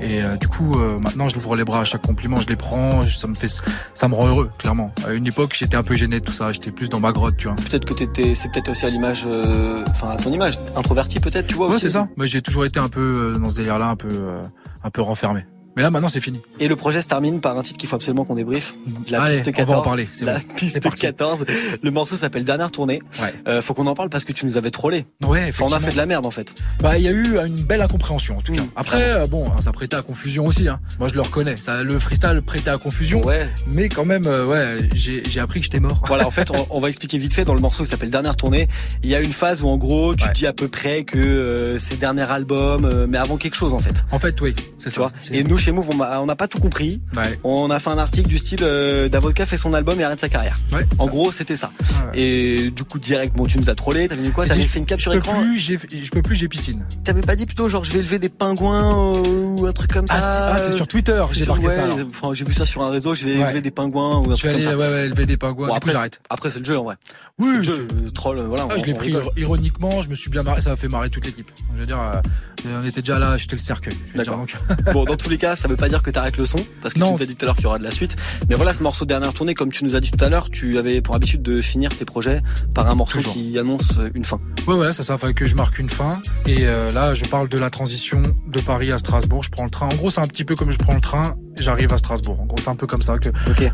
et 0.00 0.22
euh, 0.22 0.36
du 0.36 0.48
coup, 0.48 0.78
euh, 0.78 0.98
maintenant, 0.98 1.28
je 1.28 1.34
l'ouvre 1.34 1.56
les 1.56 1.64
bras 1.64 1.80
à 1.80 1.84
chaque 1.84 2.02
compliment, 2.02 2.36
je 2.40 2.46
les 2.48 2.56
prends, 2.56 3.02
ça 3.02 3.26
me 3.26 3.34
fait, 3.34 3.48
ça 3.94 4.08
me 4.08 4.14
rend 4.14 4.28
heureux, 4.28 4.50
clairement. 4.58 4.92
À 5.06 5.12
une 5.12 5.26
époque, 5.26 5.54
j'étais 5.58 5.76
un 5.76 5.82
peu 5.82 5.94
gêné 5.96 6.20
de 6.20 6.24
tout 6.24 6.32
ça, 6.32 6.52
j'étais 6.52 6.70
plus 6.70 6.88
dans 6.88 7.00
ma 7.00 7.12
grotte, 7.12 7.36
tu 7.36 7.48
vois. 7.48 7.56
Peut-être 7.56 7.84
que 7.84 7.94
t'étais, 7.94 8.34
c'est 8.34 8.50
peut-être 8.52 8.70
aussi 8.70 8.86
à 8.86 8.90
l'image, 8.90 9.24
euh, 9.26 9.84
enfin 9.88 10.10
à 10.10 10.16
ton 10.16 10.30
image, 10.32 10.58
introverti 10.76 11.20
peut-être, 11.20 11.46
tu 11.46 11.54
vois 11.54 11.68
Ouais, 11.68 11.74
aussi. 11.74 11.82
c'est 11.82 11.90
ça. 11.90 12.08
Moi, 12.16 12.26
j'ai 12.26 12.42
toujours 12.42 12.64
été 12.64 12.78
un 12.80 12.88
peu 12.88 13.36
dans 13.40 13.48
ce 13.50 13.56
délire-là, 13.56 13.86
un 13.88 13.96
peu, 13.96 14.08
euh, 14.10 14.42
un 14.84 14.90
peu 14.90 15.00
renfermé. 15.02 15.44
Mais 15.80 15.84
là, 15.84 15.90
maintenant, 15.90 16.10
c'est 16.10 16.20
fini. 16.20 16.42
Et 16.58 16.68
le 16.68 16.76
projet 16.76 17.00
se 17.00 17.08
termine 17.08 17.40
par 17.40 17.56
un 17.56 17.62
titre 17.62 17.78
qu'il 17.78 17.88
faut 17.88 17.96
absolument 17.96 18.26
qu'on 18.26 18.34
débriefe. 18.34 18.74
La 19.08 19.22
Allez, 19.22 19.36
piste 19.38 19.48
on 19.48 19.52
14. 19.52 19.70
va 19.70 19.78
en 19.78 19.82
parler, 19.82 20.06
La 20.20 20.34
bon. 20.34 20.40
piste 20.54 20.74
C'est 20.74 20.80
parti. 20.80 21.00
14. 21.00 21.46
Le 21.82 21.90
morceau 21.90 22.16
s'appelle 22.16 22.44
Dernière 22.44 22.70
tournée. 22.70 23.00
Ouais. 23.22 23.32
Euh, 23.48 23.62
faut 23.62 23.72
qu'on 23.72 23.86
en 23.86 23.94
parle 23.94 24.10
parce 24.10 24.24
que 24.24 24.34
tu 24.34 24.44
nous 24.44 24.58
avais 24.58 24.70
trollé. 24.70 25.06
Ouais, 25.26 25.50
on 25.62 25.72
a 25.72 25.80
fait 25.80 25.92
de 25.92 25.96
la 25.96 26.04
merde 26.04 26.26
en 26.26 26.30
fait. 26.30 26.62
Bah, 26.80 26.98
il 26.98 27.04
y 27.04 27.08
a 27.08 27.12
eu 27.12 27.38
une 27.46 27.62
belle 27.62 27.80
incompréhension 27.80 28.36
en 28.36 28.42
tout 28.42 28.52
cas. 28.52 28.60
Mmh, 28.60 28.68
Après, 28.76 29.10
euh, 29.10 29.26
bon, 29.26 29.48
hein, 29.48 29.62
ça 29.62 29.72
prêtait 29.72 29.96
à 29.96 30.02
confusion 30.02 30.44
aussi. 30.44 30.68
Hein. 30.68 30.80
Moi, 30.98 31.08
je 31.08 31.14
le 31.14 31.22
reconnais. 31.22 31.56
Ça, 31.56 31.82
le 31.82 31.98
freestyle 31.98 32.42
prêtait 32.44 32.68
à 32.68 32.76
confusion. 32.76 33.22
Ouais. 33.24 33.48
Mais 33.66 33.88
quand 33.88 34.04
même, 34.04 34.24
euh, 34.26 34.44
ouais, 34.44 34.86
j'ai 34.94 35.40
appris 35.40 35.60
que 35.60 35.64
j'étais 35.64 35.80
mort. 35.80 36.02
Voilà, 36.08 36.26
en 36.26 36.30
fait, 36.40 36.50
on, 36.50 36.66
on 36.68 36.78
va 36.80 36.90
expliquer 36.90 37.16
vite 37.16 37.32
fait 37.32 37.46
dans 37.46 37.54
le 37.54 37.60
morceau 37.60 37.84
qui 37.84 37.88
s'appelle 37.88 38.10
Dernière 38.10 38.36
tournée. 38.36 38.68
Il 39.02 39.08
y 39.08 39.14
a 39.14 39.20
une 39.20 39.32
phase 39.32 39.62
où 39.62 39.68
en 39.68 39.78
gros, 39.78 40.14
tu 40.14 40.28
te 40.28 40.34
dis 40.34 40.46
à 40.46 40.52
peu 40.52 40.68
près 40.68 41.04
que 41.04 41.76
c'est 41.78 41.98
dernier 41.98 42.30
album, 42.30 43.06
mais 43.08 43.16
avant 43.16 43.38
quelque 43.38 43.54
chose 43.56 43.72
en 43.72 43.78
fait. 43.78 44.04
En 44.10 44.18
fait, 44.18 44.38
oui, 44.42 44.54
c'est 44.78 44.90
ça. 44.90 45.08
Et 45.32 45.42
nous 45.42 45.56
chez 45.56 45.69
Move, 45.72 45.88
on 45.90 46.26
n'a 46.26 46.36
pas 46.36 46.48
tout 46.48 46.58
compris. 46.58 47.00
Ouais. 47.16 47.38
On 47.44 47.70
a 47.70 47.78
fait 47.80 47.90
un 47.90 47.98
article 47.98 48.28
du 48.28 48.38
style 48.38 48.60
euh, 48.62 49.08
Davodka 49.08 49.46
fait 49.46 49.56
son 49.56 49.74
album 49.74 49.98
et 50.00 50.04
arrête 50.04 50.20
sa 50.20 50.28
carrière. 50.28 50.56
Ouais, 50.72 50.86
En 50.98 51.06
gros, 51.06 51.32
c'était 51.32 51.56
ça. 51.56 51.70
Et 52.14 52.70
du 52.70 52.84
coup, 52.84 52.98
direct, 52.98 53.34
bon, 53.36 53.46
tu 53.46 53.58
nous 53.58 53.70
as 53.70 53.74
trollé. 53.74 54.08
T'avais 54.08 54.22
mis 54.22 54.30
quoi? 54.30 54.46
T'avais 54.46 54.62
fait 54.62 54.78
une 54.78 54.86
capture 54.86 55.12
je 55.12 55.18
écran? 55.18 55.40
plus, 55.42 55.58
je 55.58 56.10
peux 56.10 56.22
plus, 56.22 56.34
j'ai 56.36 56.48
piscine. 56.48 56.84
T'avais 57.04 57.20
pas 57.22 57.36
dit 57.36 57.46
plutôt 57.46 57.68
genre 57.68 57.84
je 57.84 57.92
vais 57.92 57.98
élever 58.00 58.18
des 58.18 58.28
pingouins 58.28 59.14
euh, 59.16 59.56
ou 59.60 59.66
un 59.66 59.72
truc 59.72 59.92
comme 59.92 60.06
ça? 60.06 60.14
Ah, 60.16 60.20
c'est- 60.20 60.38
ah, 60.64 60.70
c'est 60.70 60.76
sur 60.76 60.86
Twitter, 60.88 61.20
j'ai 61.32 61.44
ça, 61.44 61.52
enfin, 61.52 62.32
vu 62.32 62.54
ça 62.54 62.66
sur 62.66 62.82
un 62.82 62.90
réseau. 62.90 63.14
Je 63.14 63.24
vais 63.24 63.32
élever 63.32 63.60
des 63.60 63.70
pingouins 63.70 64.18
ou 64.18 64.30
un 64.30 64.34
Je 64.34 64.40
truc 64.40 64.52
aller 64.52 64.62
comme 64.64 64.72
ça. 64.72 64.76
ouais, 64.78 65.06
élever 65.06 65.26
des 65.26 65.36
pingouins. 65.36 65.68
Bon, 65.68 65.74
après, 65.74 65.92
j'arrête. 65.92 66.20
après, 66.30 66.50
c'est 66.50 66.58
le 66.58 66.64
jeu 66.64 66.78
en 66.78 66.84
vrai. 66.84 66.96
Oui, 67.38 67.48
le 67.56 67.62
jeu. 67.62 67.86
euh, 67.94 68.10
Troll, 68.10 68.40
voilà. 68.40 68.66
Ah, 68.68 68.74
on- 68.76 68.80
je 68.80 68.86
l'ai 68.86 68.94
pris 68.94 69.14
ironiquement, 69.36 70.02
je 70.02 70.08
me 70.08 70.14
suis 70.14 70.30
bien 70.30 70.42
marré, 70.42 70.60
ça 70.60 70.72
a 70.72 70.76
fait 70.76 70.88
marrer 70.88 71.10
toute 71.10 71.24
l'équipe. 71.26 71.50
Je 71.74 71.80
veux 71.80 71.86
dire, 71.86 71.98
euh, 72.00 72.80
on 72.82 72.84
était 72.86 73.00
déjà 73.00 73.18
là, 73.18 73.36
j'étais 73.36 73.56
le 73.56 73.60
cercueil. 73.60 73.94
D'accord. 74.14 74.44
bon, 74.92 75.04
dans 75.04 75.16
tous 75.16 75.30
les 75.30 75.38
cas, 75.38 75.49
ça 75.56 75.68
veut 75.68 75.76
pas 75.76 75.88
dire 75.88 76.02
que 76.02 76.10
t'arrêtes 76.10 76.36
le 76.36 76.46
son, 76.46 76.58
parce 76.82 76.94
que 76.94 76.98
Non. 76.98 77.06
tu 77.08 77.12
nous 77.14 77.22
as 77.22 77.26
dit 77.26 77.36
tout 77.36 77.44
à 77.44 77.46
l'heure 77.46 77.56
qu'il 77.56 77.64
y 77.64 77.68
aura 77.68 77.78
de 77.78 77.84
la 77.84 77.90
suite. 77.90 78.16
Mais 78.48 78.54
voilà, 78.54 78.72
ce 78.74 78.82
morceau 78.82 79.04
de 79.04 79.08
dernière 79.08 79.32
tournée, 79.32 79.54
comme 79.54 79.70
tu 79.72 79.84
nous 79.84 79.96
as 79.96 80.00
dit 80.00 80.10
tout 80.10 80.24
à 80.24 80.28
l'heure, 80.28 80.50
tu 80.50 80.78
avais 80.78 81.00
pour 81.00 81.14
habitude 81.14 81.42
de 81.42 81.56
finir 81.56 81.94
tes 81.96 82.04
projets 82.04 82.40
par 82.74 82.88
un 82.88 82.94
morceau 82.94 83.18
Toujours. 83.18 83.32
qui 83.34 83.58
annonce 83.58 83.94
une 84.14 84.24
fin. 84.24 84.40
Ouais, 84.66 84.74
ouais, 84.74 84.92
c'est 84.92 85.02
ça. 85.02 85.16
Fait 85.18 85.34
que 85.34 85.46
je 85.46 85.54
marque 85.56 85.78
une 85.78 85.90
fin. 85.90 86.20
Et 86.46 86.66
euh, 86.66 86.90
là, 86.90 87.14
je 87.14 87.24
parle 87.24 87.48
de 87.48 87.58
la 87.58 87.70
transition 87.70 88.22
de 88.46 88.60
Paris 88.60 88.92
à 88.92 88.98
Strasbourg. 88.98 89.42
Je 89.44 89.50
prends 89.50 89.64
le 89.64 89.70
train. 89.70 89.86
En 89.86 89.94
gros, 89.96 90.10
c'est 90.10 90.20
un 90.20 90.26
petit 90.26 90.44
peu 90.44 90.54
comme 90.54 90.70
je 90.70 90.78
prends 90.78 90.94
le 90.94 91.00
train, 91.00 91.34
j'arrive 91.58 91.92
à 91.92 91.98
Strasbourg. 91.98 92.38
En 92.40 92.46
gros, 92.46 92.56
c'est 92.60 92.70
un 92.70 92.76
peu 92.76 92.86
comme 92.86 93.02
ça 93.02 93.16
que 93.18 93.30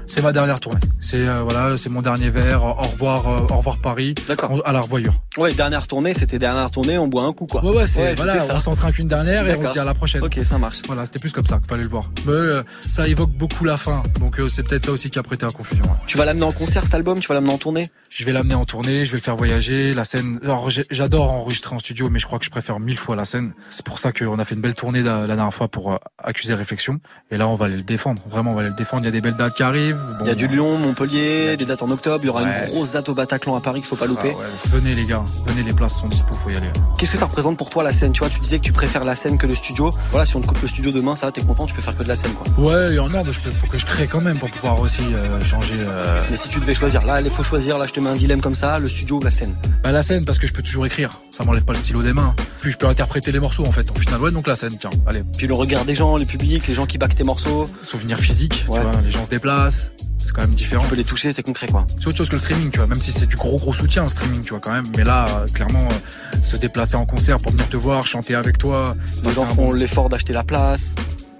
c'est 0.06 0.22
ma 0.22 0.32
dernière 0.32 0.60
tournée. 0.60 0.80
C'est 1.00 1.20
euh, 1.26 1.42
voilà, 1.48 1.76
c'est 1.76 1.90
mon 1.90 2.02
dernier 2.02 2.30
verre. 2.30 2.64
Au 2.64 2.72
revoir, 2.74 3.28
euh, 3.28 3.40
au 3.50 3.56
revoir 3.58 3.78
Paris. 3.78 4.14
D'accord. 4.28 4.60
À 4.64 4.72
la 4.72 4.80
revoyure. 4.80 5.14
Ouais, 5.38 5.52
dernière 5.52 5.86
tournée, 5.86 6.14
c'était 6.14 6.38
dernière 6.38 6.70
tournée, 6.70 6.98
on 6.98 7.08
boit 7.08 7.22
un 7.24 7.32
coup 7.32 7.46
quoi. 7.46 7.64
Ouais, 7.64 7.76
ouais, 7.76 7.86
c'est 7.86 8.14
voilà, 8.14 8.38
c'était 8.40 8.54
on 8.54 8.58
s'entraîne 8.60 8.92
une 8.98 9.08
dernière 9.08 9.46
et 9.46 9.54
on 9.56 9.64
se 9.64 9.72
dit 9.72 9.78
à 9.78 9.84
la 9.84 9.94
prochaine. 9.94 10.22
Ok, 10.22 10.38
ça 10.42 10.58
marche. 10.58 10.82
Voilà, 10.86 11.04
c'était 11.06 11.18
plus 11.18 11.32
comme 11.32 11.46
ça 11.46 11.60
fallait 11.66 11.82
le 11.82 11.88
voir. 11.88 12.10
Mais 12.26 12.32
euh, 12.32 12.62
ça 12.80 13.06
évoque 13.08 13.30
beaucoup 13.30 13.64
la 13.64 13.76
fin, 13.76 14.02
donc 14.20 14.38
euh, 14.40 14.48
c'est 14.48 14.62
peut-être 14.62 14.86
ça 14.86 14.92
aussi 14.92 15.10
qui 15.10 15.18
a 15.18 15.22
prêté 15.22 15.44
à 15.46 15.48
confusion. 15.48 15.84
ouais. 15.84 15.90
Tu 16.06 16.16
vas 16.16 16.24
l'amener 16.24 16.44
en 16.44 16.52
concert 16.52 16.84
cet 16.84 16.94
album, 16.94 17.18
tu 17.20 17.28
vas 17.28 17.34
l'amener 17.34 17.52
en 17.52 17.58
tournée? 17.58 17.88
Je 18.10 18.24
vais 18.24 18.32
l'amener 18.32 18.54
en 18.54 18.64
tournée, 18.64 19.04
je 19.04 19.10
vais 19.10 19.18
le 19.18 19.22
faire 19.22 19.36
voyager. 19.36 19.92
La 19.92 20.04
scène, 20.04 20.38
alors 20.42 20.70
j'adore 20.70 21.30
enregistrer 21.32 21.74
en 21.74 21.78
studio, 21.78 22.08
mais 22.08 22.18
je 22.18 22.26
crois 22.26 22.38
que 22.38 22.44
je 22.44 22.50
préfère 22.50 22.78
mille 22.80 22.96
fois 22.98 23.16
la 23.16 23.24
scène. 23.24 23.52
C'est 23.70 23.84
pour 23.84 23.98
ça 23.98 24.12
qu'on 24.12 24.38
a 24.38 24.44
fait 24.44 24.54
une 24.54 24.60
belle 24.60 24.74
tournée 24.74 25.02
la, 25.02 25.26
dernière 25.26 25.52
fois 25.52 25.68
pour 25.68 25.92
euh, 25.92 25.96
accuser 26.22 26.54
réflexion. 26.54 27.00
Et 27.30 27.36
là, 27.36 27.48
on 27.48 27.56
va 27.56 27.66
aller 27.66 27.76
le 27.76 27.82
défendre. 27.82 28.22
Vraiment, 28.30 28.52
on 28.52 28.54
va 28.54 28.60
aller 28.60 28.70
le 28.70 28.76
défendre. 28.76 29.02
Il 29.02 29.06
y 29.06 29.08
a 29.08 29.12
des 29.12 29.20
belles 29.20 29.36
dates 29.36 29.54
qui 29.54 29.62
arrivent. 29.62 29.98
Bon, 30.18 30.24
Il 30.24 30.28
y 30.28 30.30
a 30.30 30.34
du 30.34 30.46
Lyon, 30.48 30.78
Montpellier, 30.78 31.56
des 31.56 31.64
dates 31.64 31.82
en 31.82 31.90
octobre, 31.90 32.20
il 32.24 32.26
y 32.26 32.30
aura 32.30 32.42
Ouais. 32.42 32.66
une 32.66 32.70
grosse 32.72 32.92
date 32.92 33.08
au 33.08 33.14
Bataclan 33.14 33.56
à 33.56 33.60
Paris 33.60 33.80
qu'il 33.80 33.88
faut 33.88 33.96
pas 33.96 34.06
louper. 34.06 34.32
Ah 34.34 34.38
ouais, 34.38 34.80
venez 34.80 34.94
les 34.94 35.04
gars, 35.04 35.22
venez 35.46 35.62
les 35.62 35.72
places 35.72 35.98
sont 35.98 36.06
dispo, 36.08 36.32
faut 36.34 36.50
y 36.50 36.56
aller. 36.56 36.70
Qu'est-ce 36.98 37.10
que 37.10 37.16
ça 37.16 37.26
représente 37.26 37.56
pour 37.58 37.70
toi 37.70 37.82
la 37.82 37.92
scène? 37.92 38.12
Tu 38.12 38.20
vois, 38.20 38.30
tu 38.30 38.38
disais 38.40 38.58
que 38.58 38.64
tu 38.64 38.72
préfères 38.72 39.04
la 39.04 39.16
scène 39.16 39.36
que 39.38 39.46
le 39.46 39.54
studio. 39.54 39.90
Voilà, 40.10 40.24
si 40.24 40.36
on 40.36 40.40
te 40.40 40.46
coupe 40.46 40.60
le 40.62 40.68
studio 40.68 40.90
demain, 40.92 41.16
ça 41.16 41.26
va, 41.26 41.32
t'es 41.32 41.42
content, 41.42 41.55
tu 41.64 41.72
peux 41.72 41.80
faire 41.80 41.96
que 41.96 42.02
de 42.02 42.08
la 42.08 42.16
scène 42.16 42.32
quoi. 42.34 42.46
Ouais, 42.62 42.88
il 42.90 42.96
y 42.96 42.98
en 42.98 43.06
a, 43.14 43.22
mais 43.24 43.30
il 43.30 43.50
faut 43.52 43.66
que 43.68 43.78
je 43.78 43.86
crée 43.86 44.06
quand 44.06 44.20
même 44.20 44.38
pour 44.38 44.50
pouvoir 44.50 44.78
aussi 44.80 45.00
euh, 45.14 45.40
changer. 45.42 45.76
euh, 45.78 46.22
Mais 46.30 46.36
si 46.36 46.50
tu 46.50 46.60
devais 46.60 46.74
choisir, 46.74 47.04
là, 47.06 47.20
il 47.22 47.30
faut 47.30 47.42
choisir, 47.42 47.78
là 47.78 47.86
je 47.86 47.92
te 47.94 48.00
mets 48.00 48.10
un 48.10 48.16
dilemme 48.16 48.40
comme 48.42 48.54
ça, 48.54 48.78
le 48.78 48.88
studio 48.88 49.16
ou 49.16 49.20
la 49.22 49.30
scène? 49.30 49.54
Bah 49.82 49.92
la 49.92 50.02
scène 50.02 50.24
parce 50.26 50.38
que 50.38 50.46
je 50.46 50.52
peux 50.52 50.62
toujours 50.62 50.84
écrire, 50.84 51.10
ça 51.30 51.44
m'enlève 51.44 51.64
pas 51.64 51.72
le 51.72 51.78
stylo 51.78 52.02
des 52.02 52.12
mains. 52.12 52.34
Puis 52.60 52.72
je 52.72 52.76
peux 52.76 52.86
interpréter 52.88 53.32
les 53.32 53.40
morceaux 53.40 53.64
en 53.64 53.72
fait. 53.72 53.90
Au 53.90 53.94
final 53.98 54.20
ouais 54.20 54.30
donc 54.32 54.46
la 54.46 54.56
scène 54.56 54.76
tiens, 54.78 54.90
allez. 55.06 55.22
Puis 55.38 55.46
le 55.46 55.54
regard 55.54 55.84
des 55.86 55.94
gens, 55.94 56.16
les 56.16 56.26
publics, 56.26 56.66
les 56.66 56.74
gens 56.74 56.84
qui 56.84 56.98
backent 56.98 57.14
tes 57.14 57.24
morceaux. 57.24 57.66
Souvenir 57.82 58.18
physique, 58.18 58.64
Ouais. 58.68 58.80
tu 58.80 58.86
vois, 58.90 59.00
les 59.00 59.10
gens 59.12 59.24
se 59.24 59.30
déplacent, 59.30 59.92
c'est 60.18 60.32
quand 60.32 60.40
même 60.42 60.50
différent. 60.54 60.82
Tu 60.82 60.88
peux 60.90 60.96
les 60.96 61.04
toucher, 61.04 61.30
c'est 61.32 61.42
concret 61.44 61.68
quoi. 61.68 61.86
C'est 62.00 62.08
autre 62.08 62.16
chose 62.16 62.28
que 62.28 62.34
le 62.36 62.40
streaming, 62.42 62.70
tu 62.70 62.78
vois, 62.78 62.88
même 62.88 63.00
si 63.00 63.12
c'est 63.12 63.26
du 63.26 63.36
gros 63.36 63.58
gros 63.58 63.72
soutien 63.72 64.02
le 64.02 64.08
streaming, 64.08 64.40
tu 64.40 64.50
vois 64.50 64.60
quand 64.60 64.72
même. 64.72 64.86
Mais 64.96 65.04
là, 65.04 65.26
euh, 65.28 65.46
clairement, 65.46 65.84
euh, 65.84 66.36
se 66.42 66.56
déplacer 66.56 66.96
en 66.96 67.06
concert 67.06 67.36
pour 67.38 67.52
venir 67.52 67.68
te 67.68 67.76
voir, 67.76 68.06
chanter 68.06 68.34
avec 68.34 68.58
toi, 68.58 68.96
Les 69.24 69.32
gens 69.32 69.46
font 69.46 69.68
bon- 69.68 69.72
l'effort 69.72 70.08
d'acheter 70.08 70.32
la 70.32 70.42
place. 70.42 70.94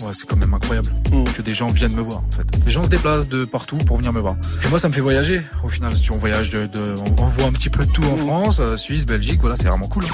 Ouais, 0.07 0.13
c'est 0.15 0.27
quand 0.29 0.37
même 0.37 0.55
incroyable 0.55 0.89
Mm. 1.11 1.25
que 1.35 1.43
des 1.43 1.55
gens 1.55 1.67
viennent 1.67 1.95
me 1.97 2.01
voir 2.03 2.19
en 2.19 2.31
fait. 2.31 2.47
Les 2.65 2.71
gens 2.71 2.85
se 2.85 2.89
déplacent 2.89 3.29
de 3.29 3.45
partout 3.45 3.77
pour 3.79 3.97
venir 3.97 4.13
me 4.13 4.21
voir. 4.21 4.37
Et 4.65 4.69
moi, 4.69 4.79
ça 4.79 4.89
me 4.89 4.93
fait 4.95 5.01
voyager. 5.01 5.43
Au 5.65 5.69
final, 5.69 5.97
si 5.97 6.13
on 6.13 6.17
voyage 6.17 6.51
de, 6.51 6.67
de- 6.67 6.95
on, 7.19 7.23
on 7.23 7.27
voit 7.27 7.47
un 7.47 7.53
petit 7.53 7.71
peu 7.71 7.85
de 7.85 7.91
tout 7.91 8.05
en 8.05 8.17
France, 8.17 8.59
euh, 8.61 8.77
Suisse, 8.77 9.05
Belgique, 9.05 9.41
voilà, 9.41 9.57
c'est 9.57 9.67
vraiment 9.69 9.89
cool. 9.89 10.05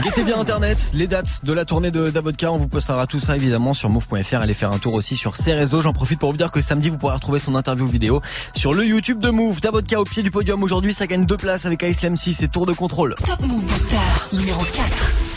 Guettez 0.00 0.24
bien 0.24 0.38
internet, 0.38 0.90
les 0.94 1.06
dates 1.06 1.44
de 1.44 1.52
la 1.52 1.64
tournée 1.64 1.90
de 1.90 2.10
Davodka, 2.10 2.52
on 2.52 2.56
vous 2.58 2.68
postera 2.68 3.06
tout 3.06 3.18
ça 3.18 3.34
évidemment 3.34 3.74
sur 3.74 3.88
move.fr, 3.90 4.36
allez 4.36 4.54
faire 4.54 4.70
un 4.72 4.78
tour 4.78 4.94
aussi 4.94 5.16
sur 5.16 5.34
ses 5.36 5.54
réseaux. 5.54 5.80
J'en 5.80 5.92
profite 5.92 6.20
pour 6.20 6.30
vous 6.30 6.36
dire 6.36 6.50
que 6.52 6.60
samedi 6.60 6.88
vous 6.88 6.98
pourrez 6.98 7.14
retrouver 7.14 7.38
son 7.38 7.54
interview 7.56 7.86
vidéo 7.86 8.20
sur 8.54 8.74
le 8.74 8.84
YouTube 8.86 9.18
de 9.20 9.30
Move. 9.30 9.60
Davodka 9.60 9.98
au 10.00 10.04
pied 10.04 10.22
du 10.22 10.30
podium 10.30 10.62
aujourd'hui, 10.62 10.92
ça 10.94 11.06
gagne 11.06 11.24
deux 11.24 11.36
places 11.36 11.64
avec 11.66 11.82
Islam 11.82 12.16
6 12.16 12.42
et 12.42 12.48
Tour 12.48 12.66
de 12.66 12.72
contrôle. 12.74 13.14
Top 13.26 13.40
Move 13.40 13.64
Booster 13.64 13.96
numéro 14.32 14.60
4. 14.62 15.27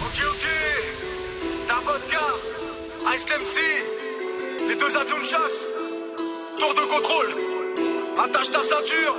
Ice 3.14 3.26
MC, 3.26 3.59
les 4.70 4.76
deux 4.76 4.95
avions 4.95 5.20
de 5.20 5.26
chasse, 5.26 5.68
tour 6.57 6.74
de 6.74 6.80
contrôle, 6.88 7.28
attache 8.24 8.49
ta 8.51 8.64
ceinture. 8.64 9.16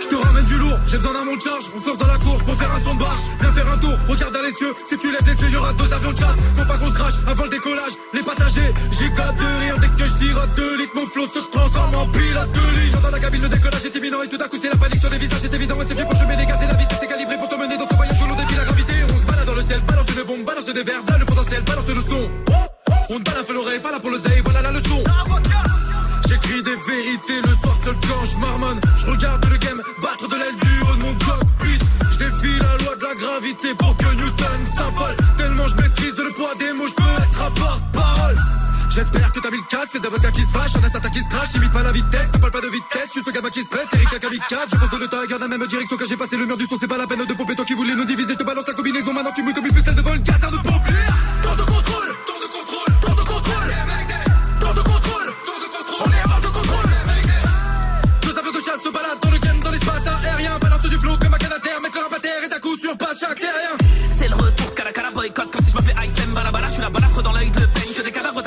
Je 0.00 0.06
te 0.06 0.14
ramène 0.14 0.44
du 0.44 0.56
lourd, 0.58 0.78
j'ai 0.86 0.98
besoin 0.98 1.14
d'un 1.14 1.24
monte 1.24 1.42
charge. 1.42 1.64
On 1.74 1.80
se 1.82 1.98
dans 1.98 2.06
la 2.06 2.18
course 2.18 2.42
pour 2.44 2.54
faire 2.54 2.72
un 2.72 2.78
son 2.84 2.94
de 2.94 3.00
barge. 3.00 3.18
Viens 3.40 3.52
faire 3.52 3.68
un 3.68 3.78
tour, 3.78 3.92
regarde 4.06 4.32
dans 4.32 4.42
les 4.42 4.54
cieux. 4.54 4.72
Si 4.86 4.96
tu 4.98 5.10
lèves 5.10 5.26
les 5.26 5.42
yeux, 5.42 5.50
y'aura 5.50 5.72
deux 5.72 5.92
avions 5.92 6.12
de 6.12 6.16
chasse. 6.16 6.36
Faut 6.54 6.64
pas 6.64 6.78
qu'on 6.78 6.90
se 6.90 6.94
crache 6.94 7.14
avant 7.26 7.42
le 7.42 7.50
décollage. 7.50 7.92
Les 8.14 8.22
passagers, 8.22 8.70
j'ai 8.92 9.08
de 9.08 9.58
rire 9.60 9.76
dès 9.80 9.88
que 9.88 10.06
je 10.06 10.06
sirote 10.06 10.54
2 10.54 10.76
litres. 10.76 10.92
Mon 10.94 11.06
flot 11.06 11.26
se 11.26 11.40
transforme 11.40 11.94
en 11.96 12.06
pilote 12.06 12.52
de 12.52 12.60
ligne. 12.60 12.92
J'entends 12.92 13.10
la 13.10 13.18
cabine, 13.18 13.42
le 13.42 13.48
décollage 13.48 13.84
est 13.84 13.96
imminent. 13.96 14.22
Et 14.22 14.28
tout 14.28 14.38
à 14.40 14.48
coup, 14.48 14.58
c'est 14.60 14.68
la 14.68 14.76
panique 14.76 15.00
sur 15.00 15.10
les 15.10 15.18
visages. 15.18 15.40
C'est 15.40 15.54
évident, 15.54 15.74
ouais, 15.74 15.86
c'est 15.88 15.96
fait 15.96 16.04
pour 16.04 16.14
chemin 16.14 16.36
les 16.36 16.46
gaz. 16.46 16.62
Et 16.62 16.66
la 16.66 16.74
vitesse 16.74 17.02
est 17.02 17.06
calibrée 17.08 17.38
pour 17.38 17.48
te 17.48 17.54
mener 17.56 17.76
dans 17.76 17.88
ce 17.88 17.94
voyage 17.94 18.17
le 19.58 19.80
balance 19.86 20.06
une 20.10 20.22
bombe, 20.24 20.44
balance 20.44 20.66
des 20.66 20.84
verres. 20.84 21.02
Le 21.18 21.24
potentiel, 21.24 21.62
balance 21.62 21.88
le 21.88 22.00
son. 22.00 22.24
On 23.10 23.18
ne 23.18 23.24
balade 23.24 23.44
fait 23.44 23.52
l'oreille, 23.52 23.80
pas 23.80 23.90
là 23.90 23.98
pour 23.98 24.10
le 24.10 24.18
voilà 24.44 24.62
la 24.62 24.70
leçon. 24.70 25.02
J'écris 26.28 26.62
des 26.62 26.76
vérités 26.86 27.40
le 27.42 27.54
soir 27.60 27.76
seul 27.82 27.94
quand 28.06 28.24
je 28.26 28.38
marmonne. 28.38 28.80
Je 28.96 29.06
regarde 29.06 29.44
le 29.46 29.56
game 29.56 29.80
battre 30.00 30.28
de 30.28 30.36
l'aile 30.36 30.54
du 30.54 30.80
haut 30.82 30.96
de 30.96 31.02
mon 31.02 31.14
cockpit. 31.14 31.78
Je 32.12 32.18
défie 32.18 32.58
la 32.58 32.84
loi 32.84 32.94
de 32.96 33.02
la 33.02 33.14
gravité 33.14 33.74
pour 33.74 33.96
que 33.96 34.14
Newton 34.14 34.60
s'affole. 34.76 35.16
Tellement 35.36 35.66
je 35.66 35.74
J'espère 38.98 39.32
que 39.32 39.38
t'as 39.38 39.50
mis 39.52 39.58
le 39.58 39.62
casse, 39.70 39.90
c'est 39.92 40.02
d'avocat 40.02 40.32
qui 40.32 40.42
se 40.42 40.50
fâche, 40.50 40.72
y'en 40.74 40.82
a 40.82 40.88
certains 40.88 41.10
qui 41.10 41.22
se 41.22 41.28
crachent, 41.28 41.52
t'imites 41.52 41.70
pas 41.70 41.84
la 41.84 41.92
vitesse, 41.92 42.28
t'as 42.32 42.38
pas 42.40 42.50
de 42.50 42.66
vitesse, 42.66 43.10
tu 43.12 43.22
ce 43.22 43.30
gamin 43.30 43.48
qui 43.48 43.62
se 43.62 43.68
presse, 43.68 43.86
Eric 43.92 44.18
kamikaze, 44.18 44.70
je 44.72 44.76
fonce 44.76 44.90
de 44.90 44.98
l'état, 44.98 45.24
garde 45.24 45.40
la 45.40 45.46
même 45.46 45.64
direction 45.68 45.96
que 45.96 46.04
j'ai 46.04 46.16
passé 46.16 46.36
le 46.36 46.46
mur 46.46 46.58
du 46.58 46.66
son, 46.66 46.76
c'est 46.80 46.88
pas 46.88 46.98
la 46.98 47.06
peine 47.06 47.24
de 47.24 47.32
pomper, 47.32 47.54
toi 47.54 47.64
qui 47.64 47.74
voulais 47.74 47.94
nous 47.94 48.04
diviser, 48.04 48.32
je 48.32 48.38
te 48.38 48.42
balance 48.42 48.66
la 48.66 48.74
combinaison, 48.74 49.12
maintenant 49.12 49.30
tu 49.30 49.44
mouilles 49.44 49.54
comme 49.54 49.66
une 49.66 49.72
pucelle 49.72 49.94
devant 49.94 50.14
une 50.14 50.24
caserne 50.24 50.50
de 50.50 50.56
pompiers. 50.56 50.94
Tour 51.42 51.54
de 51.54 51.62
contrôle, 51.62 52.08
tour 52.26 52.40
de 52.42 52.46
contrôle, 52.50 52.92
tour 53.00 53.14
de 53.14 53.22
contrôle, 53.22 53.70
tour 54.58 54.74
de 54.74 54.80
contrôle, 54.80 55.26
tour 55.46 55.58
de 55.62 55.68
contrôle, 55.70 56.12
on 56.26 56.30
hors 56.32 56.40
de 56.40 56.48
contrôle. 56.48 56.90
Deux 58.22 58.36
avions 58.36 58.50
de 58.50 58.60
chasse 58.60 58.82
se 58.82 58.88
baladent 58.88 59.20
dans 59.22 59.30
le 59.30 59.38
game, 59.38 59.60
dans 59.60 59.70
l'espace 59.70 60.06
aérien, 60.08 60.58
balance 60.58 60.82
du 60.82 60.98
flow 60.98 61.16
comme 61.18 61.34
un 61.34 61.38
canadair, 61.38 61.80
mettre 61.82 61.94
le 61.94 62.02
rap 62.02 62.14
à 62.14 62.18
terre 62.18 62.42
et 62.44 62.48
d'un 62.48 62.58
coup 62.58 62.76
sur 62.76 62.98
pas 62.98 63.14
chaque 63.14 63.38
terrien. 63.38 63.78
C'est 64.10 64.26
le 64.26 64.34
retour, 64.34 64.68
Scalacala 64.72 65.12
boycott 65.12 65.52
comme 65.52 65.62
si 65.62 65.70
je 65.70 65.76
m'appelais 65.76 65.94
Ice 66.04 66.14
Balabala. 66.34 66.66
Je 66.66 66.72
suis 66.72 66.82
la 66.82 66.90
balafre 66.90 67.22
dans 67.22 67.32
l'œil 67.32 67.50
de 67.50 67.60
peine. 67.60 67.94
Que 67.96 68.02
des 68.02 68.10
cadavres, 68.10 68.42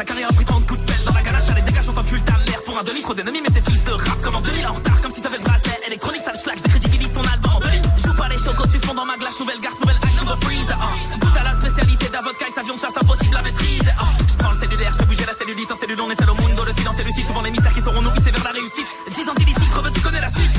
pour 2.81 2.89
un 2.89 2.93
demi 2.93 3.01
trop 3.01 3.13
d'ennemis. 3.13 3.41
Mais 3.41 3.49
c'est 3.53 3.69
fils 3.69 3.83
de 3.83 3.91
rap 3.91 4.21
comme 4.21 4.35
en 4.35 4.41
2000 4.41 4.67
en 4.67 4.73
retard. 4.73 5.01
Comme 5.01 5.11
si 5.11 5.21
ça 5.21 5.27
avait 5.27 5.37
le 5.37 5.43
bracelet 5.43 5.77
électronique, 5.87 6.21
ça 6.23 6.31
le 6.33 6.39
schlag. 6.39 6.57
Je 6.57 6.63
décrédibilise 6.63 7.11
ton 7.11 7.21
album 7.21 7.51
en 7.55 7.59
2000. 7.59 7.81
Joue 8.03 8.15
pas 8.15 8.27
les 8.29 8.37
chocos, 8.37 8.67
tu 8.67 8.79
fonds 8.79 8.93
dans 8.93 9.05
ma 9.05 9.17
glace. 9.17 9.39
Nouvelle 9.39 9.59
garce, 9.59 9.79
nouvelle 9.79 9.97
ice, 10.03 10.21
nouveau 10.21 10.35
freeze. 10.41 10.67
ah. 10.71 11.17
Goûte 11.19 11.37
à 11.37 11.43
la 11.43 11.53
spécialité 11.55 12.07
d'Avodka, 12.09 12.45
avion 12.57 12.75
de 12.75 12.79
chasse 12.79 12.97
impossible 13.01 13.37
à 13.37 13.43
maîtriser. 13.43 13.91
ah. 13.99 14.05
Je 14.29 14.35
prends 14.37 14.51
le 14.51 14.57
cellulaire, 14.57 14.91
je 14.93 14.97
fais 14.97 15.05
bouger 15.05 15.25
la 15.25 15.33
cellulite 15.33 15.71
en 15.71 15.75
cellule. 15.75 16.01
On 16.01 16.09
essaie 16.11 16.25
le 16.25 16.33
mundo, 16.33 16.63
le 16.65 16.73
silence 16.73 16.99
et 16.99 17.03
lucide. 17.03 17.27
Souvent 17.27 17.41
les 17.41 17.51
mystères 17.51 17.73
qui 17.73 17.81
seront 17.81 18.01
nourrissés 18.01 18.31
vers 18.31 18.43
la 18.43 18.51
réussite. 18.51 18.87
10 19.13 19.29
ans 19.29 19.33
d'illicite, 19.35 19.73
reveux, 19.73 19.91
tu 19.91 20.01
connais 20.01 20.21
la 20.21 20.29
suite. 20.29 20.51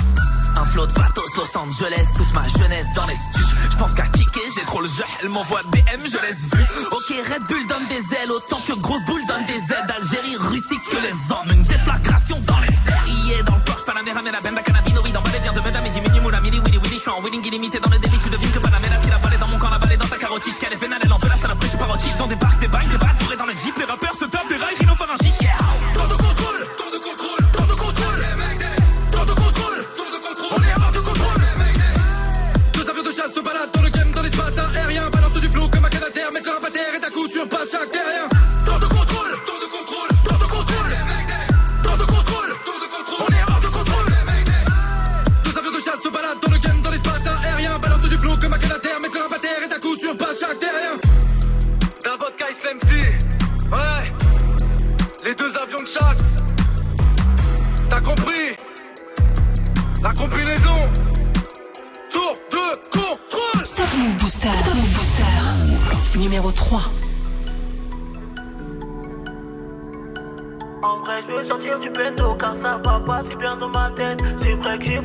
Un 0.56 0.66
flot 0.66 0.86
de 0.86 0.92
Fatos, 0.92 1.22
Los 1.36 1.58
Angeles, 1.58 2.06
toute 2.16 2.32
ma 2.34 2.46
jeunesse 2.46 2.86
dans 2.94 3.06
les 3.06 3.14
stups. 3.14 3.46
Je 3.70 3.76
pense 3.78 3.92
qu'à 3.94 4.06
kicker, 4.06 4.42
j'ai 4.54 4.64
trop 4.64 4.80
le 4.82 4.86
jeu, 4.86 5.02
elle 5.22 5.30
m'envoie 5.30 5.60
BM, 5.72 5.98
je 5.98 6.18
laisse 6.22 6.42
vu. 6.44 6.62
Ok, 6.92 7.08
Red 7.32 7.42
Bull 7.48 7.66
donne 7.66 7.86
des 7.88 8.14
ailes, 8.14 8.30
autant 8.30 8.60
que 8.68 8.74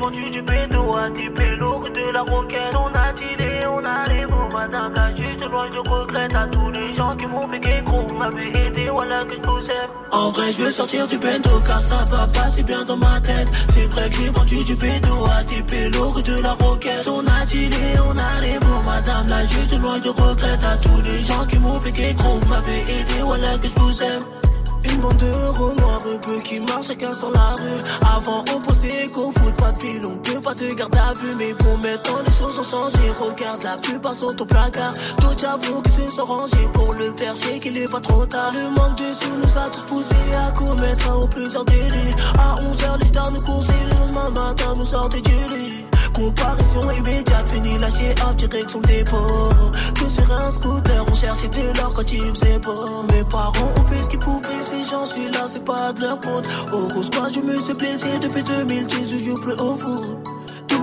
vendu 0.08 0.30
du 0.30 0.39
à 0.39 1.10
des 1.10 1.30
pélos 1.30 1.89
de 1.89 2.12
la 2.12 2.22
roquette. 2.22 2.76
On 2.76 2.91
a 2.95 3.14
tiré, 3.14 3.60
on 3.68 3.84
a 3.84 4.05
les 4.10 4.26
mots, 4.26 4.49
madame 4.53 4.93
la 4.93 5.14
juste 5.16 5.43
loin 5.51 5.68
je 5.74 5.80
regrette 5.89 6.34
à 6.34 6.47
tous 6.47 6.72
les 6.72 6.95
gens 6.95 7.16
qui 7.18 7.26
m'ont 7.26 7.47
fait 7.49 7.60
qu'écro. 7.60 8.14
M'avaient 8.14 8.49
aidé, 8.49 8.89
voilà 8.89 9.24
que 9.26 9.36
je 9.36 9.49
vous 9.49 9.66
aime. 9.78 9.91
En 10.12 10.32
vrai, 10.32 10.51
je 10.53 10.64
veux 10.64 10.72
sortir 10.72 11.08
du 11.08 11.18
bendo 11.18 11.49
car 11.66 11.82
ça 11.82 12.05
va 12.12 12.26
pas 12.28 12.49
si 12.49 12.64
bien 12.64 12.84
dans 12.86 12.97
ma 12.97 13.20
tête. 13.20 13.49
C'est 13.74 13.91
vrai 13.93 14.10
que 14.10 14.16
j'ai 14.16 14.30
vendu 14.30 14.64
du 14.64 14.74
à 14.74 15.43
des 15.43 15.64
pélos 15.64 16.22
de 16.22 16.41
la 16.41 16.53
roquette. 16.53 17.08
On 17.08 17.26
a 17.26 17.45
tiré, 17.45 17.86
on 18.08 18.18
a 18.18 18.41
les 18.41 18.60
mots, 18.66 18.84
madame 18.86 19.28
la 19.28 19.43
juste 19.45 19.80
loin 19.82 19.95
je 20.03 20.10
regrette 20.10 20.64
à 20.64 20.78
tous 20.78 21.01
les 21.01 21.20
gens 21.24 21.45
qui 21.45 21.60
m'ont 21.60 21.80
fait 21.80 21.91
qu'écro. 21.91 22.39
M'avaient 22.49 22.82
aidé, 22.82 23.20
voilà 23.26 23.58
que 23.58 23.68
je 23.68 23.82
vous 23.82 24.03
aime. 24.03 24.36
Une 24.97 25.03
bande 25.03 25.17
de 25.17 25.79
noirs 25.79 25.99
peu 26.25 26.37
qui 26.41 26.59
marchent 26.61 26.87
chacun 26.87 27.11
dans 27.21 27.29
la 27.29 27.53
rue. 27.61 27.77
Avant, 28.01 28.43
on 28.51 28.59
pensait 28.61 29.05
qu'au 29.13 29.31
foot, 29.31 29.53
pas 29.55 29.71
de 29.71 29.77
pile, 29.77 30.01
on 30.03 30.17
peut 30.17 30.41
pas 30.41 30.55
te 30.55 30.73
garder 30.73 30.97
à 30.97 31.13
vue. 31.13 31.35
Mais 31.37 31.53
pour 31.53 31.77
maintenant, 31.77 32.23
les 32.25 32.33
choses 32.33 32.57
ont 32.57 32.63
changé. 32.63 33.11
Regarde, 33.11 33.63
la 33.63 33.77
plupart 33.77 34.15
sont 34.15 34.41
au 34.41 34.45
placard. 34.45 34.95
D'autres 35.21 35.45
avouent 35.45 35.83
qu'ils 35.83 36.07
se 36.07 36.13
sont 36.13 36.23
rangés 36.25 36.67
pour 36.73 36.95
le 36.95 37.13
faire, 37.15 37.35
je 37.35 37.59
qu'il 37.59 37.77
est 37.77 37.91
pas 37.91 37.99
trop 37.99 38.25
tard. 38.25 38.51
Le 38.55 38.71
manque 38.71 38.97
de 38.97 39.13
sous 39.13 39.37
nous 39.37 39.61
a 39.61 39.69
tous 39.69 39.85
poussés 39.85 40.33
à 40.35 40.51
commettre 40.51 41.11
un 41.11 41.17
ou 41.17 41.27
plusieurs 41.27 41.65
délits. 41.65 42.15
À 42.39 42.55
11h, 42.55 42.99
les 42.99 43.07
stars 43.07 43.31
nous 43.31 43.41
coursaient, 43.41 43.73
le 43.91 44.13
matin, 44.13 44.73
nous 44.77 44.85
sortaient 44.87 45.21
du 45.21 45.31
lit. 45.53 45.85
Comparaison 46.18 46.89
immédiate, 46.97 47.51
fini 47.51 47.78
lâché 47.78 48.09
en 48.28 48.34
direction 48.34 48.80
le 48.80 48.88
dépôt. 48.88 49.28
Tous 49.93 50.09
sur 50.09 50.34
un 50.34 50.49
scooter, 50.49 51.05
on 51.07 51.13
cherchait 51.13 51.47
de 51.47 51.78
l'or 51.78 51.93
quand 51.95 52.11
il. 52.11 52.34
Mes 53.13 53.24
parents 53.30 53.72
ont 53.78 53.86
fait 53.86 53.99
ce 53.99 54.09
qu'ils 54.09 54.18
pouvaient, 54.18 54.63
si 54.63 54.89
j'en 54.89 55.05
suis 55.05 55.32
là, 55.32 55.45
c'est 55.51 55.63
pas 55.63 55.93
de 55.93 56.01
leur 56.01 56.18
faute. 56.24 56.47
Au 56.74 56.88
rose, 56.88 57.09
moi 57.13 57.30
je 57.32 57.41
me 57.41 57.55
suis 57.55 57.74
blessé 57.76 58.18
depuis 58.20 58.43
2010, 58.43 59.13
je 59.13 59.26
joue 59.26 59.41
plus 59.41 59.53
au 59.53 59.78
foot. 59.78 60.36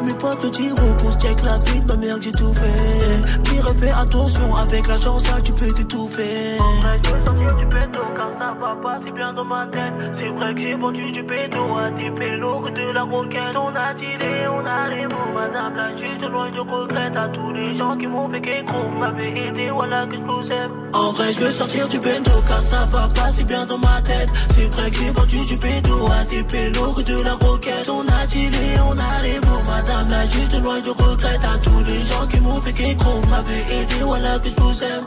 Mes 0.05 0.14
potes 0.14 0.44
le 0.44 0.50
diront 0.50 0.94
pour 0.98 1.12
check 1.12 1.36
la 1.44 1.59
vie 1.70 1.80
de 1.80 1.92
ma 1.92 1.96
mère 1.98 2.16
j'ai 2.20 2.32
tout 2.32 2.55
fait. 2.55 3.40
Pire 3.44 3.68
fais 3.80 3.90
attention, 3.90 4.55
avec 4.57 4.86
la 4.86 5.00
chance 5.00 5.22
tu 5.44 5.52
peux 5.52 5.72
t'étouffer. 5.72 6.57
En 6.61 6.80
vrai, 6.80 7.00
je 7.02 7.11
veux 7.11 7.24
sortir 7.24 7.57
du 7.57 7.64
béton 7.66 8.07
car 8.16 8.30
ça 8.38 8.55
va 8.61 8.76
pas 8.82 9.00
si 9.05 9.11
bien 9.12 9.32
dans 9.32 9.44
ma 9.44 9.66
tête. 9.66 9.94
C'est 10.18 10.28
vrai 10.28 10.55
que 10.55 10.61
j'ai 10.61 10.74
vendu 10.74 11.12
du 11.12 11.22
béton 11.22 11.76
à 11.76 11.90
des 11.90 12.11
pélos 12.11 12.70
de 12.70 12.92
la 12.92 13.02
roquette. 13.02 13.57
On 13.57 13.74
a 13.74 13.94
tiré, 13.94 14.48
on 14.48 14.66
a 14.66 14.88
les 14.88 15.07
mots, 15.07 15.32
madame 15.34 15.74
la 15.76 15.96
juste 15.96 16.30
loin 16.30 16.50
je 16.55 16.61
regrette 16.61 17.16
à 17.16 17.28
tous 17.28 17.52
les 17.52 17.76
gens 17.78 17.96
qui 17.96 18.07
m'ont 18.07 18.28
fait 18.30 18.40
qu'écro. 18.42 18.88
M'avaient 18.98 19.46
aidé, 19.46 19.70
voilà 19.70 20.07
que 20.07 20.16
je 20.16 20.22
vous 20.22 20.52
aime. 20.52 20.72
En 20.92 21.12
vrai, 21.12 21.32
je 21.32 21.40
veux 21.40 21.50
sortir 21.50 21.88
du 21.88 21.98
bendo 21.98 22.30
car 22.46 22.61
ça 22.62 22.84
va 22.92 23.09
pas 23.09 23.30
si 23.30 23.44
bien 23.44 23.64
dans 23.64 23.78
ma 23.78 24.02
tête. 24.02 24.30
C'est 24.55 24.74
vrai 24.74 24.90
que 24.90 24.96
j'ai 24.98 25.11
vendu 25.11 25.38
du 25.46 25.57
bédo 25.57 26.07
à 26.07 26.24
des 26.26 26.44
pélos 26.44 27.02
de 27.02 27.24
la 27.24 27.34
roquette. 27.34 27.88
On 27.88 28.02
a 28.02 28.26
tiré, 28.26 28.66
on 28.86 28.92
a 28.92 29.22
les 29.22 29.40
mots, 29.46 29.62
madame 29.66 29.93
juste 30.26 30.62
loin 30.62 30.80
de 30.80 30.90
regrette 30.90 31.45
à 31.45 31.59
tous 31.59 31.82
les 31.84 32.03
gens 32.05 32.26
qui 32.26 32.40
m'ont 32.40 32.61
fait 32.61 32.72
qu'écro. 32.72 33.20
M'avaient 33.30 33.62
aidé, 33.62 33.95
voilà 34.03 34.38
que 34.38 34.49
je 34.49 34.62
vous 34.62 34.84
aime. 34.84 35.07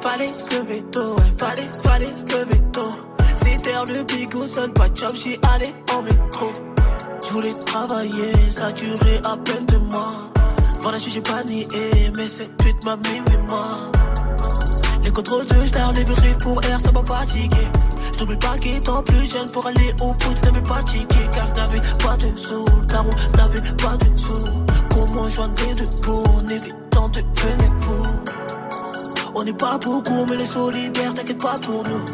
Fallait 0.00 0.28
se 0.28 0.54
lever 0.54 0.82
tôt, 0.92 1.16
fallait, 1.38 1.66
fallait 1.82 2.06
se 2.06 2.36
lever 2.36 2.62
tôt. 2.72 2.92
C'était 3.34 3.92
le 3.92 4.04
bigot, 4.04 4.46
sonne 4.46 4.72
pas 4.72 4.88
de 4.88 4.96
job, 4.96 5.12
j'y 5.14 5.38
allais 5.54 5.74
en 5.92 6.02
métro. 6.02 6.52
Je 7.26 7.32
voulais 7.32 7.52
travailler, 7.52 8.32
ça 8.50 8.72
durait 8.72 9.20
à 9.24 9.36
peine 9.36 9.66
deux 9.66 9.78
mois. 9.78 10.30
Voilà, 10.82 10.98
j'ai 10.98 11.20
pas 11.20 11.42
nié, 11.44 11.66
mais 12.16 12.26
cette 12.26 12.56
pute 12.58 12.84
m'a 12.84 12.96
mis. 12.96 13.22
Les 15.04 15.10
contrôles 15.10 15.46
de 15.46 15.66
star, 15.66 15.92
les 15.92 16.04
vrais 16.04 16.36
pour 16.38 16.62
air, 16.64 16.80
ça 16.80 16.92
m'a 16.92 17.04
fatigué. 17.04 17.66
Je 18.16 18.24
n'oublie 18.24 18.38
pas 18.38 18.56
qu'étant 18.56 19.02
plus 19.02 19.30
jeune 19.30 19.50
pour 19.50 19.66
aller 19.66 19.92
au 20.00 20.14
foot, 20.18 20.42
n'avais 20.44 20.62
pas 20.62 20.82
tiqué 20.84 21.18
car 21.32 21.46
je 21.48 21.60
n'avais 21.60 21.80
pas 22.02 22.16
de 22.16 22.34
sous. 22.38 22.64
Daron 22.88 23.10
n'avait 23.36 23.60
pas 23.76 23.96
de 23.98 24.18
sous. 24.18 24.46
Comment 24.88 25.28
joindre 25.28 25.54
les 25.68 25.74
deux 25.74 26.00
pour 26.00 26.34
en 26.34 26.46
évitant 26.46 27.08
de 27.10 27.20
devenir 27.20 27.72
fou? 27.80 28.02
On 29.34 29.44
n'est 29.44 29.52
pas 29.52 29.76
beaucoup, 29.76 30.24
mais 30.30 30.36
les 30.38 30.46
solidaires, 30.46 31.12
t'inquiète 31.12 31.42
pas 31.42 31.56
pour 31.60 31.82
nous. 31.86 32.04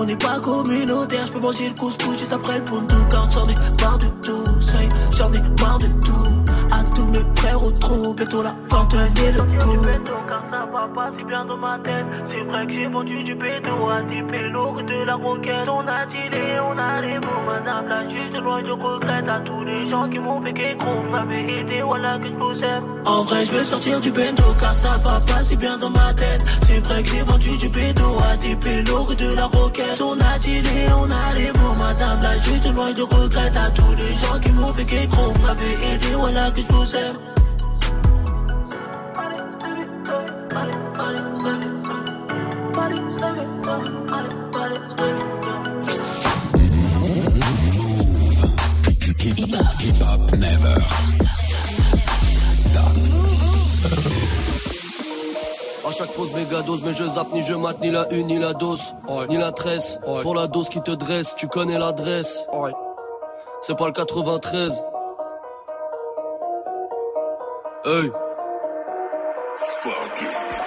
On 0.00 0.04
n'est 0.04 0.16
pas 0.16 0.40
communautaire, 0.40 1.26
je 1.26 1.32
peux 1.32 1.38
manger 1.38 1.68
le 1.68 1.74
couscous 1.74 2.18
juste 2.18 2.32
après 2.32 2.58
le 2.58 2.64
puntu. 2.64 2.96
Car 3.08 3.30
j'en 3.30 3.44
ai 3.44 3.54
marre 3.82 3.98
de 3.98 4.06
tout, 4.20 4.44
j'en 5.16 5.32
ai 5.32 5.40
marre 5.60 5.78
de 5.78 5.86
tout. 5.86 6.41
Bientôt 8.14 8.42
la 8.42 8.54
fin 8.68 8.84
de 8.84 9.64
coup. 9.64 9.86
Car 10.28 10.42
ça 10.50 10.66
va 10.70 10.88
pas 10.94 11.10
si 11.16 11.24
bien 11.24 11.44
dans 11.46 11.56
ma 11.56 11.78
tête. 11.78 12.04
C'est 12.26 12.42
vrai 12.42 12.66
que 12.66 12.72
j'ai 12.72 12.86
vendu 12.86 13.24
du 13.24 13.34
bédo 13.34 13.88
à 13.88 14.02
des 14.02 14.22
pélos 14.22 14.82
de 14.82 15.04
la 15.04 15.14
roquette. 15.14 15.68
On 15.68 15.80
a 15.80 16.06
tiré, 16.06 16.60
on 16.60 16.78
a 16.78 17.00
les 17.00 17.18
mots, 17.18 17.42
madame 17.46 17.88
la 17.88 18.08
juste 18.08 18.36
loin 18.36 18.62
je 18.64 18.70
regrette 18.70 19.28
à 19.28 19.40
tous 19.40 19.64
les 19.64 19.88
gens 19.88 20.10
qui 20.10 20.18
m'ont 20.18 20.42
fait 20.42 20.52
qu'écro. 20.52 21.02
M'avaient 21.10 21.60
aidé, 21.60 21.82
voilà 21.82 22.18
que 22.18 22.26
je 22.26 22.34
vous 22.34 22.62
aime. 22.62 22.84
En 23.06 23.24
vrai, 23.24 23.44
je 23.46 23.50
veux 23.50 23.64
sortir 23.64 24.00
du 24.00 24.10
bendo 24.10 24.44
car 24.60 24.74
ça 24.74 24.90
va 25.04 25.18
pas 25.26 25.42
si 25.42 25.56
bien 25.56 25.78
dans 25.78 25.90
ma 25.90 26.12
tête. 26.12 26.42
C'est 26.66 26.86
vrai 26.86 27.02
que 27.02 27.08
j'ai 27.08 27.22
vendu 27.22 27.56
du 27.56 27.68
bédo 27.70 28.16
à 28.30 28.36
des 28.36 28.56
pélos 28.56 29.14
de 29.14 29.36
la 29.36 29.46
roquette. 29.46 30.02
On 30.02 30.18
a 30.20 30.38
tiré, 30.38 30.86
on 31.00 31.10
a 31.10 31.34
les 31.34 31.52
mots, 31.58 31.74
madame 31.78 32.20
la 32.22 32.32
juste 32.38 32.74
loin 32.74 32.92
de 32.92 33.02
regrette 33.02 33.56
à 33.56 33.70
tous 33.70 33.94
les 33.94 34.14
gens 34.22 34.38
qui 34.38 34.52
m'ont 34.52 34.72
fait 34.74 34.84
qu'écro. 34.84 35.32
M'avaient 35.46 35.94
aidé, 35.94 36.08
voilà 36.18 36.50
que 36.50 36.60
je 36.60 36.74
vous 36.74 36.96
aime. 36.96 37.31
Never 50.42 50.74
stop. 52.50 52.92
À 55.86 55.90
chaque 55.90 56.12
pause 56.14 56.32
méga 56.32 56.62
dose, 56.62 56.82
mais 56.82 56.92
je 56.92 57.06
zappe 57.06 57.32
ni 57.32 57.42
je 57.42 57.54
mate 57.54 57.80
ni 57.80 57.90
la 57.90 58.08
une 58.12 58.26
ni 58.26 58.38
la 58.38 58.52
dose, 58.52 58.94
ni 59.28 59.36
la 59.36 59.52
tresse. 59.52 60.00
Pour 60.22 60.34
la 60.34 60.46
dose 60.46 60.68
qui 60.68 60.80
te 60.80 60.90
dresse, 60.90 61.34
tu 61.36 61.48
connais 61.48 61.78
l'adresse. 61.78 62.46
C'est 63.60 63.76
pas 63.76 63.86
le 63.86 63.92
93. 63.92 64.84
Hey. 67.84 68.10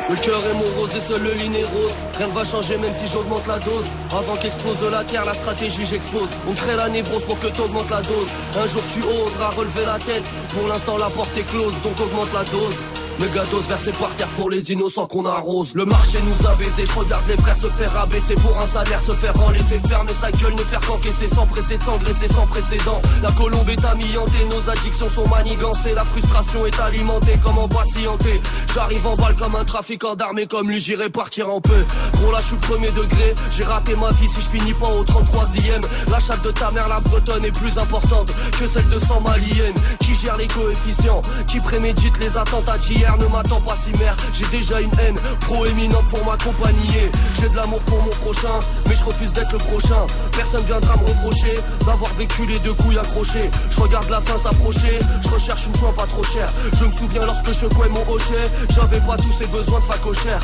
Le 0.07 0.15
cœur 0.17 0.39
est 0.45 0.53
mon 0.53 0.79
rose 0.79 0.95
et 0.95 0.99
seul 0.99 1.23
le 1.23 1.33
ligne 1.33 1.55
est 1.55 1.63
rose. 1.63 1.91
Rien 2.15 2.27
ne 2.27 2.33
va 2.33 2.43
changer 2.43 2.77
même 2.77 2.93
si 2.93 3.07
j'augmente 3.07 3.47
la 3.47 3.57
dose. 3.57 3.85
Avant 4.11 4.35
qu'explose 4.35 4.83
la 4.91 5.03
terre, 5.03 5.25
la 5.25 5.33
stratégie 5.33 5.83
j'expose. 5.83 6.29
On 6.47 6.53
crée 6.53 6.75
la 6.75 6.89
névrose 6.89 7.23
pour 7.23 7.39
que 7.39 7.47
t'augmentes 7.47 7.89
la 7.89 8.01
dose. 8.01 8.27
Un 8.55 8.67
jour 8.67 8.83
tu 8.85 9.01
oseras 9.01 9.49
relever 9.49 9.85
la 9.85 9.97
tête. 9.97 10.23
Pour 10.53 10.67
l'instant 10.67 10.97
la 10.97 11.09
porte 11.09 11.35
est 11.35 11.49
close, 11.49 11.73
donc 11.81 11.99
augmente 11.99 12.31
la 12.33 12.43
dose. 12.43 12.77
Méga 13.19 13.45
dose 13.45 13.67
versée 13.67 13.93
par 13.93 14.13
terre 14.15 14.27
pour 14.35 14.49
les 14.49 14.71
innocents 14.73 15.07
qu'on 15.07 15.25
arrose. 15.25 15.73
Le 15.73 15.85
marché 15.85 16.17
nous 16.25 16.47
a 16.47 16.53
baisé, 16.55 16.85
je 16.85 16.99
regarde 16.99 17.23
les 17.29 17.37
frères 17.37 17.55
se 17.55 17.69
faire 17.69 17.97
abaisser 17.97 18.35
pour 18.35 18.57
un 18.57 18.65
salaire, 18.65 18.99
se 18.99 19.11
faire 19.13 19.33
en 19.41 19.51
laisser 19.51 19.79
fermer 19.87 20.13
sa 20.13 20.31
gueule, 20.31 20.53
ne 20.53 20.63
faire 20.63 20.81
qu'encaisser 20.81 21.29
sans 21.29 21.45
presser 21.45 21.77
de 21.77 21.83
s'engraisser 21.83 22.27
sans 22.27 22.45
précédent. 22.45 23.01
La 23.23 23.31
colombe 23.31 23.69
est 23.69 23.85
amiantée, 23.85 24.45
nos 24.51 24.69
addictions 24.69 25.07
sont 25.07 25.29
manigancées, 25.29 25.93
la 25.93 26.03
frustration 26.03 26.65
est 26.65 26.77
alimentée 26.79 27.39
comme 27.41 27.57
en 27.57 27.69
patienté. 27.69 28.41
J'arrive 28.73 29.07
en 29.07 29.15
balle 29.15 29.35
comme 29.35 29.55
un 29.55 29.63
trafiquant 29.63 30.15
d'armée, 30.15 30.45
comme 30.45 30.69
lui 30.69 30.81
j'irai 30.81 31.09
partir 31.09 31.49
en 31.49 31.61
peu. 31.61 31.85
Gros 32.13 32.31
là 32.33 32.39
je 32.41 32.47
suis 32.47 32.57
premier 32.57 32.89
degré, 32.89 33.33
j'ai 33.53 33.63
raté 33.63 33.95
ma 33.95 34.09
vie 34.11 34.27
si 34.27 34.41
je 34.41 34.49
finis 34.49 34.73
pas 34.73 34.89
au 34.89 35.05
33ème. 35.05 35.85
La 36.11 36.19
chatte 36.19 36.43
de 36.43 36.51
ta 36.51 36.69
mère, 36.71 36.89
la 36.89 36.99
bretonne 36.99 37.45
est 37.45 37.51
plus 37.51 37.77
importante 37.77 38.33
que 38.59 38.67
celle 38.67 38.89
de 38.89 38.99
100 38.99 39.21
maliennes. 39.21 39.73
Qui 40.01 40.13
gère 40.13 40.35
les 40.35 40.47
coefficients, 40.47 41.21
qui 41.47 41.61
prémédite 41.61 42.17
les 42.19 42.37
attentats 42.37 42.77
ne 43.13 43.25
m'attend 43.27 43.61
pas 43.61 43.75
si 43.75 43.91
mère. 43.97 44.15
J'ai 44.33 44.45
déjà 44.47 44.81
une 44.81 44.91
haine 44.99 45.15
proéminente 45.41 46.07
pour 46.09 46.25
m'accompagner. 46.25 47.11
J'ai 47.39 47.49
de 47.49 47.55
l'amour 47.55 47.79
pour 47.81 48.01
mon 48.01 48.09
prochain 48.09 48.59
Mais 48.87 48.95
je 48.95 49.03
refuse 49.03 49.31
d'être 49.31 49.51
le 49.51 49.57
prochain. 49.59 50.05
Personne 50.31 50.63
viendra 50.65 50.95
me 50.97 51.05
reprocher 51.05 51.55
D'avoir 51.85 52.11
vécu 52.13 52.45
les 52.45 52.59
deux 52.59 52.73
couilles 52.73 52.97
accrochées. 52.97 53.49
Je 53.69 53.79
regarde 53.79 54.09
la 54.09 54.21
fin 54.21 54.37
s'approcher 54.37 54.99
Je 55.21 55.29
recherche 55.29 55.67
une 55.67 55.75
soin 55.75 55.91
pas 55.93 56.05
trop 56.07 56.23
chère. 56.23 56.49
Je 56.79 56.85
me 56.85 56.91
souviens 56.91 57.25
lorsque 57.25 57.53
je 57.53 57.67
couais 57.67 57.89
mon 57.89 58.01
hochet 58.13 58.49
J'avais 58.69 58.99
pas 59.01 59.17
tous 59.17 59.31
ces 59.31 59.47
besoins 59.47 59.79
de 59.79 59.85
facochère. 59.85 60.39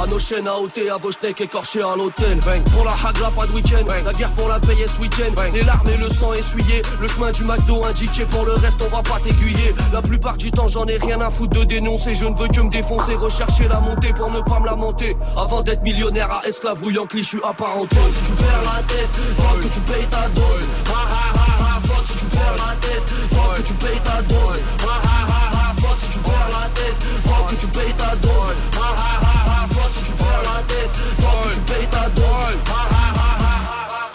À 0.00 0.06
nos 0.06 0.18
chaînes 0.18 0.48
à 0.48 0.56
ôter, 0.56 0.88
à 0.90 0.96
vos 0.96 1.10
schnecks 1.12 1.40
écorchés 1.40 1.82
à 1.82 1.96
l'hôtel. 1.96 2.38
Pour 2.72 2.84
la 2.84 2.92
hagla 2.92 3.30
pas 3.30 3.46
de 3.46 3.52
week-end. 3.52 3.84
La 4.04 4.12
guerre 4.12 4.32
pour 4.32 4.48
la 4.48 4.58
payer 4.58 4.86
ce 4.86 5.00
week-end. 5.00 5.32
Les 5.52 5.62
larmes 5.62 5.88
et 5.88 5.96
le 5.96 6.08
sang 6.08 6.32
essuyé 6.32 6.82
Le 7.00 7.08
chemin 7.08 7.30
du 7.30 7.44
McDo 7.44 7.84
indiqué. 7.84 8.24
Pour 8.24 8.44
le 8.44 8.52
reste 8.52 8.82
on 8.84 8.94
va 8.94 9.02
pas 9.02 9.20
t'aiguiller. 9.22 9.74
La 9.92 10.02
plupart 10.02 10.36
du 10.36 10.50
temps 10.50 10.68
j'en 10.68 10.86
ai 10.86 10.96
rien 10.96 11.20
à 11.20 11.30
foutre 11.30 11.58
de 11.60 11.64
dénoncer 11.64 11.99
défoncer, 12.00 12.14
je 12.14 12.24
ne 12.24 12.36
veux 12.36 12.48
que 12.48 12.60
me 12.60 12.70
défoncer. 12.70 13.14
Rechercher 13.14 13.68
la 13.68 13.80
montée 13.80 14.12
pour 14.12 14.30
ne 14.30 14.40
pas 14.40 14.60
me 14.60 14.66
lamenter. 14.66 15.16
Avant 15.36 15.62
d'être 15.62 15.82
millionnaire 15.82 16.30
à 16.30 16.46
esclave 16.46 16.82
ou 16.82 16.90
Yankee, 16.90 17.22
je 17.22 17.28
suis 17.28 17.40
apparenté. 17.44 17.96
Si 18.12 18.22
tu 18.22 18.32
perds 18.32 18.62
la 18.64 18.82
tête, 18.82 19.10
tant 19.36 19.56
que 19.60 19.68
tu 19.68 19.80
payes 19.80 20.06
ta 20.10 20.28
dose. 20.28 20.66
Ha 20.86 20.92
ha 20.92 21.24
ha 21.34 21.48
ha, 21.60 22.04
si 22.04 22.14
tu 22.16 22.26
perds 22.26 22.56
la 22.56 22.74
tête, 22.80 23.02
tant 23.30 23.54
que 23.54 23.62
tu 23.62 23.74
payes 23.74 24.00
ta 24.04 24.22
dose. 24.22 24.60
Ha 24.80 24.94
ha 25.04 25.18
ha 25.28 25.42
ha, 25.52 25.98
si 25.98 26.08
tu 26.08 26.18
perds 26.18 26.50
la 26.50 26.68
tête, 26.74 26.98
tant 27.24 27.46
que 27.46 27.54
tu 27.54 27.66
payes 27.66 27.94
ta 27.96 28.16
dose. 28.16 28.54
Ha 28.72 28.88
ha 29.00 29.12
ha 29.20 29.66
ha, 29.66 29.92
si 29.92 30.02
tu 30.02 30.12
perds 30.12 30.42
la 30.44 30.62
tête, 30.68 30.90
tant 31.20 31.48
que 31.48 31.54
tu 31.54 31.60
payes 31.60 31.88
ta 31.90 32.08
dose. 32.08 32.56
Ha 32.66 32.82
ha 32.90 33.04
ha 33.14 33.30
ha. 33.30 34.10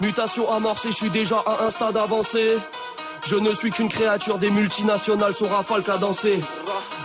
Mutation 0.00 0.50
amorcée, 0.50 0.90
je 0.90 0.96
suis 0.96 1.10
déjà 1.10 1.36
à 1.46 1.64
un 1.64 1.70
stade 1.70 1.96
avancé. 1.96 2.58
Je 3.28 3.34
ne 3.34 3.52
suis 3.52 3.70
qu'une 3.70 3.88
créature 3.88 4.38
des 4.38 4.50
multinationales, 4.50 5.34
son 5.34 5.48
rafale 5.48 5.82
qu'a 5.82 5.96
dansé. 5.96 6.38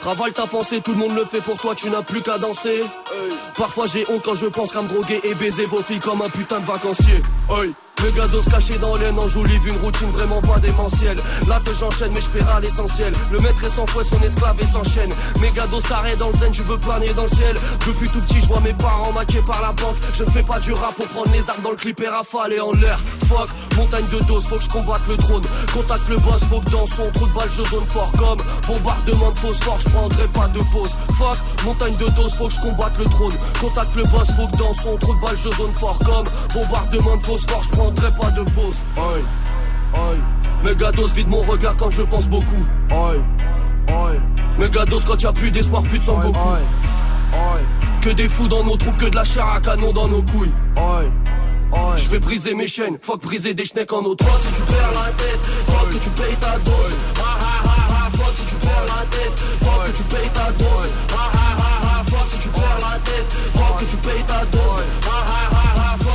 Ravale 0.04 0.34
ta 0.34 0.46
pensée, 0.46 0.80
tout 0.82 0.92
le 0.92 0.98
monde 0.98 1.16
le 1.16 1.26
fait 1.26 1.42
pour 1.42 1.58
toi, 1.58 1.74
tu 1.74 1.90
n'as 1.90 2.04
plus 2.04 2.22
qu'à 2.22 2.38
danser. 2.38 2.82
Parfois 3.58 3.86
j'ai 3.88 4.06
honte 4.10 4.22
quand 4.24 4.36
je 4.36 4.46
pense 4.46 4.72
qu'à 4.72 4.82
me 4.84 4.88
droguer 4.88 5.20
et 5.24 5.34
baiser 5.34 5.66
vos 5.66 5.82
filles 5.82 6.00
comme 6.00 6.22
un 6.22 6.30
putain 6.30 6.60
de 6.60 6.66
vacancier. 6.66 7.22
Oi. 8.04 8.12
Mégados 8.12 8.50
caché 8.50 8.78
dans 8.78 8.96
l'aine, 8.96 9.18
enjolive 9.18 9.68
une 9.68 9.78
routine 9.78 10.10
vraiment 10.12 10.42
pas 10.42 10.60
démentielle. 10.60 11.18
Là 11.48 11.62
que 11.66 11.74
j'enchaîne, 11.74 12.12
mais 12.14 12.20
je 12.20 12.44
à 12.44 12.60
l'essentiel. 12.60 13.14
Le 13.32 13.40
maître 13.40 13.64
est 13.64 13.70
sans 13.70 13.88
fouet, 13.88 14.04
son 14.04 14.22
esclave 14.22 14.56
et 14.60 14.66
s'enchaîne. 14.66 15.10
Mégados 15.40 15.82
carré 15.82 16.16
dans 16.18 16.28
le 16.28 16.38
zen, 16.38 16.52
tu 16.52 16.64
veux 16.64 16.78
planer 16.78 17.14
dans 17.14 17.24
le 17.24 17.30
ciel. 17.30 17.56
Depuis 17.88 18.10
tout 18.10 18.20
petit, 18.22 18.42
je 18.42 18.48
vois 18.48 18.60
mes 18.60 18.74
parents 18.74 19.12
maqués 19.14 19.42
par 19.46 19.62
la 19.62 19.72
banque. 19.72 19.96
Je 20.14 20.24
ne 20.24 20.30
fais 20.32 20.44
pas 20.44 20.60
du 20.60 20.74
rap 20.74 20.96
pour 20.96 21.08
prendre 21.08 21.32
les 21.32 21.50
armes 21.50 21.62
dans 21.64 21.72
le 21.72 21.78
clip 21.78 22.00
et 22.02 22.08
rafaler 22.08 22.60
en 22.60 22.74
l'air. 22.74 23.00
Fuck, 23.28 23.50
montagne 23.78 24.06
de 24.12 24.24
doses, 24.26 24.48
faut 24.48 24.58
que 24.58 24.64
je 24.64 24.70
combatte 24.70 25.08
le 25.08 25.18
trône. 25.18 25.44
Contacte 25.74 26.10
le 26.10 26.18
boss, 26.18 26.42
faut 26.50 26.60
que 26.60 26.70
dans 26.70 26.86
son 26.86 27.10
trou 27.14 27.28
de 27.28 27.34
balle, 27.34 27.50
je 27.50 27.64
zone 27.70 27.86
fort 27.88 28.12
comme 28.18 28.38
bombardement 28.68 29.32
de 29.32 29.40
phosphore, 29.40 29.80
je 29.80 29.90
prendrai 29.90 30.28
pas 30.28 30.48
de 30.50 30.60
pause. 30.72 30.92
Fuck, 31.18 31.38
montagne 31.66 31.96
de 31.98 32.10
doses, 32.12 32.36
faut 32.36 32.48
que 32.48 32.54
je 32.54 32.62
combatte 32.62 32.98
le 33.00 33.06
trône. 33.06 33.34
Contacte 33.62 33.96
le 33.96 34.04
boss, 34.04 34.28
faut 34.36 34.48
que 34.48 34.58
dans 34.58 34.74
son 34.74 34.98
trou 34.98 35.14
de 35.14 35.22
balle, 35.22 35.38
je 35.38 35.50
zone 35.56 35.72
fort 35.76 35.98
comme 36.00 36.26
bombardement 36.54 37.18
de 37.18 37.24
phosphore, 37.24 37.64
je 37.64 37.70
prendrai 37.70 37.91
pas 37.96 38.32
de 38.32 38.44
pause. 38.52 38.84
Oi, 38.98 39.22
oi. 39.94 40.18
Mégados 40.64 41.14
vide 41.14 41.28
mon 41.28 41.42
regard 41.42 41.76
quand 41.78 41.90
je 41.90 42.04
pense 42.04 42.28
beaucoup. 42.28 42.66
Oi, 42.92 43.16
oi. 43.88 44.12
Mégados 44.60 45.02
quand 45.06 45.22
y'a 45.22 45.32
plus 45.32 45.52
d'espoir, 45.52 45.84
plus 45.84 46.00
de 46.00 46.04
sang 46.04 46.20
beaucoup. 46.20 46.40
Que 48.02 48.10
des 48.10 48.30
fous 48.30 48.48
dans 48.48 48.64
nos 48.64 48.76
troupes, 48.78 48.98
que 48.98 49.06
de 49.06 49.16
la 49.16 49.24
chair 49.24 49.48
à 49.48 49.60
canon 49.60 49.94
dans 49.94 50.08
nos 50.08 50.24
couilles. 50.24 50.54
Je 51.96 52.10
vais 52.10 52.20
briser 52.20 52.54
mes 52.54 52.68
chaînes, 52.68 52.98
fuck 53.02 53.22
briser 53.22 53.54
des 53.54 53.66
schnecks 53.66 53.94
en 53.94 54.04
autre. 54.04 54.26
Fuck 54.26 54.42
si 54.42 54.52
tu 54.54 54.62
perds 54.64 54.92
la 54.94 55.12
tête, 55.12 55.46
fuck 55.46 55.90
que 55.90 55.98
tu 55.98 56.10
payes 56.10 56.36
ta 56.40 56.58
dose. 56.60 56.96
Ha 57.16 57.22
ha 57.22 57.62
ha 57.64 58.06
ha, 58.06 58.10
fuck 58.12 58.36
si 58.36 58.46
tu 58.46 58.56
perds 58.56 58.86
la 58.88 59.06
tête, 59.06 59.40
fuck 59.40 59.84
que 59.86 59.92
tu 59.92 60.04
payes 60.04 60.30
ta 60.34 60.52
dose. 60.52 60.90
Ha 61.10 61.32
ha 61.34 61.56
ha 61.58 62.00
ha, 62.00 62.04
fuck 62.04 62.30
si 62.30 62.38
tu 62.40 62.50
perds 62.50 62.80
la 62.82 63.00
tête, 63.00 63.32
fuck 63.32 63.78
que 63.80 63.86
tu 63.86 63.98
payes 63.98 64.24
ta 64.28 64.46
dose. 64.52 64.84
Ha 65.06 65.10
ha 65.10 65.22
ha 65.22 65.40
ha, 65.46 65.52
fuck 65.52 65.61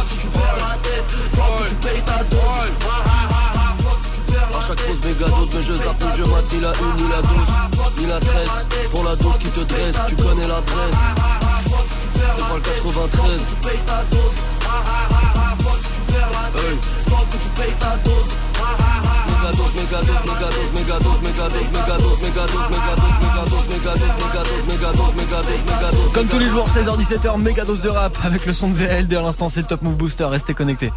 si 0.06 0.16
tu 0.16 0.26
perds 0.28 0.56
la 0.58 0.76
tête, 0.82 1.10
fuck 1.34 1.64
que 1.64 1.68
tu 1.68 1.74
payes 1.76 2.02
ta 2.02 2.24
dose. 2.24 2.40
À 4.54 4.60
chaque 4.60 4.80
pause 4.82 5.00
méga 5.04 5.28
dose, 5.28 5.48
mais 5.54 5.62
je 5.62 5.74
zappe, 5.74 6.04
je 6.16 6.22
mate 6.22 6.52
ni 6.52 6.60
la 6.60 6.72
une 6.72 6.96
ni 6.96 7.08
la 7.10 7.22
douze, 7.22 7.98
ni 7.98 8.06
la 8.06 8.20
tresse. 8.20 8.66
Pour 8.90 9.04
la 9.04 9.16
dose 9.16 9.38
qui 9.38 9.48
te 9.48 9.60
dresse, 9.60 9.96
tu 10.08 10.16
connais 10.16 10.46
l'adresse. 10.46 11.00
C'est 12.32 12.40
pas 12.40 12.54
le 12.54 12.60
93. 12.60 13.42
Tu 13.48 13.56
payes 13.56 13.78
ta 13.86 14.02
dose. 14.10 14.38
Ha 14.64 14.76
ha 14.86 15.00
ha 15.10 15.22
ha, 15.34 15.56
fuck 15.62 15.78
si 15.80 15.88
tu 15.88 16.12
perds 16.12 16.30
la 16.32 16.60
tête, 16.60 16.84
fuck 17.08 17.28
que 17.30 17.36
tu 17.36 17.48
payes 17.50 17.76
ta 17.78 17.96
dose. 18.04 18.95
Mégados, 19.46 19.68
mégados, 19.76 20.08
mégados, 20.26 20.72
mégados, 20.74 21.20
mégados, 21.22 21.70
mégados, 21.70 22.18
mégados, 22.20 22.66
mégados, 22.68 23.62
mégados, 23.70 24.10
mégados, 24.18 24.66
mégados, 24.66 25.14
mégados, 25.14 25.60
mégados. 25.66 26.12
Comme 26.12 26.26
tous 26.26 26.38
les 26.40 26.48
jours, 26.48 26.68
16h-17h, 26.68 27.40
méga 27.40 27.64
dose 27.64 27.80
de 27.80 27.88
rap 27.88 28.16
avec 28.24 28.44
le 28.44 28.52
son 28.52 28.70
de 28.70 28.74
VL. 28.74 29.06
Dès 29.06 29.14
l'instant, 29.14 29.48
c'est 29.48 29.60
le 29.60 29.66
Top 29.68 29.82
Move 29.82 29.94
Booster. 29.94 30.24
Restez 30.24 30.52
connectés. 30.52 30.90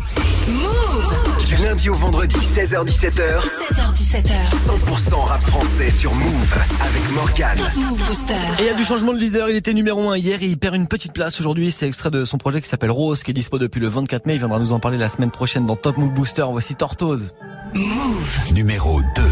Du 1.45 1.57
lundi 1.57 1.89
au 1.89 1.93
vendredi, 1.93 2.37
16h17h. 2.37 3.39
16h17h. 3.39 4.49
100% 4.49 5.27
rap 5.27 5.43
français 5.43 5.91
sur 5.91 6.11
Move 6.15 6.53
avec 6.81 7.11
Morgan. 7.13 7.55
Top 7.55 7.75
Move 7.75 8.03
Booster. 8.07 8.33
Et 8.57 8.61
il 8.63 8.65
y 8.65 8.69
a 8.69 8.73
du 8.73 8.85
changement 8.85 9.13
de 9.13 9.19
leader. 9.19 9.51
Il 9.51 9.57
était 9.57 9.73
numéro 9.73 10.09
1 10.09 10.17
hier 10.17 10.41
et 10.41 10.47
il 10.47 10.57
perd 10.57 10.73
une 10.73 10.87
petite 10.87 11.13
place 11.13 11.39
aujourd'hui. 11.39 11.71
C'est 11.71 11.87
extrait 11.87 12.09
de 12.09 12.25
son 12.25 12.39
projet 12.39 12.61
qui 12.61 12.67
s'appelle 12.67 12.89
Rose, 12.89 13.21
qui 13.21 13.29
est 13.29 13.35
dispo 13.35 13.59
depuis 13.59 13.79
le 13.79 13.89
24 13.89 14.25
mai. 14.25 14.33
Il 14.33 14.39
viendra 14.39 14.57
nous 14.57 14.73
en 14.73 14.79
parler 14.79 14.97
la 14.97 15.07
semaine 15.07 15.29
prochaine 15.29 15.67
dans 15.67 15.75
Top 15.75 15.97
Move 15.97 16.13
Booster. 16.13 16.45
Voici 16.49 16.73
Tortoise. 16.73 17.35
Move. 17.73 18.51
Numéro 18.51 19.01
2. 19.15 19.23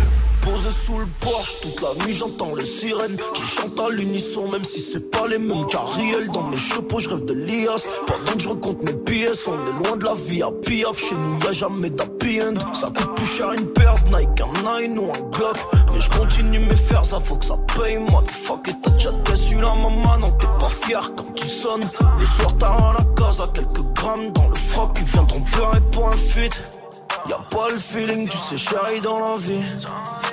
Posé 0.41 0.69
sous 0.69 0.99
le 0.99 1.07
porche, 1.19 1.59
toute 1.61 1.81
la 1.81 2.05
nuit 2.05 2.13
j'entends 2.13 2.55
les 2.55 2.65
sirènes 2.65 3.17
qui 3.33 3.41
chantent 3.41 3.79
à 3.79 3.89
l'unisson, 3.89 4.47
même 4.49 4.63
si 4.63 4.79
c'est 4.79 5.09
pas 5.09 5.27
les 5.27 5.39
mêmes 5.39 5.65
carriels. 5.65 6.27
Dans 6.27 6.47
mes 6.47 6.57
chapeaux, 6.57 6.99
je 6.99 7.09
rêve 7.09 7.25
de 7.25 7.33
l'IAS. 7.33 7.87
Pendant 8.05 8.33
que 8.33 8.39
je 8.39 8.49
recompte 8.49 8.83
mes 8.83 8.93
pièces, 8.93 9.47
on 9.47 9.53
est 9.53 9.87
loin 9.87 9.97
de 9.97 10.05
la 10.05 10.13
vie 10.13 10.41
à 10.43 10.51
piaf. 10.51 10.97
Chez 10.97 11.15
nous, 11.15 11.39
y'a 11.43 11.51
jamais 11.51 11.89
d'happy 11.89 12.41
end. 12.41 12.55
Ça 12.73 12.87
coûte 12.87 13.15
plus 13.15 13.25
cher 13.25 13.53
une 13.53 13.67
paire 13.67 13.95
de 14.03 14.15
Nike, 14.15 14.41
un 14.41 14.79
Nine 14.81 14.99
ou 14.99 15.11
un 15.11 15.29
Glock. 15.31 15.57
Mais 15.93 15.99
je 15.99 16.09
continue 16.09 16.59
mes 16.59 16.75
fers, 16.75 17.03
ça 17.03 17.19
faut 17.19 17.37
que 17.37 17.45
ça 17.45 17.57
paye. 17.75 17.97
Moi, 17.97 18.23
fuck, 18.29 18.67
et 18.67 18.73
t'as 18.81 18.91
déjà 18.91 19.11
déçu 19.11 19.55
la 19.55 19.73
maman, 19.73 20.17
non, 20.19 20.31
t'es 20.31 20.47
pas 20.59 20.69
fier 20.69 21.11
quand 21.15 21.33
tu 21.33 21.47
sonnes. 21.47 21.89
Le 22.19 22.25
soir, 22.25 22.55
t'as 22.57 22.67
à 22.67 22.93
la 22.93 23.03
case 23.15 23.41
à 23.41 23.49
quelques 23.53 23.83
grammes 23.95 24.31
dans 24.33 24.49
le 24.49 24.55
froc. 24.55 24.91
Ils 24.97 25.03
viendront 25.05 25.41
pleurer 25.41 25.81
pour 25.91 26.09
un 26.09 26.17
feat. 26.17 26.53
Y'a 27.29 27.37
pas 27.49 27.69
le 27.69 27.77
feeling, 27.77 28.27
tu 28.27 28.37
sais, 28.37 28.57
chérie, 28.57 29.01
dans 29.01 29.19
la 29.19 29.37
vie. 29.37 29.63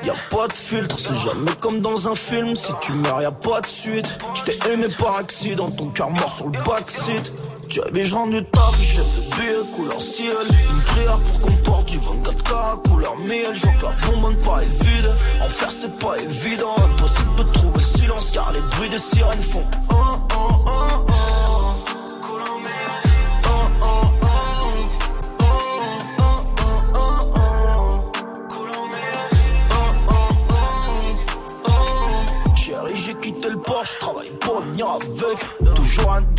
Y'a 0.04 0.14
pas 0.30 0.46
de 0.48 0.52
filtre, 0.52 0.98
c'est 0.98 1.16
jamais 1.16 1.50
comme 1.60 1.80
dans 1.80 2.08
un 2.08 2.14
film. 2.14 2.54
Si 2.54 2.72
tu 2.80 2.92
meurs, 2.92 3.22
y'a 3.22 3.30
pas 3.30 3.60
de 3.60 3.66
suite. 3.66 4.06
J't'ai 4.34 4.58
aimé 4.70 4.86
par 4.98 5.16
accident, 5.16 5.70
ton 5.70 5.88
cœur 5.88 6.10
mort 6.10 6.30
sur 6.30 6.46
le 6.46 6.58
backseat. 6.64 7.32
Tu 7.68 7.80
avais 7.80 8.02
genre 8.02 8.28
du 8.28 8.44
taf, 8.44 8.78
j'ai 8.78 9.02
fait 9.02 9.40
billet 9.40 9.74
couleur 9.74 10.00
ciel. 10.00 10.36
Une 10.70 10.82
prière 10.82 11.18
pour 11.18 11.40
qu'on 11.40 11.56
porte 11.62 11.88
du 11.88 11.98
24K 11.98 12.88
couleur 12.88 13.16
miel. 13.18 13.54
Je 13.54 13.62
vois 13.62 13.74
que 13.74 13.84
la 13.84 14.10
bonbonne 14.10 14.36
pas 14.40 14.60
vide. 14.60 15.10
En 15.40 15.70
c'est 15.70 15.96
pas 15.98 16.18
évident. 16.18 16.76
Impossible 16.76 17.34
de 17.36 17.42
trouver 17.52 17.78
le 17.78 17.82
silence 17.82 18.30
car 18.30 18.52
les 18.52 18.60
bruits 18.60 18.90
des 18.90 18.98
sirènes 18.98 19.40
font. 19.40 19.64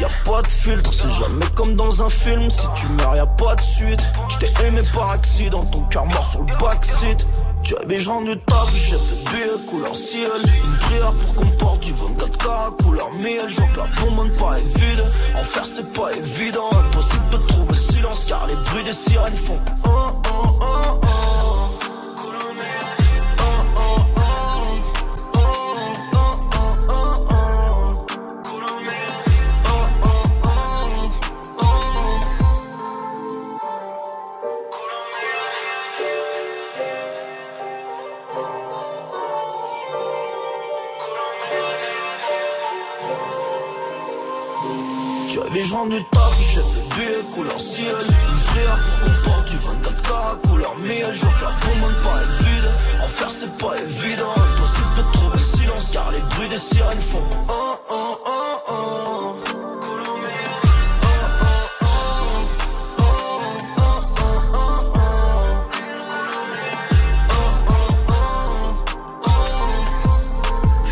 Y'a 0.00 0.08
pas 0.24 0.42
de 0.42 0.48
filtre, 0.48 0.92
c'est 0.92 1.10
jamais 1.10 1.46
comme 1.54 1.74
dans 1.76 2.02
un 2.02 2.08
film. 2.08 2.48
Si 2.50 2.66
tu 2.74 2.86
meurs, 2.88 3.16
y'a 3.16 3.26
pas 3.26 3.54
de 3.54 3.60
suite. 3.60 4.00
J't'ai 4.28 4.66
aimé 4.66 4.80
par 4.92 5.10
accident, 5.10 5.64
ton 5.66 5.82
cœur 5.82 6.06
mort 6.06 6.26
sur 6.26 6.40
le 6.40 6.52
backseat. 6.58 7.26
Tu 7.62 7.74
avais 7.76 7.96
genre 7.96 8.22
du 8.22 8.36
taf, 8.40 8.74
j'ai 8.74 8.96
fait 8.96 9.30
billet 9.30 9.66
couleur 9.70 9.96
ciel. 9.96 10.28
Une 10.64 10.76
prière 10.78 11.12
pour 11.14 11.34
qu'on 11.34 11.50
porte 11.56 11.82
du 11.82 11.92
24K 11.92 12.82
couleur 12.82 13.10
miel. 13.14 13.48
Je 13.48 13.56
vois 13.56 13.68
que 13.68 13.76
la 13.78 13.86
bonbonne 14.00 14.34
pas 14.34 14.58
est 14.58 14.78
vide. 14.78 15.04
En 15.36 15.42
faire, 15.42 15.66
c'est 15.66 15.90
pas 15.92 16.12
évident. 16.12 16.68
Impossible 16.72 17.28
de 17.30 17.36
trouver 17.38 17.70
le 17.70 17.76
silence 17.76 18.24
car 18.26 18.46
les 18.46 18.56
bruits 18.56 18.84
des 18.84 18.92
sirènes 18.92 19.34
font. 19.34 19.60
Oh, 19.84 20.10
oh, 20.26 20.58
oh, 20.60 21.00
Du 45.90 46.02
taf, 46.04 46.40
j'ai 46.40 46.60
fait 46.60 46.94
billet 46.94 47.34
couleur 47.34 47.60
ciel. 47.60 47.86
Une 47.86 48.72
pour 48.72 49.04
qu'on 49.04 49.30
porte 49.30 49.50
du 49.50 49.56
24K 49.56 50.48
couleur 50.48 50.78
miel. 50.78 51.12
Je 51.12 51.20
vois 51.20 51.34
que 51.34 51.44
la 51.44 51.50
bonbonne 51.60 52.00
pas 52.02 52.22
est 52.22 52.42
vide. 52.42 52.70
En 53.02 53.08
faire 53.08 53.30
c'est 53.30 53.56
pas 53.58 53.76
évident. 53.78 54.32
Impossible 54.34 54.94
de 54.96 55.12
trouver 55.12 55.36
le 55.36 55.42
silence 55.42 55.90
car 55.92 56.10
les 56.12 56.20
bruits 56.20 56.48
des 56.48 56.56
sirènes 56.56 56.98
font 56.98 57.28
Oh 57.48 57.76
oh 57.90 58.18
oh 58.26 58.60
oh 58.70 59.53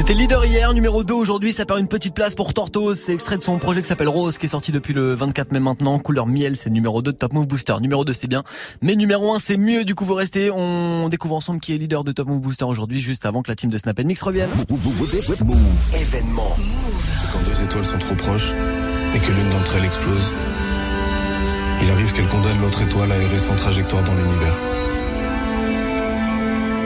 C'était 0.03 0.15
leader 0.15 0.45
hier, 0.45 0.75
numéro 0.75 1.05
2 1.05 1.15
aujourd'hui, 1.15 1.53
ça 1.53 1.65
perd 1.65 1.79
une 1.79 1.87
petite 1.87 2.13
place 2.13 2.35
pour 2.35 2.53
Tortoise, 2.53 2.99
c'est 2.99 3.15
extrait 3.15 3.37
de 3.37 3.41
son 3.41 3.61
projet 3.61 3.83
qui 3.83 3.87
s'appelle 3.87 4.09
Rose, 4.09 4.37
qui 4.37 4.47
est 4.47 4.49
sorti 4.49 4.73
depuis 4.73 4.95
le 4.95 5.15
24 5.15 5.53
mai 5.53 5.61
maintenant, 5.61 6.01
couleur 6.01 6.27
miel, 6.27 6.57
c'est 6.57 6.71
numéro 6.71 7.03
2 7.03 7.13
de 7.13 7.17
Top 7.17 7.33
Move 7.33 7.47
Booster. 7.47 7.75
Numéro 7.81 8.05
2 8.05 8.13
c'est 8.13 8.27
bien, 8.27 8.43
mais 8.81 8.97
numéro 8.97 9.33
1 9.33 9.39
c'est 9.39 9.57
mieux, 9.57 9.85
du 9.85 9.95
coup 9.95 10.05
vous 10.05 10.15
restez, 10.15 10.51
on 10.51 11.09
découvre 11.09 11.37
ensemble 11.37 11.61
qui 11.61 11.73
est 11.73 11.79
leader 11.79 12.03
de 12.03 12.11
Top 12.11 12.27
Move 12.27 12.41
Booster 12.41 12.65
aujourd'hui, 12.65 12.99
juste 12.99 13.27
avant 13.27 13.43
que 13.43 13.49
la 13.53 13.55
team 13.55 13.71
de 13.71 13.79
Snap 13.79 13.97
Mix 14.01 14.21
revienne. 14.23 14.51
Événement. 15.95 16.57
Quand 17.33 17.39
deux 17.49 17.63
étoiles 17.63 17.85
sont 17.85 17.99
trop 17.99 18.17
proches 18.17 18.55
et 19.15 19.21
que 19.21 19.31
l'une 19.31 19.51
d'entre 19.51 19.77
elles 19.77 19.85
explose, 19.85 20.33
il 21.81 21.89
arrive 21.93 22.11
qu'elle 22.13 22.27
condamne 22.27 22.61
l'autre 22.61 22.83
étoile 22.83 23.13
à 23.13 23.19
errer 23.19 23.39
sans 23.39 23.55
trajectoire 23.55 24.03
dans 24.03 24.15
l'univers. 24.15 24.55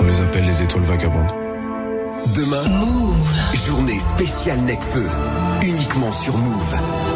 On 0.00 0.04
les 0.04 0.20
appelle 0.20 0.44
les 0.44 0.62
étoiles 0.62 0.84
vagabondes. 0.84 1.45
Demain, 2.34 2.64
journée 3.54 4.00
spéciale 4.00 4.60
Necfeu, 4.62 5.08
uniquement 5.62 6.12
sur 6.12 6.36
Move. 6.38 7.15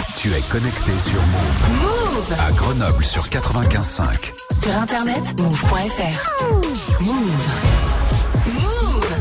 Tu 0.21 0.31
es 0.31 0.41
connecté 0.41 0.91
sur 0.99 1.19
Move. 1.19 1.81
Move 1.81 2.35
À 2.37 2.51
Grenoble 2.51 3.03
sur 3.03 3.27
95.5. 3.27 4.31
Sur 4.53 4.71
internet, 4.79 5.41
move.fr. 5.41 7.01
Move. 7.01 7.49
Move. 8.53 9.15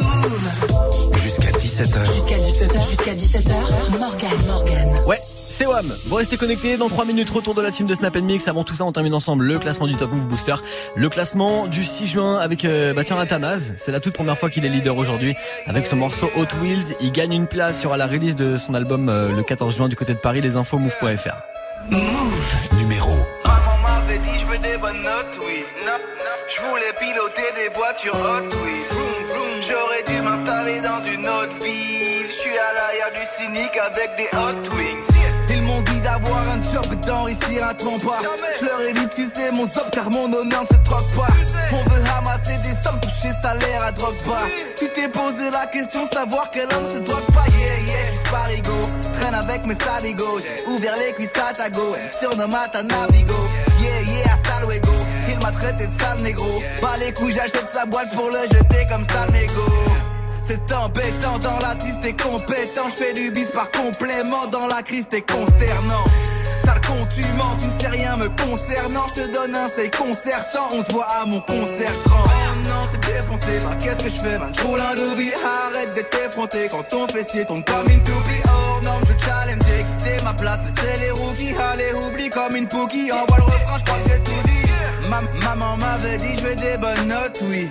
Move. 0.00 1.18
Jusqu'à 1.18 1.50
17h. 1.50 2.06
Jusqu'à 2.06 2.38
17h. 2.38 2.88
Jusqu'à 2.88 3.14
17h. 3.14 3.98
Morgan, 3.98 4.30
Morgan. 4.48 4.94
Ouais. 5.08 5.18
C'est 5.54 5.66
WAM. 5.66 5.86
Vous 6.06 6.16
restez 6.16 6.36
connectés 6.36 6.76
dans 6.76 6.88
3 6.88 7.04
minutes. 7.04 7.30
Retour 7.30 7.54
de 7.54 7.62
la 7.62 7.70
team 7.70 7.86
de 7.86 7.94
Snap 7.94 8.16
Mix. 8.16 8.48
Avant 8.48 8.64
tout 8.64 8.74
ça, 8.74 8.84
on 8.84 8.90
termine 8.90 9.14
ensemble 9.14 9.44
le 9.44 9.60
classement 9.60 9.86
du 9.86 9.94
Top 9.94 10.10
Move 10.10 10.26
Booster. 10.26 10.56
Le 10.96 11.08
classement 11.08 11.68
du 11.68 11.84
6 11.84 12.08
juin 12.08 12.38
avec 12.40 12.64
euh, 12.64 12.92
bah 12.92 13.04
tiens, 13.04 13.16
Athanase. 13.20 13.72
C'est 13.76 13.92
la 13.92 14.00
toute 14.00 14.14
première 14.14 14.36
fois 14.36 14.50
qu'il 14.50 14.64
est 14.64 14.68
leader 14.68 14.96
aujourd'hui. 14.96 15.36
Avec 15.68 15.86
son 15.86 15.94
morceau 15.94 16.28
Hot 16.36 16.48
Wheels, 16.60 16.96
il 17.00 17.12
gagne 17.12 17.34
une 17.34 17.46
place 17.46 17.78
sur 17.78 17.96
la 17.96 18.08
release 18.08 18.34
de 18.34 18.58
son 18.58 18.74
album 18.74 19.08
euh, 19.08 19.30
le 19.30 19.44
14 19.44 19.76
juin 19.76 19.88
du 19.88 19.94
côté 19.94 20.12
de 20.14 20.18
Paris. 20.18 20.40
Les 20.40 20.56
infos 20.56 20.76
move.fr. 20.76 21.36
Move. 21.88 22.32
Numéro. 22.76 23.12
Maman 23.44 23.78
m'avait 23.80 24.18
dit 24.18 24.40
je 24.40 24.46
veux 24.46 24.58
des 24.58 24.76
bonnes 24.78 25.04
notes, 25.04 25.38
oui. 25.46 25.62
Je 26.52 26.62
voulais 26.62 26.92
piloter 26.98 27.48
des 27.54 27.72
voitures 27.72 28.16
Hot 28.16 28.56
Wheels. 28.56 29.04
J'aurais 29.60 30.02
dû 30.08 30.20
m'installer 30.20 30.80
dans 30.80 30.98
une 31.06 31.28
autre 31.28 31.62
ville. 31.62 32.26
Je 32.26 32.34
suis 32.34 32.58
à 32.58 32.74
l'arrière 32.74 33.12
du 33.14 33.24
cynique 33.24 33.78
avec 33.78 34.16
des 34.16 34.36
Hot 34.36 34.76
Wings. 34.76 35.13
D'enrichir 37.06 37.66
un 37.68 37.74
trompa. 37.74 38.18
Je 38.60 38.64
leur 38.66 38.80
ai 38.80 38.92
dit 38.92 39.08
tu 39.14 39.26
sais 39.26 39.50
mon 39.52 39.64
job 39.64 39.84
car 39.92 40.10
mon 40.10 40.32
honneur 40.32 40.62
ne 40.62 40.66
se 40.66 40.80
troque 40.84 41.14
pas. 41.16 41.32
On 41.72 41.90
veut 41.90 42.02
ramasser 42.14 42.56
des 42.62 42.74
sommes, 42.82 43.00
toucher 43.00 43.34
salaire 43.42 43.84
à 43.84 43.92
drogue 43.92 44.16
pas. 44.26 44.42
Tu 44.76 44.88
t'es 44.88 45.08
posé 45.08 45.50
la 45.50 45.66
question 45.66 46.06
savoir 46.12 46.50
quel 46.52 46.64
homme 46.64 46.86
se 46.90 46.98
drogue 46.98 47.30
pas. 47.34 47.44
Yeah 47.58 47.80
yeah, 47.86 48.10
juste 48.12 48.30
par 48.30 48.50
ego. 48.50 48.72
Traîne 49.20 49.34
avec 49.34 49.66
mes 49.66 49.74
saligos. 49.74 50.40
Ouvert 50.68 50.94
les 50.96 51.12
cuisses 51.12 51.32
à 51.36 51.52
ta 51.54 51.70
go. 51.70 51.94
Surnomme 52.18 52.54
à 52.54 52.68
ta 52.68 52.82
navigo. 52.82 53.34
Yeah 53.80 54.00
yeah, 54.02 54.32
hasta 54.32 54.66
luego. 54.66 54.92
Il 55.28 55.38
m'a 55.40 55.52
traité 55.52 55.86
de 55.86 56.00
sale 56.00 56.22
négro. 56.22 56.62
Pas 56.80 56.96
les 56.98 57.12
couilles, 57.12 57.32
j'achète 57.32 57.68
sa 57.72 57.86
boîte 57.86 58.10
pour 58.14 58.30
le 58.30 58.42
jeter 58.42 58.86
comme 58.90 59.04
sale 59.04 59.30
négo. 59.32 59.62
C'est 60.46 60.72
embêtant, 60.72 61.38
dans 61.38 61.58
la 61.66 61.74
tiste 61.74 62.02
t'es 62.02 62.12
compétent. 62.12 62.88
Je 62.90 63.04
fais 63.04 63.14
du 63.14 63.30
bis 63.30 63.46
par 63.46 63.70
complément, 63.70 64.46
dans 64.52 64.66
la 64.66 64.82
crise 64.82 65.08
t'es 65.08 65.22
consternant. 65.22 66.04
Sale 66.64 66.80
con, 66.86 67.06
tu 67.14 67.22
tu 67.22 67.66
ne 67.66 67.80
sais 67.80 67.88
rien 67.88 68.16
me 68.16 68.28
concernant. 68.28 69.06
Je 69.14 69.22
te 69.22 69.32
donne 69.32 69.54
un 69.54 69.68
c'est 69.68 69.94
concertant, 69.96 70.68
on 70.72 70.82
se 70.82 70.92
voit 70.92 71.06
à 71.20 71.24
mon 71.26 71.40
concert 71.40 71.92
grand. 72.06 72.24
Oh 72.24 72.56
non, 72.68 72.86
t'es 72.92 73.12
défoncé, 73.12 73.58
bah 73.62 73.74
qu'est-ce 73.82 74.04
que 74.04 74.10
je 74.10 74.20
fais, 74.20 74.38
man? 74.38 74.52
J'roule 74.54 74.80
un 74.80 74.94
doobie, 74.94 75.32
arrête 75.34 75.94
de 75.94 76.02
t'effronter 76.02 76.68
quand 76.70 76.82
ton 76.88 77.06
fessier 77.08 77.44
tombe 77.44 77.64
comme 77.64 77.88
une 77.90 78.02
toupie. 78.02 78.42
Hors 78.48 78.80
norme, 78.82 79.02
je 79.06 79.24
challenge, 79.24 79.60
j'ai 79.66 79.84
quitté 79.84 80.24
ma 80.24 80.32
place, 80.34 80.60
laissez 80.66 81.00
les 81.00 81.10
rookies. 81.10 81.54
Allez, 81.72 81.92
oublie 81.94 82.30
comme 82.30 82.56
une 82.56 82.68
pookie, 82.68 83.10
envoie 83.12 83.38
le 83.38 83.44
refrain, 83.44 83.78
j'crois 83.78 83.98
que 84.04 84.10
j'ai 84.10 84.20
tout 84.20 84.42
dit. 84.46 85.08
Ma- 85.08 85.22
maman 85.48 85.76
m'avait 85.76 86.16
dit, 86.16 86.36
je 86.38 86.46
veux 86.46 86.54
des 86.54 86.76
bonnes 86.78 87.08
notes, 87.08 87.38
oui. 87.42 87.68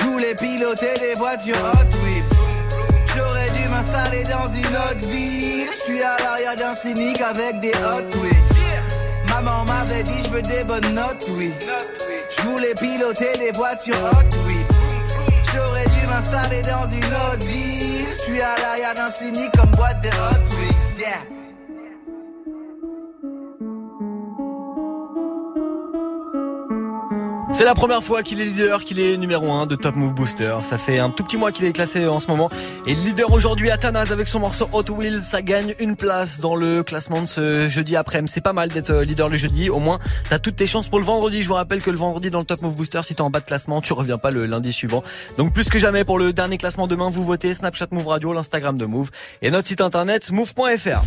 Voulais 0.00 0.34
piloter 0.34 0.94
des 1.00 1.14
voitures 1.14 1.56
Hot 1.56 1.96
Wheels. 2.04 2.31
M'installer 3.92 4.22
dans 4.24 4.48
une 4.48 4.76
autre 4.76 5.06
ville. 5.06 5.68
Je 5.70 5.80
suis 5.80 6.02
à 6.02 6.16
l'arrière 6.22 6.54
d'un 6.54 6.74
cynique 6.74 7.20
avec 7.20 7.60
des 7.60 7.70
Hot 7.70 8.16
Wheels. 8.22 9.28
Maman 9.28 9.64
m'avait 9.66 10.02
dit, 10.02 10.24
je 10.24 10.30
veux 10.30 10.40
des 10.40 10.64
bonnes 10.64 10.94
notes, 10.94 11.26
oui. 11.36 11.52
Je 12.30 12.42
voulais 12.42 12.74
piloter 12.74 13.32
des 13.38 13.52
voitures 13.52 13.94
Hot 13.94 14.46
Wheels. 14.46 15.34
J'aurais 15.52 15.84
dû 15.84 16.06
m'installer 16.06 16.62
dans 16.62 16.86
une 16.86 17.04
autre 17.04 17.44
ville. 17.44 18.06
Je 18.10 18.18
suis 18.22 18.40
à 18.40 18.54
l'arrière 18.62 18.94
d'un 18.94 19.10
cynique 19.10 19.52
comme 19.58 19.70
boîte 19.70 20.00
de 20.02 20.08
Hot 20.08 20.56
Wheels. 20.56 21.41
C'est 27.52 27.64
la 27.64 27.74
première 27.74 28.02
fois 28.02 28.22
qu'il 28.22 28.40
est 28.40 28.46
leader, 28.46 28.82
qu'il 28.82 28.98
est 28.98 29.18
numéro 29.18 29.52
1 29.52 29.66
de 29.66 29.76
Top 29.76 29.94
Move 29.94 30.14
Booster. 30.14 30.56
Ça 30.62 30.78
fait 30.78 30.98
un 30.98 31.10
tout 31.10 31.22
petit 31.22 31.36
mois 31.36 31.52
qu'il 31.52 31.66
est 31.66 31.72
classé 31.72 32.06
en 32.06 32.18
ce 32.18 32.28
moment. 32.28 32.48
Et 32.86 32.94
leader 32.94 33.30
aujourd'hui, 33.30 33.70
Athanas 33.70 34.10
avec 34.10 34.26
son 34.26 34.40
morceau 34.40 34.70
Hot 34.72 34.90
Wheels, 34.90 35.20
ça 35.20 35.42
gagne 35.42 35.74
une 35.78 35.94
place 35.94 36.40
dans 36.40 36.56
le 36.56 36.82
classement 36.82 37.20
de 37.20 37.26
ce 37.26 37.68
jeudi 37.68 37.94
après-midi. 37.94 38.32
C'est 38.32 38.40
pas 38.40 38.54
mal 38.54 38.70
d'être 38.70 38.88
euh, 38.88 39.04
leader 39.04 39.28
le 39.28 39.36
jeudi. 39.36 39.68
Au 39.68 39.80
moins, 39.80 39.98
t'as 40.30 40.38
toutes 40.38 40.56
tes 40.56 40.66
chances 40.66 40.88
pour 40.88 40.98
le 40.98 41.04
vendredi. 41.04 41.42
Je 41.42 41.48
vous 41.48 41.54
rappelle 41.54 41.82
que 41.82 41.90
le 41.90 41.98
vendredi 41.98 42.30
dans 42.30 42.38
le 42.38 42.46
Top 42.46 42.62
Move 42.62 42.74
Booster, 42.74 43.02
si 43.02 43.14
t'es 43.14 43.20
en 43.20 43.28
bas 43.28 43.40
de 43.40 43.44
classement, 43.44 43.82
tu 43.82 43.92
reviens 43.92 44.16
pas 44.16 44.30
le 44.30 44.46
lundi 44.46 44.72
suivant. 44.72 45.04
Donc 45.36 45.52
plus 45.52 45.68
que 45.68 45.78
jamais 45.78 46.04
pour 46.04 46.18
le 46.18 46.32
dernier 46.32 46.56
classement 46.56 46.86
demain, 46.86 47.10
vous 47.10 47.22
votez 47.22 47.52
Snapchat 47.52 47.88
Move 47.90 48.06
Radio, 48.06 48.32
l'Instagram 48.32 48.78
de 48.78 48.86
Move 48.86 49.10
et 49.42 49.50
notre 49.50 49.68
site 49.68 49.82
internet 49.82 50.30
move.fr. 50.30 51.02